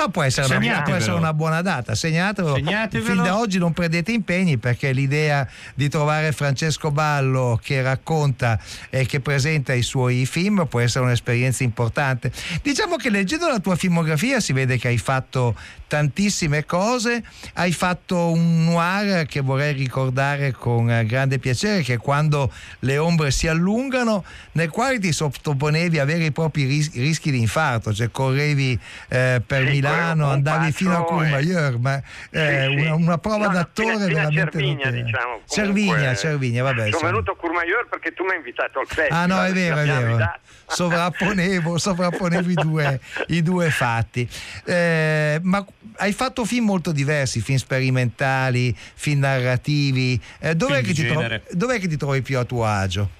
Ma 0.00 0.08
può 0.08 0.22
essere, 0.22 0.56
una, 0.56 0.82
può 0.82 0.94
essere 0.94 1.16
una 1.16 1.34
buona 1.34 1.60
data, 1.60 1.94
segnatelo. 1.94 2.54
Segnatevelo. 2.54 3.12
Fin 3.12 3.22
da 3.22 3.38
oggi 3.38 3.58
non 3.58 3.72
prendete 3.72 4.12
impegni 4.12 4.56
perché 4.56 4.92
l'idea 4.92 5.46
di 5.74 5.90
trovare 5.90 6.32
Francesco 6.32 6.90
Ballo 6.90 7.60
che 7.62 7.82
racconta 7.82 8.58
e 8.88 9.04
che 9.04 9.20
presenta 9.20 9.74
i 9.74 9.82
suoi 9.82 10.24
film 10.24 10.66
può 10.66 10.80
essere 10.80 11.04
un'esperienza 11.04 11.64
importante. 11.64 12.32
Diciamo 12.62 12.96
che 12.96 13.10
leggendo 13.10 13.46
la 13.48 13.58
tua 13.58 13.76
filmografia 13.76 14.40
si 14.40 14.54
vede 14.54 14.78
che 14.78 14.88
hai 14.88 14.98
fatto 14.98 15.54
tantissime 15.86 16.64
cose, 16.64 17.22
hai 17.54 17.72
fatto 17.72 18.30
un 18.30 18.64
noir 18.64 19.26
che 19.26 19.40
vorrei 19.40 19.72
ricordare 19.72 20.52
con 20.52 20.86
grande 21.04 21.40
piacere, 21.40 21.82
che 21.82 21.94
è 21.94 21.98
quando 21.98 22.52
le 22.80 22.96
ombre 22.96 23.32
si 23.32 23.48
allungano, 23.48 24.24
nel 24.52 24.70
quale 24.70 25.00
ti 25.00 25.12
sottoponevi 25.12 25.98
a 25.98 26.04
veri 26.04 26.26
e 26.26 26.32
propri 26.32 26.64
ris- 26.64 26.94
rischi 26.94 27.32
di 27.32 27.40
infarto, 27.40 27.92
cioè 27.92 28.08
correvi 28.10 28.78
eh, 29.08 29.42
per 29.44 29.64
Milano 29.64 29.89
Milano, 29.92 30.26
un 30.26 30.32
andavi 30.32 30.72
fino 30.72 30.96
a 30.96 31.00
e- 31.00 31.04
Courmayeur, 31.04 31.78
ma 31.78 31.96
eh, 32.30 32.66
Sì, 32.70 32.78
sì. 32.78 32.84
una, 32.86 32.94
una 32.94 33.18
prova 33.18 33.46
No, 33.46 33.52
d'attore 33.52 33.92
fino 33.94 34.06
veramente 34.06 34.50
Cervigna, 34.52 34.74
notevole. 34.84 35.02
diciamo. 35.02 35.40
Cervigna, 35.46 35.90
Comunque, 35.94 36.16
Cervigna, 36.16 36.62
vabbè. 36.62 36.74
Sono 36.76 36.86
insomma. 36.88 37.10
venuto 37.10 37.30
a 37.32 37.36
Courmayeur 37.36 37.86
perché 37.88 38.12
tu 38.12 38.24
mi 38.24 38.30
hai 38.30 38.36
invitato 38.36 38.78
al 38.80 38.86
festival. 38.86 39.20
Ah 39.22 39.26
no, 39.26 39.42
è 39.42 39.52
vero, 39.52 39.76
è 39.78 39.84
vero. 39.86 40.18
Sovrapponevo, 40.70 41.78
sovrapponevo 41.78 42.48
i, 42.50 42.54
due, 42.54 43.00
i 43.28 43.42
due 43.42 43.70
fatti. 43.70 44.28
Eh, 44.64 45.38
ma 45.42 45.64
hai 45.96 46.12
fatto 46.12 46.44
film 46.44 46.64
molto 46.66 46.92
diversi, 46.92 47.40
film 47.40 47.58
sperimentali, 47.58 48.74
film 48.94 49.20
narrativi. 49.20 50.20
Eh, 50.38 50.54
dov'è, 50.54 50.74
Film 50.74 50.86
che 50.86 50.92
di 50.92 51.00
ti 51.02 51.06
tro- 51.08 51.20
genere. 51.20 51.42
dov'è 51.50 51.78
che 51.80 51.88
ti 51.88 51.96
trovi 51.96 52.22
più 52.22 52.38
a 52.38 52.44
tuo 52.44 52.64
agio? 52.64 53.10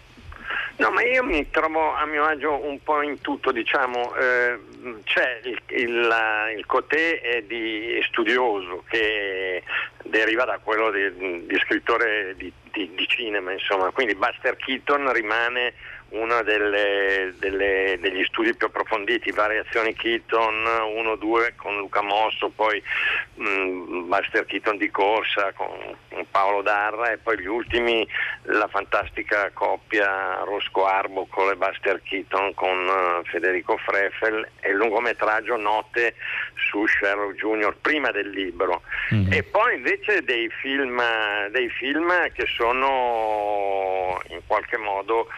No, 0.81 0.91
ma 0.91 1.03
io 1.03 1.23
mi 1.23 1.47
trovo 1.51 1.95
a 1.95 2.07
mio 2.07 2.25
agio 2.25 2.55
un 2.65 2.83
po' 2.83 3.03
in 3.03 3.21
tutto, 3.21 3.53
diciamo, 3.53 4.15
eh, 4.15 4.59
c'è 5.05 5.41
il, 5.45 5.61
il, 5.77 6.15
il 6.57 6.65
cotè 6.65 7.45
di 7.47 8.01
studioso 8.09 8.83
che 8.89 9.63
deriva 10.05 10.45
da 10.47 10.59
quello 10.59 10.91
di, 10.91 11.45
di 11.47 11.59
scrittore 11.67 12.35
di, 12.39 12.51
di- 12.73 12.91
di 12.95 13.07
cinema, 13.07 13.53
insomma, 13.53 13.91
quindi 13.91 14.15
Buster 14.15 14.57
Keaton 14.57 15.13
rimane 15.13 15.75
uno 16.11 16.43
degli 16.43 18.25
studi 18.25 18.55
più 18.55 18.67
approfonditi, 18.67 19.31
variazioni 19.31 19.95
Keaton 19.95 20.65
1-2 20.65 21.55
con 21.57 21.77
Luca 21.77 22.03
Mosso, 22.03 22.49
poi 22.49 22.83
mh, 23.35 24.07
Buster 24.09 24.45
Keaton 24.47 24.77
di 24.77 24.91
corsa 24.91 25.53
con, 25.53 25.69
con 26.09 26.27
Paolo 26.31 26.63
Darra 26.63 27.13
e 27.13 27.19
poi 27.19 27.39
gli 27.39 27.47
ultimi 27.47 28.07
la 28.45 28.67
fantastica 28.69 29.51
coppia 29.53 30.43
Rosco 30.45 30.87
Arbocol 30.87 31.53
e 31.53 31.57
Buster 31.57 32.01
Keaton 32.03 32.55
con 32.55 32.79
eh, 32.79 33.29
Federico 33.29 33.77
Freffel 33.77 34.49
e 34.61 34.71
il 34.71 34.77
lungometraggio 34.77 35.57
Note 35.57 36.15
su 36.55 36.87
Sherlock 36.87 37.35
Jr. 37.37 37.77
prima 37.81 38.11
del 38.11 38.31
libro 38.31 38.83
e 39.31 39.43
poi 39.43 39.77
invece 39.77 40.23
dei 40.23 40.49
film, 40.61 41.03
dei 41.51 41.69
film 41.71 42.31
che 42.33 42.47
sono 42.47 44.21
in 44.29 44.41
qualche 44.47 44.77
modo 44.77 45.29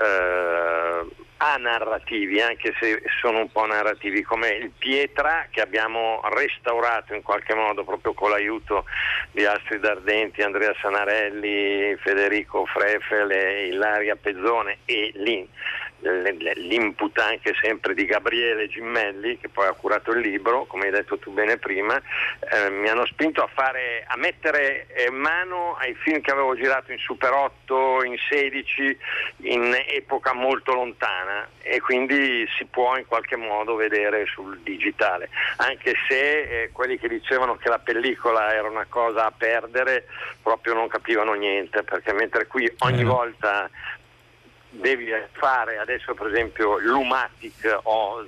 eh, 0.00 1.06
anarrativi, 1.36 2.40
anche 2.40 2.72
se 2.78 3.02
sono 3.20 3.40
un 3.40 3.50
po' 3.50 3.66
narrativi, 3.66 4.22
come 4.22 4.48
il 4.48 4.70
Pietra 4.70 5.46
che 5.50 5.60
abbiamo 5.60 6.20
restaurato 6.32 7.14
in 7.14 7.22
qualche 7.22 7.54
modo 7.54 7.84
proprio 7.84 8.14
con 8.14 8.30
l'aiuto 8.30 8.84
di 9.32 9.44
Astrid 9.44 9.84
Ardenti, 9.84 10.42
Andrea 10.42 10.72
Sanarelli, 10.80 11.96
Federico 12.00 12.64
Freffel 12.66 13.30
e 13.32 13.66
Ilaria 13.66 14.14
Pezzone 14.14 14.78
e 14.84 15.10
lì 15.16 15.48
l'input 16.02 17.16
anche 17.18 17.54
sempre 17.60 17.94
di 17.94 18.04
Gabriele 18.04 18.68
Gimmelli 18.68 19.38
che 19.38 19.48
poi 19.48 19.66
ha 19.66 19.72
curato 19.72 20.10
il 20.12 20.20
libro 20.20 20.64
come 20.64 20.86
hai 20.86 20.90
detto 20.90 21.18
tu 21.18 21.32
bene 21.32 21.58
prima 21.58 21.96
eh, 21.96 22.70
mi 22.70 22.88
hanno 22.88 23.06
spinto 23.06 23.42
a 23.42 23.48
fare 23.52 24.04
a 24.06 24.16
mettere 24.16 24.86
eh, 24.88 25.10
mano 25.10 25.76
ai 25.76 25.94
film 25.94 26.20
che 26.20 26.30
avevo 26.30 26.54
girato 26.56 26.92
in 26.92 26.98
Super 26.98 27.32
8 27.32 28.04
in 28.04 28.16
16 28.28 28.98
in 29.42 29.74
epoca 29.88 30.32
molto 30.32 30.74
lontana 30.74 31.48
e 31.62 31.80
quindi 31.80 32.46
si 32.56 32.64
può 32.64 32.96
in 32.96 33.06
qualche 33.06 33.36
modo 33.36 33.76
vedere 33.76 34.26
sul 34.26 34.58
digitale. 34.62 35.28
Anche 35.58 35.94
se 36.08 36.42
eh, 36.42 36.70
quelli 36.72 36.98
che 36.98 37.08
dicevano 37.08 37.56
che 37.56 37.68
la 37.68 37.78
pellicola 37.78 38.52
era 38.52 38.68
una 38.68 38.86
cosa 38.88 39.26
a 39.26 39.32
perdere 39.36 40.06
proprio 40.42 40.74
non 40.74 40.88
capivano 40.88 41.34
niente 41.34 41.82
perché 41.82 42.12
mentre 42.12 42.46
qui 42.46 42.70
ogni 42.80 43.04
volta 43.04 43.70
devi 44.72 45.10
fare 45.32 45.78
adesso 45.78 46.14
per 46.14 46.28
esempio 46.28 46.78
l'Umatic 46.78 47.80
o 47.82 48.24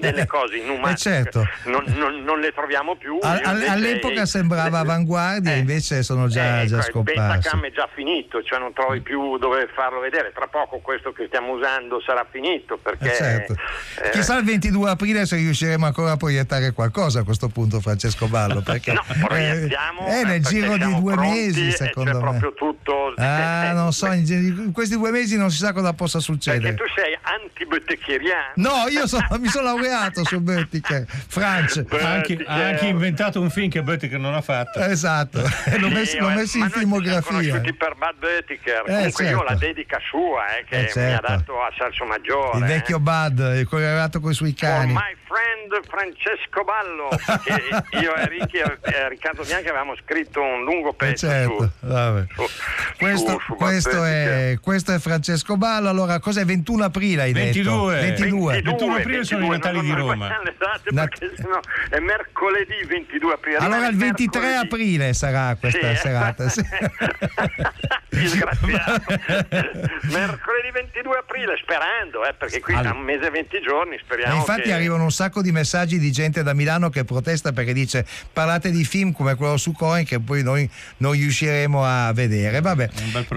delle 0.00 0.26
cose 0.26 0.56
in 0.56 0.68
Umatic 0.68 0.92
Eh, 0.92 0.96
certo. 0.98 1.46
non, 1.64 1.84
non- 1.96 2.22
non 2.22 2.40
le 2.40 2.52
troviamo 2.52 2.96
più 2.96 3.18
al- 3.22 3.40
invece- 3.44 3.70
all'epoca 3.70 4.26
sembrava 4.26 4.78
avanguardia, 4.80 5.54
invece 5.54 6.02
sono 6.02 6.28
già, 6.28 6.60
eh, 6.62 6.66
già 6.66 6.78
il 6.78 6.82
scomparsi. 6.84 7.20
Betacam 7.20 7.64
è 7.64 7.70
già 7.72 7.88
finito, 7.94 8.42
cioè 8.42 8.58
non 8.58 8.72
trovi 8.72 9.00
più 9.00 9.38
dove 9.38 9.68
farlo 9.74 10.00
vedere. 10.00 10.32
Tra 10.34 10.46
poco 10.46 10.78
questo 10.78 11.12
che 11.12 11.26
stiamo 11.26 11.52
usando 11.52 12.00
sarà 12.00 12.26
finito 12.30 12.76
perché 12.76 13.12
Eh, 13.12 13.16
certo. 13.16 13.54
eh, 14.02 14.10
Chissà 14.10 14.36
il 14.38 14.44
22 14.44 14.90
aprile 14.90 15.24
se 15.26 15.36
riusciremo 15.36 15.86
ancora 15.86 16.12
a 16.12 16.16
proiettare 16.16 16.72
qualcosa 16.72 17.20
a 17.20 17.24
questo 17.24 17.48
punto, 17.48 17.80
Francesco 17.80 18.26
Ballo. 18.26 18.60
Perché 18.68 18.92
No, 18.92 19.04
proiettiamo, 19.26 20.06
eh, 20.06 20.20
eh, 20.20 20.24
nel 20.24 20.40
perché 20.42 20.48
giro 20.60 20.76
di 20.76 20.94
due 21.00 21.16
mesi, 21.16 21.70
secondo 21.72 22.12
me. 22.12 22.18
proprio 22.18 22.52
tutto. 22.54 23.14
Ah, 23.16 23.72
non 23.72 23.92
so, 23.92 24.06
in, 24.12 24.70
questi 24.72 24.96
due 24.96 25.10
mesi 25.10 25.36
non 25.36 25.50
si 25.50 25.58
sa 25.58 25.72
cosa 25.72 25.92
possa 25.92 26.18
Perché 26.18 26.32
succedere. 26.32 26.74
tu 26.74 26.84
sei 26.94 27.16
antibotecheriano. 27.22 28.52
No, 28.56 28.88
io 28.88 29.06
sono- 29.06 29.26
mi 29.38 29.48
sono 29.48 29.74
laureato 29.78 30.24
su 30.24 30.40
Böttcher, 30.40 31.04
Franz. 31.28 31.84
Ha 31.88 32.10
anche, 32.10 32.42
ha 32.46 32.54
anche 32.54 32.86
inventato 32.86 33.40
un 33.40 33.50
film 33.50 33.70
che 33.70 33.82
Böttcher 33.82 34.18
non 34.18 34.34
ha 34.34 34.40
fatto. 34.40 34.80
Esatto, 34.80 35.40
l'ho 35.78 35.88
messo, 35.88 36.18
l'ho 36.18 36.30
eh, 36.30 36.34
messo 36.34 36.58
ma 36.58 36.64
in 36.66 36.70
filmografia. 36.70 37.22
conosciuti 37.22 37.74
per 37.74 37.94
Bad 37.96 38.16
Böttcher. 38.18 38.82
Eh, 38.86 38.92
Comunque 38.94 39.24
io 39.24 39.30
ho 39.36 39.38
certo. 39.38 39.52
la 39.52 39.58
dedica 39.58 39.98
sua 40.08 40.56
eh, 40.58 40.64
che 40.64 40.76
Eh, 40.76 40.80
mi 40.80 40.86
ha 40.86 40.90
certo. 40.92 41.26
dato 41.26 41.62
a 41.62 41.72
Salso 41.76 42.04
Maggiore. 42.04 42.58
Il 42.58 42.64
eh. 42.64 42.66
vecchio 42.66 42.98
Bud, 43.00 43.38
il 43.56 43.66
correlato 43.68 44.20
con 44.20 44.30
i 44.30 44.34
suoi 44.34 44.54
For 44.58 44.68
cani. 44.68 44.92
my 44.92 45.16
friend 45.28 45.86
Francesco 45.86 46.64
Ballo, 46.64 47.08
perché 47.08 47.62
io 48.00 48.14
e 48.14 48.28
Ricky 48.28 48.58
e 48.58 48.78
e 48.82 49.08
Riccardo 49.10 49.42
Bianchi 49.44 49.68
avevamo 49.68 49.94
scritto 50.02 50.40
un 50.40 50.64
lungo 50.64 50.90
Eh, 50.90 50.94
pezzo 50.94 51.28
certo, 51.28 51.70
vabbè. 51.80 52.24
su, 52.34 52.42
Questo, 52.98 53.30
su- 53.32 53.38
su 53.46 53.54
questo 53.54 54.04
è, 54.04 54.58
questo 54.60 54.92
è 54.94 54.98
Francesco 54.98 55.56
Ballo. 55.56 55.88
Allora, 55.88 56.18
cos'è 56.18 56.44
21 56.44 56.84
aprile? 56.84 57.22
Hai 57.22 57.32
22. 57.32 58.00
detto? 58.00 58.06
22. 58.24 58.52
21 58.62 58.94
aprile 58.94 59.24
sono 59.24 59.44
i 59.44 59.48
22, 59.72 59.82
Natali 59.82 59.86
non- 59.86 59.94
di 59.96 60.00
Roma. 60.00 60.28
date 60.58 60.90
Nat- 60.90 61.18
perché 61.18 61.36
sennò 61.36 61.60
è 61.90 61.98
mercoledì 62.00 62.84
22 62.86 63.32
aprile. 63.32 63.56
Allora, 63.58 63.86
il 63.88 63.96
23 63.96 64.40
mercoledì. 64.40 64.66
aprile 64.66 65.12
sarà 65.14 65.56
questa 65.58 65.90
Sì. 65.94 65.96
serata. 66.00 66.48
sì. 66.48 66.62
Disgraziato. 68.08 69.02
mercoledì 70.10 70.70
22 70.72 71.18
aprile, 71.18 71.56
sperando, 71.62 72.24
eh, 72.26 72.34
perché 72.34 72.60
qui 72.60 72.72
Allora. 72.74 72.90
tra 72.90 72.98
un 72.98 73.04
mese 73.04 73.26
e 73.26 73.30
20 73.30 73.60
giorni 73.60 73.94
E 73.96 74.00
speriamo. 74.02 74.36
infatti 74.36 74.62
che... 74.62 74.72
arrivano 74.72 75.04
un 75.04 75.10
sacco 75.12 75.42
di 75.42 75.52
messaggi 75.52 75.98
di 75.98 76.10
gente 76.10 76.42
da 76.42 76.54
Milano 76.54 76.88
che 76.90 77.04
protesta 77.04 77.52
perché 77.52 77.72
dice 77.72 78.06
parlate 78.32 78.70
di 78.70 78.84
film 78.84 79.12
come 79.12 79.34
quello 79.34 79.56
su 79.56 79.72
Coin 79.72 80.04
che 80.04 80.20
poi 80.20 80.42
noi 80.42 80.68
non 80.98 81.12
riusciremo 81.12 81.84
a 81.84 82.12
vedere. 82.12 82.60
Vabbè. 82.60 82.88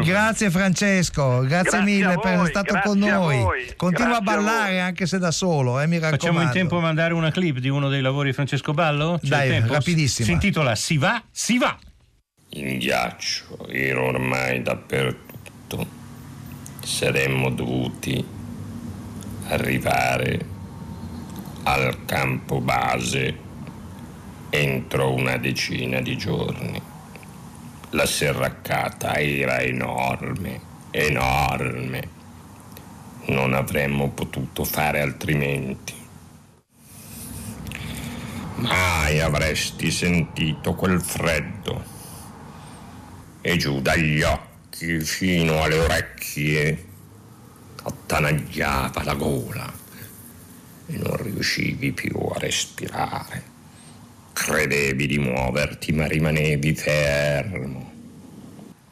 Grazie 0.04 0.50
Francesco, 0.50 1.40
grazie, 1.42 1.48
Grazie 1.62 1.78
a 1.78 1.82
mille 1.82 2.18
per 2.20 2.32
essere 2.34 2.48
stato 2.50 2.74
grazie 2.74 2.90
con 2.92 3.04
a 3.04 3.08
noi. 3.16 3.74
Continua 3.76 4.18
a 4.18 4.20
grazie 4.22 4.34
a 4.34 4.36
ballare 4.44 4.80
anche 4.80 5.06
se 5.06 5.20
da 5.20 5.32
solo, 5.32 5.80
eh, 5.80 5.88
mi 5.88 6.00
raccomando. 6.00 6.21
Facciamo 6.22 6.42
in 6.44 6.52
tempo 6.52 6.78
a 6.78 6.82
mandare 6.82 7.16
una 7.16 7.32
clip 7.32 7.58
di 7.58 7.68
uno 7.68 7.90
dei 7.90 8.02
lavori 8.02 8.30
di 8.30 8.36
Francesco 8.36 8.74
Ballo? 8.74 9.18
C'è 9.20 9.28
Dai, 9.28 9.48
il 9.48 9.54
tempo? 9.54 9.74
rapidissima. 9.74 10.28
Si 10.28 10.32
intitola 10.32 10.76
Si 10.76 10.98
va, 10.98 11.24
si 11.32 11.58
va. 11.58 11.76
In 12.50 12.78
ghiaccio 12.78 13.68
era 13.68 14.02
ormai 14.02 14.62
dappertutto. 14.62 15.88
Saremmo 16.84 17.50
dovuti 17.50 18.24
arrivare 19.48 20.46
al 21.64 22.06
campo 22.06 22.62
base 22.62 23.36
entro 24.52 25.14
una 25.14 25.38
decina 25.38 26.02
di 26.02 26.16
giorni. 26.18 26.80
La 27.92 28.06
serraccata 28.06 29.16
era 29.16 29.60
enorme, 29.62 30.62
enorme. 30.92 32.20
Non 33.26 33.54
avremmo 33.54 34.10
potuto 34.10 34.64
fare 34.64 35.02
altrimenti. 35.02 36.01
Mai 38.62 39.20
avresti 39.20 39.90
sentito 39.90 40.76
quel 40.76 41.02
freddo. 41.02 41.84
E 43.42 43.58
giù 43.58 43.82
dagli 43.82 44.22
occhi 44.22 45.00
fino 45.00 45.64
alle 45.64 45.80
orecchie 45.80 46.86
attanagliava 47.82 49.04
la 49.04 49.16
gola 49.16 49.74
e 50.86 50.98
non 50.98 51.18
riuscivi 51.18 51.92
più 51.92 52.16
a 52.18 52.38
respirare. 52.38 53.44
Credevi 54.34 55.08
di 55.08 55.18
muoverti 55.18 55.92
ma 55.94 56.06
rimanevi 56.06 56.76
fermo. 56.76 57.92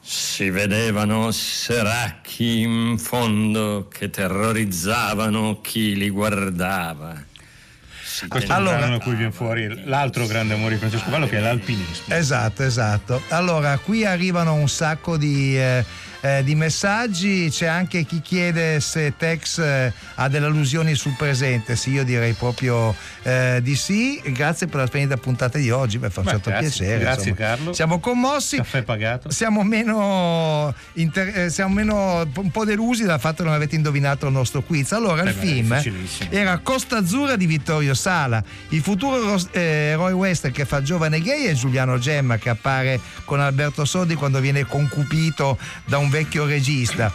Si 0.01 0.49
vedevano 0.49 1.29
seracchi 1.29 2.61
in 2.61 2.97
fondo 2.97 3.87
che 3.87 4.09
terrorizzavano 4.09 5.61
chi 5.61 5.95
li 5.95 6.09
guardava. 6.09 7.28
Si 8.19 8.27
Questo 8.27 8.51
è 8.51 8.57
un 8.57 8.65
brano 8.65 8.97
da 8.97 8.99
cui 9.01 9.15
viene 9.15 9.31
fuori 9.31 9.85
l'altro 9.85 10.27
grande 10.27 10.53
amore 10.53 10.73
di 10.73 10.79
Francesco 10.79 11.09
Ballo 11.09 11.25
che 11.25 11.37
è 11.37 11.39
l'alpinismo. 11.39 12.13
Esatto, 12.13 12.63
esatto. 12.63 13.21
Allora, 13.29 13.77
qui 13.77 14.05
arrivano 14.05 14.55
un 14.55 14.67
sacco 14.67 15.15
di, 15.15 15.57
eh, 15.57 15.85
eh, 16.21 16.43
di 16.43 16.55
messaggi, 16.55 17.49
c'è 17.49 17.65
anche 17.67 18.03
chi 18.03 18.21
chiede 18.21 18.79
se 18.79 19.13
Tex 19.17 19.59
eh, 19.59 19.93
ha 20.15 20.27
delle 20.27 20.45
allusioni 20.47 20.95
sul 20.95 21.13
presente, 21.17 21.75
sì, 21.75 21.91
io 21.91 22.03
direi 22.03 22.33
proprio 22.33 22.93
eh, 23.23 23.59
di 23.61 23.75
sì. 23.75 24.21
Grazie 24.25 24.67
per 24.67 24.81
la 24.81 24.87
splendida 24.87 25.17
puntata 25.17 25.57
di 25.57 25.69
oggi, 25.71 25.97
mi 25.97 26.09
fa 26.09 26.19
un 26.19 26.25
Beh, 26.25 26.31
certo 26.31 26.49
grazie, 26.49 26.69
piacere. 26.69 26.99
grazie, 26.99 27.29
insomma. 27.29 27.47
Carlo. 27.49 27.73
Siamo 27.73 27.99
commossi. 27.99 28.57
Caffè 28.57 28.83
pagato. 28.83 29.31
Siamo 29.31 29.63
meno, 29.63 30.73
inter- 30.93 31.37
eh, 31.37 31.49
siamo 31.49 31.73
meno 31.73 32.29
un 32.35 32.51
po' 32.51 32.65
delusi 32.65 33.03
dal 33.05 33.19
fatto 33.19 33.37
che 33.37 33.43
non 33.43 33.53
avete 33.53 33.75
indovinato 33.75 34.25
il 34.25 34.33
nostro 34.33 34.61
quiz. 34.61 34.91
Allora, 34.91 35.23
Eh 35.23 35.29
il 35.29 35.33
beh, 35.35 35.39
film 35.79 35.81
era 36.29 36.57
Costa 36.59 36.97
Azzurra 36.97 37.35
di 37.35 37.45
Vittorio 37.45 37.93
sala. 37.93 38.43
Il 38.69 38.81
futuro 38.81 39.39
eh, 39.51 39.59
eroe 39.91 40.11
western 40.11 40.53
che 40.53 40.65
fa 40.65 40.81
giovane 40.81 41.21
gay 41.21 41.45
è 41.45 41.53
Giuliano 41.53 41.97
Gemma 41.97 42.37
che 42.37 42.49
appare 42.49 42.99
con 43.25 43.39
Alberto 43.39 43.85
Sodi 43.85 44.15
quando 44.15 44.39
viene 44.39 44.65
concupito 44.65 45.57
da 45.85 45.97
un 45.97 46.08
vecchio 46.09 46.45
regista 46.45 47.13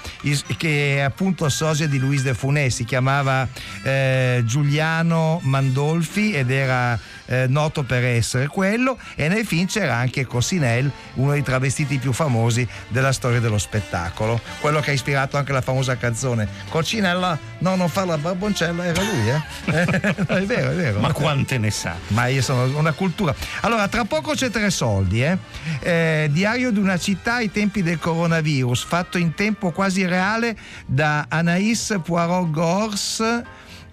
che 0.56 0.96
è 0.96 1.00
appunto 1.00 1.48
sosia 1.48 1.86
di 1.86 1.98
Luis 1.98 2.22
de 2.22 2.34
Funès, 2.34 2.74
si 2.74 2.84
chiamava 2.84 3.46
eh, 3.82 4.42
Giuliano 4.44 5.40
Mandolfi 5.42 6.32
ed 6.32 6.50
era 6.50 6.98
eh, 7.26 7.46
noto 7.48 7.82
per 7.82 8.04
essere 8.04 8.46
quello 8.46 8.98
e 9.14 9.28
nel 9.28 9.44
film 9.44 9.66
c'era 9.66 9.96
anche 9.96 10.26
Cossinel, 10.26 10.90
uno 11.14 11.32
dei 11.32 11.42
travestiti 11.42 11.98
più 11.98 12.12
famosi 12.12 12.66
della 12.88 13.12
storia 13.12 13.40
dello 13.40 13.58
spettacolo, 13.58 14.40
quello 14.60 14.80
che 14.80 14.90
ha 14.90 14.94
ispirato 14.94 15.36
anche 15.36 15.52
la 15.52 15.60
famosa 15.60 15.96
canzone 15.96 16.48
Coccinella, 16.68 17.38
no 17.58 17.76
non 17.76 17.88
fa 17.88 18.04
la 18.04 18.18
barboncella, 18.18 18.84
era 18.84 19.02
lui 19.02 19.28
eh? 19.30 19.42
è 20.26 20.42
vero, 20.42 20.70
è 20.70 20.74
vero. 20.74 21.00
Ma 21.00 21.12
quante 21.12 21.58
ne 21.58 21.70
sa? 21.70 21.94
Ma 22.08 22.26
io 22.26 22.42
sono 22.42 22.76
una 22.78 22.92
cultura. 22.92 23.34
Allora, 23.60 23.88
tra 23.88 24.04
poco 24.04 24.32
c'è 24.32 24.50
tre 24.50 24.70
soldi, 24.70 25.22
eh? 25.22 25.38
Eh, 25.80 26.28
diario 26.30 26.70
di 26.70 26.78
una 26.78 26.98
città 26.98 27.34
ai 27.34 27.50
tempi 27.50 27.82
del 27.82 27.98
coronavirus, 27.98 28.84
fatto 28.84 29.18
in 29.18 29.34
tempo 29.34 29.70
quasi 29.70 30.06
reale 30.06 30.56
da 30.86 31.26
Anaïs 31.30 32.00
Poirot 32.02 32.50
Gors 32.50 33.42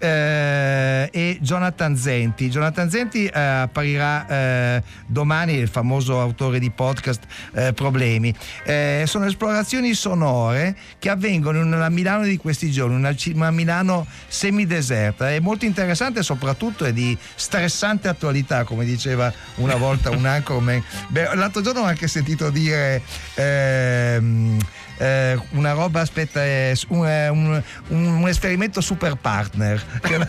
eh, 0.02 1.08
e 1.12 1.38
Jonathan 1.40 1.96
Zenti. 1.96 2.48
Jonathan 2.48 2.90
Zenti 2.90 3.26
eh, 3.26 3.38
apparirà 3.38 4.26
eh, 4.26 4.82
domani, 5.06 5.54
il 5.54 5.68
famoso 5.68 6.20
autore 6.20 6.58
di 6.58 6.70
podcast 6.70 7.22
eh, 7.54 7.72
Problemi. 7.72 8.34
Eh, 8.64 9.04
sono 9.06 9.26
esplorazioni 9.26 9.94
sonore 9.94 10.76
che 10.98 11.08
avvengono 11.08 11.60
in 11.60 11.72
una 11.72 11.88
Milano 11.88 12.24
di 12.24 12.36
questi 12.36 12.72
giorni, 12.72 12.96
una, 12.96 13.14
una 13.34 13.50
Milano 13.52 14.06
semideserta. 14.26 15.30
È 15.30 15.38
molto 15.38 15.66
interessante 15.66 16.24
soprattutto 16.24 16.84
è 16.84 16.92
di 16.92 17.16
stressante 17.36 18.08
attualità, 18.08 18.64
come 18.64 18.84
diceva 18.84 19.32
una 19.56 19.76
volta 19.76 20.10
un 20.10 20.26
anchorman. 20.26 20.82
Beh, 21.08 21.34
l'altro 21.36 21.60
giorno 21.60 21.82
ho 21.82 21.84
anche 21.84 22.08
sentito 22.08 22.50
dire... 22.50 23.02
Ehm, 23.34 24.58
eh, 24.98 25.38
una 25.50 25.72
roba, 25.72 26.00
aspetta, 26.00 26.42
è 26.42 26.72
un, 26.88 27.06
un, 27.28 27.62
un, 27.88 28.28
esperimento 28.28 28.80
super 28.80 29.14
partner. 29.16 29.82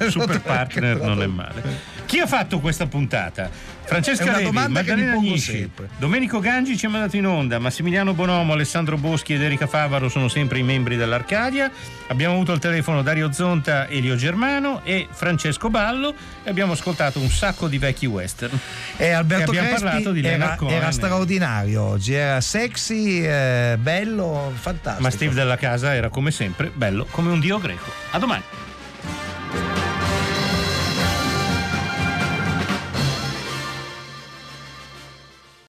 super 0.09 0.41
partner 0.41 0.99
non 1.01 1.21
è 1.21 1.27
male. 1.27 1.61
Chi 2.05 2.19
ha 2.19 2.27
fatto 2.27 2.59
questa 2.59 2.85
puntata? 2.87 3.49
Francesca 3.85 4.39
domanda 4.41 4.81
Maddalena 4.81 5.37
sempre. 5.37 5.89
Domenico 5.97 6.39
Gangi 6.39 6.77
ci 6.77 6.85
ha 6.85 6.89
mandato 6.89 7.17
in 7.17 7.27
onda, 7.27 7.59
Massimiliano 7.59 8.13
Bonomo, 8.13 8.53
Alessandro 8.53 8.97
Boschi 8.97 9.33
ed 9.33 9.41
Erika 9.41 9.67
Favaro 9.67 10.09
sono 10.09 10.27
sempre 10.29 10.59
i 10.59 10.63
membri 10.63 10.95
dell'Arcadia. 10.95 11.69
Abbiamo 12.07 12.35
avuto 12.35 12.53
al 12.53 12.59
telefono 12.59 13.01
Dario 13.01 13.31
Zonta, 13.31 13.87
Elio 13.87 14.15
Germano 14.15 14.81
e 14.83 15.07
Francesco 15.11 15.69
Ballo 15.69 16.13
e 16.43 16.49
abbiamo 16.49 16.73
ascoltato 16.73 17.19
un 17.19 17.29
sacco 17.29 17.67
di 17.67 17.77
vecchi 17.77 18.05
western. 18.05 18.57
E 18.97 19.11
Alberto 19.11 19.51
e 19.51 19.57
abbiamo 19.57 19.67
Crespi 19.67 19.83
parlato 19.83 20.11
di 20.11 20.23
era, 20.23 20.55
Cohen. 20.55 20.73
era 20.73 20.91
straordinario 20.91 21.81
oggi, 21.81 22.13
era 22.13 22.41
sexy, 22.41 23.25
eh, 23.25 23.77
bello, 23.79 24.51
fantastico. 24.55 25.03
Ma 25.03 25.09
Steve 25.09 25.33
della 25.33 25.57
casa 25.57 25.93
era 25.93 26.09
come 26.09 26.31
sempre 26.31 26.71
bello 26.73 27.05
come 27.11 27.31
un 27.31 27.39
dio 27.39 27.59
greco. 27.59 27.91
A 28.11 28.17
domani. 28.17 28.43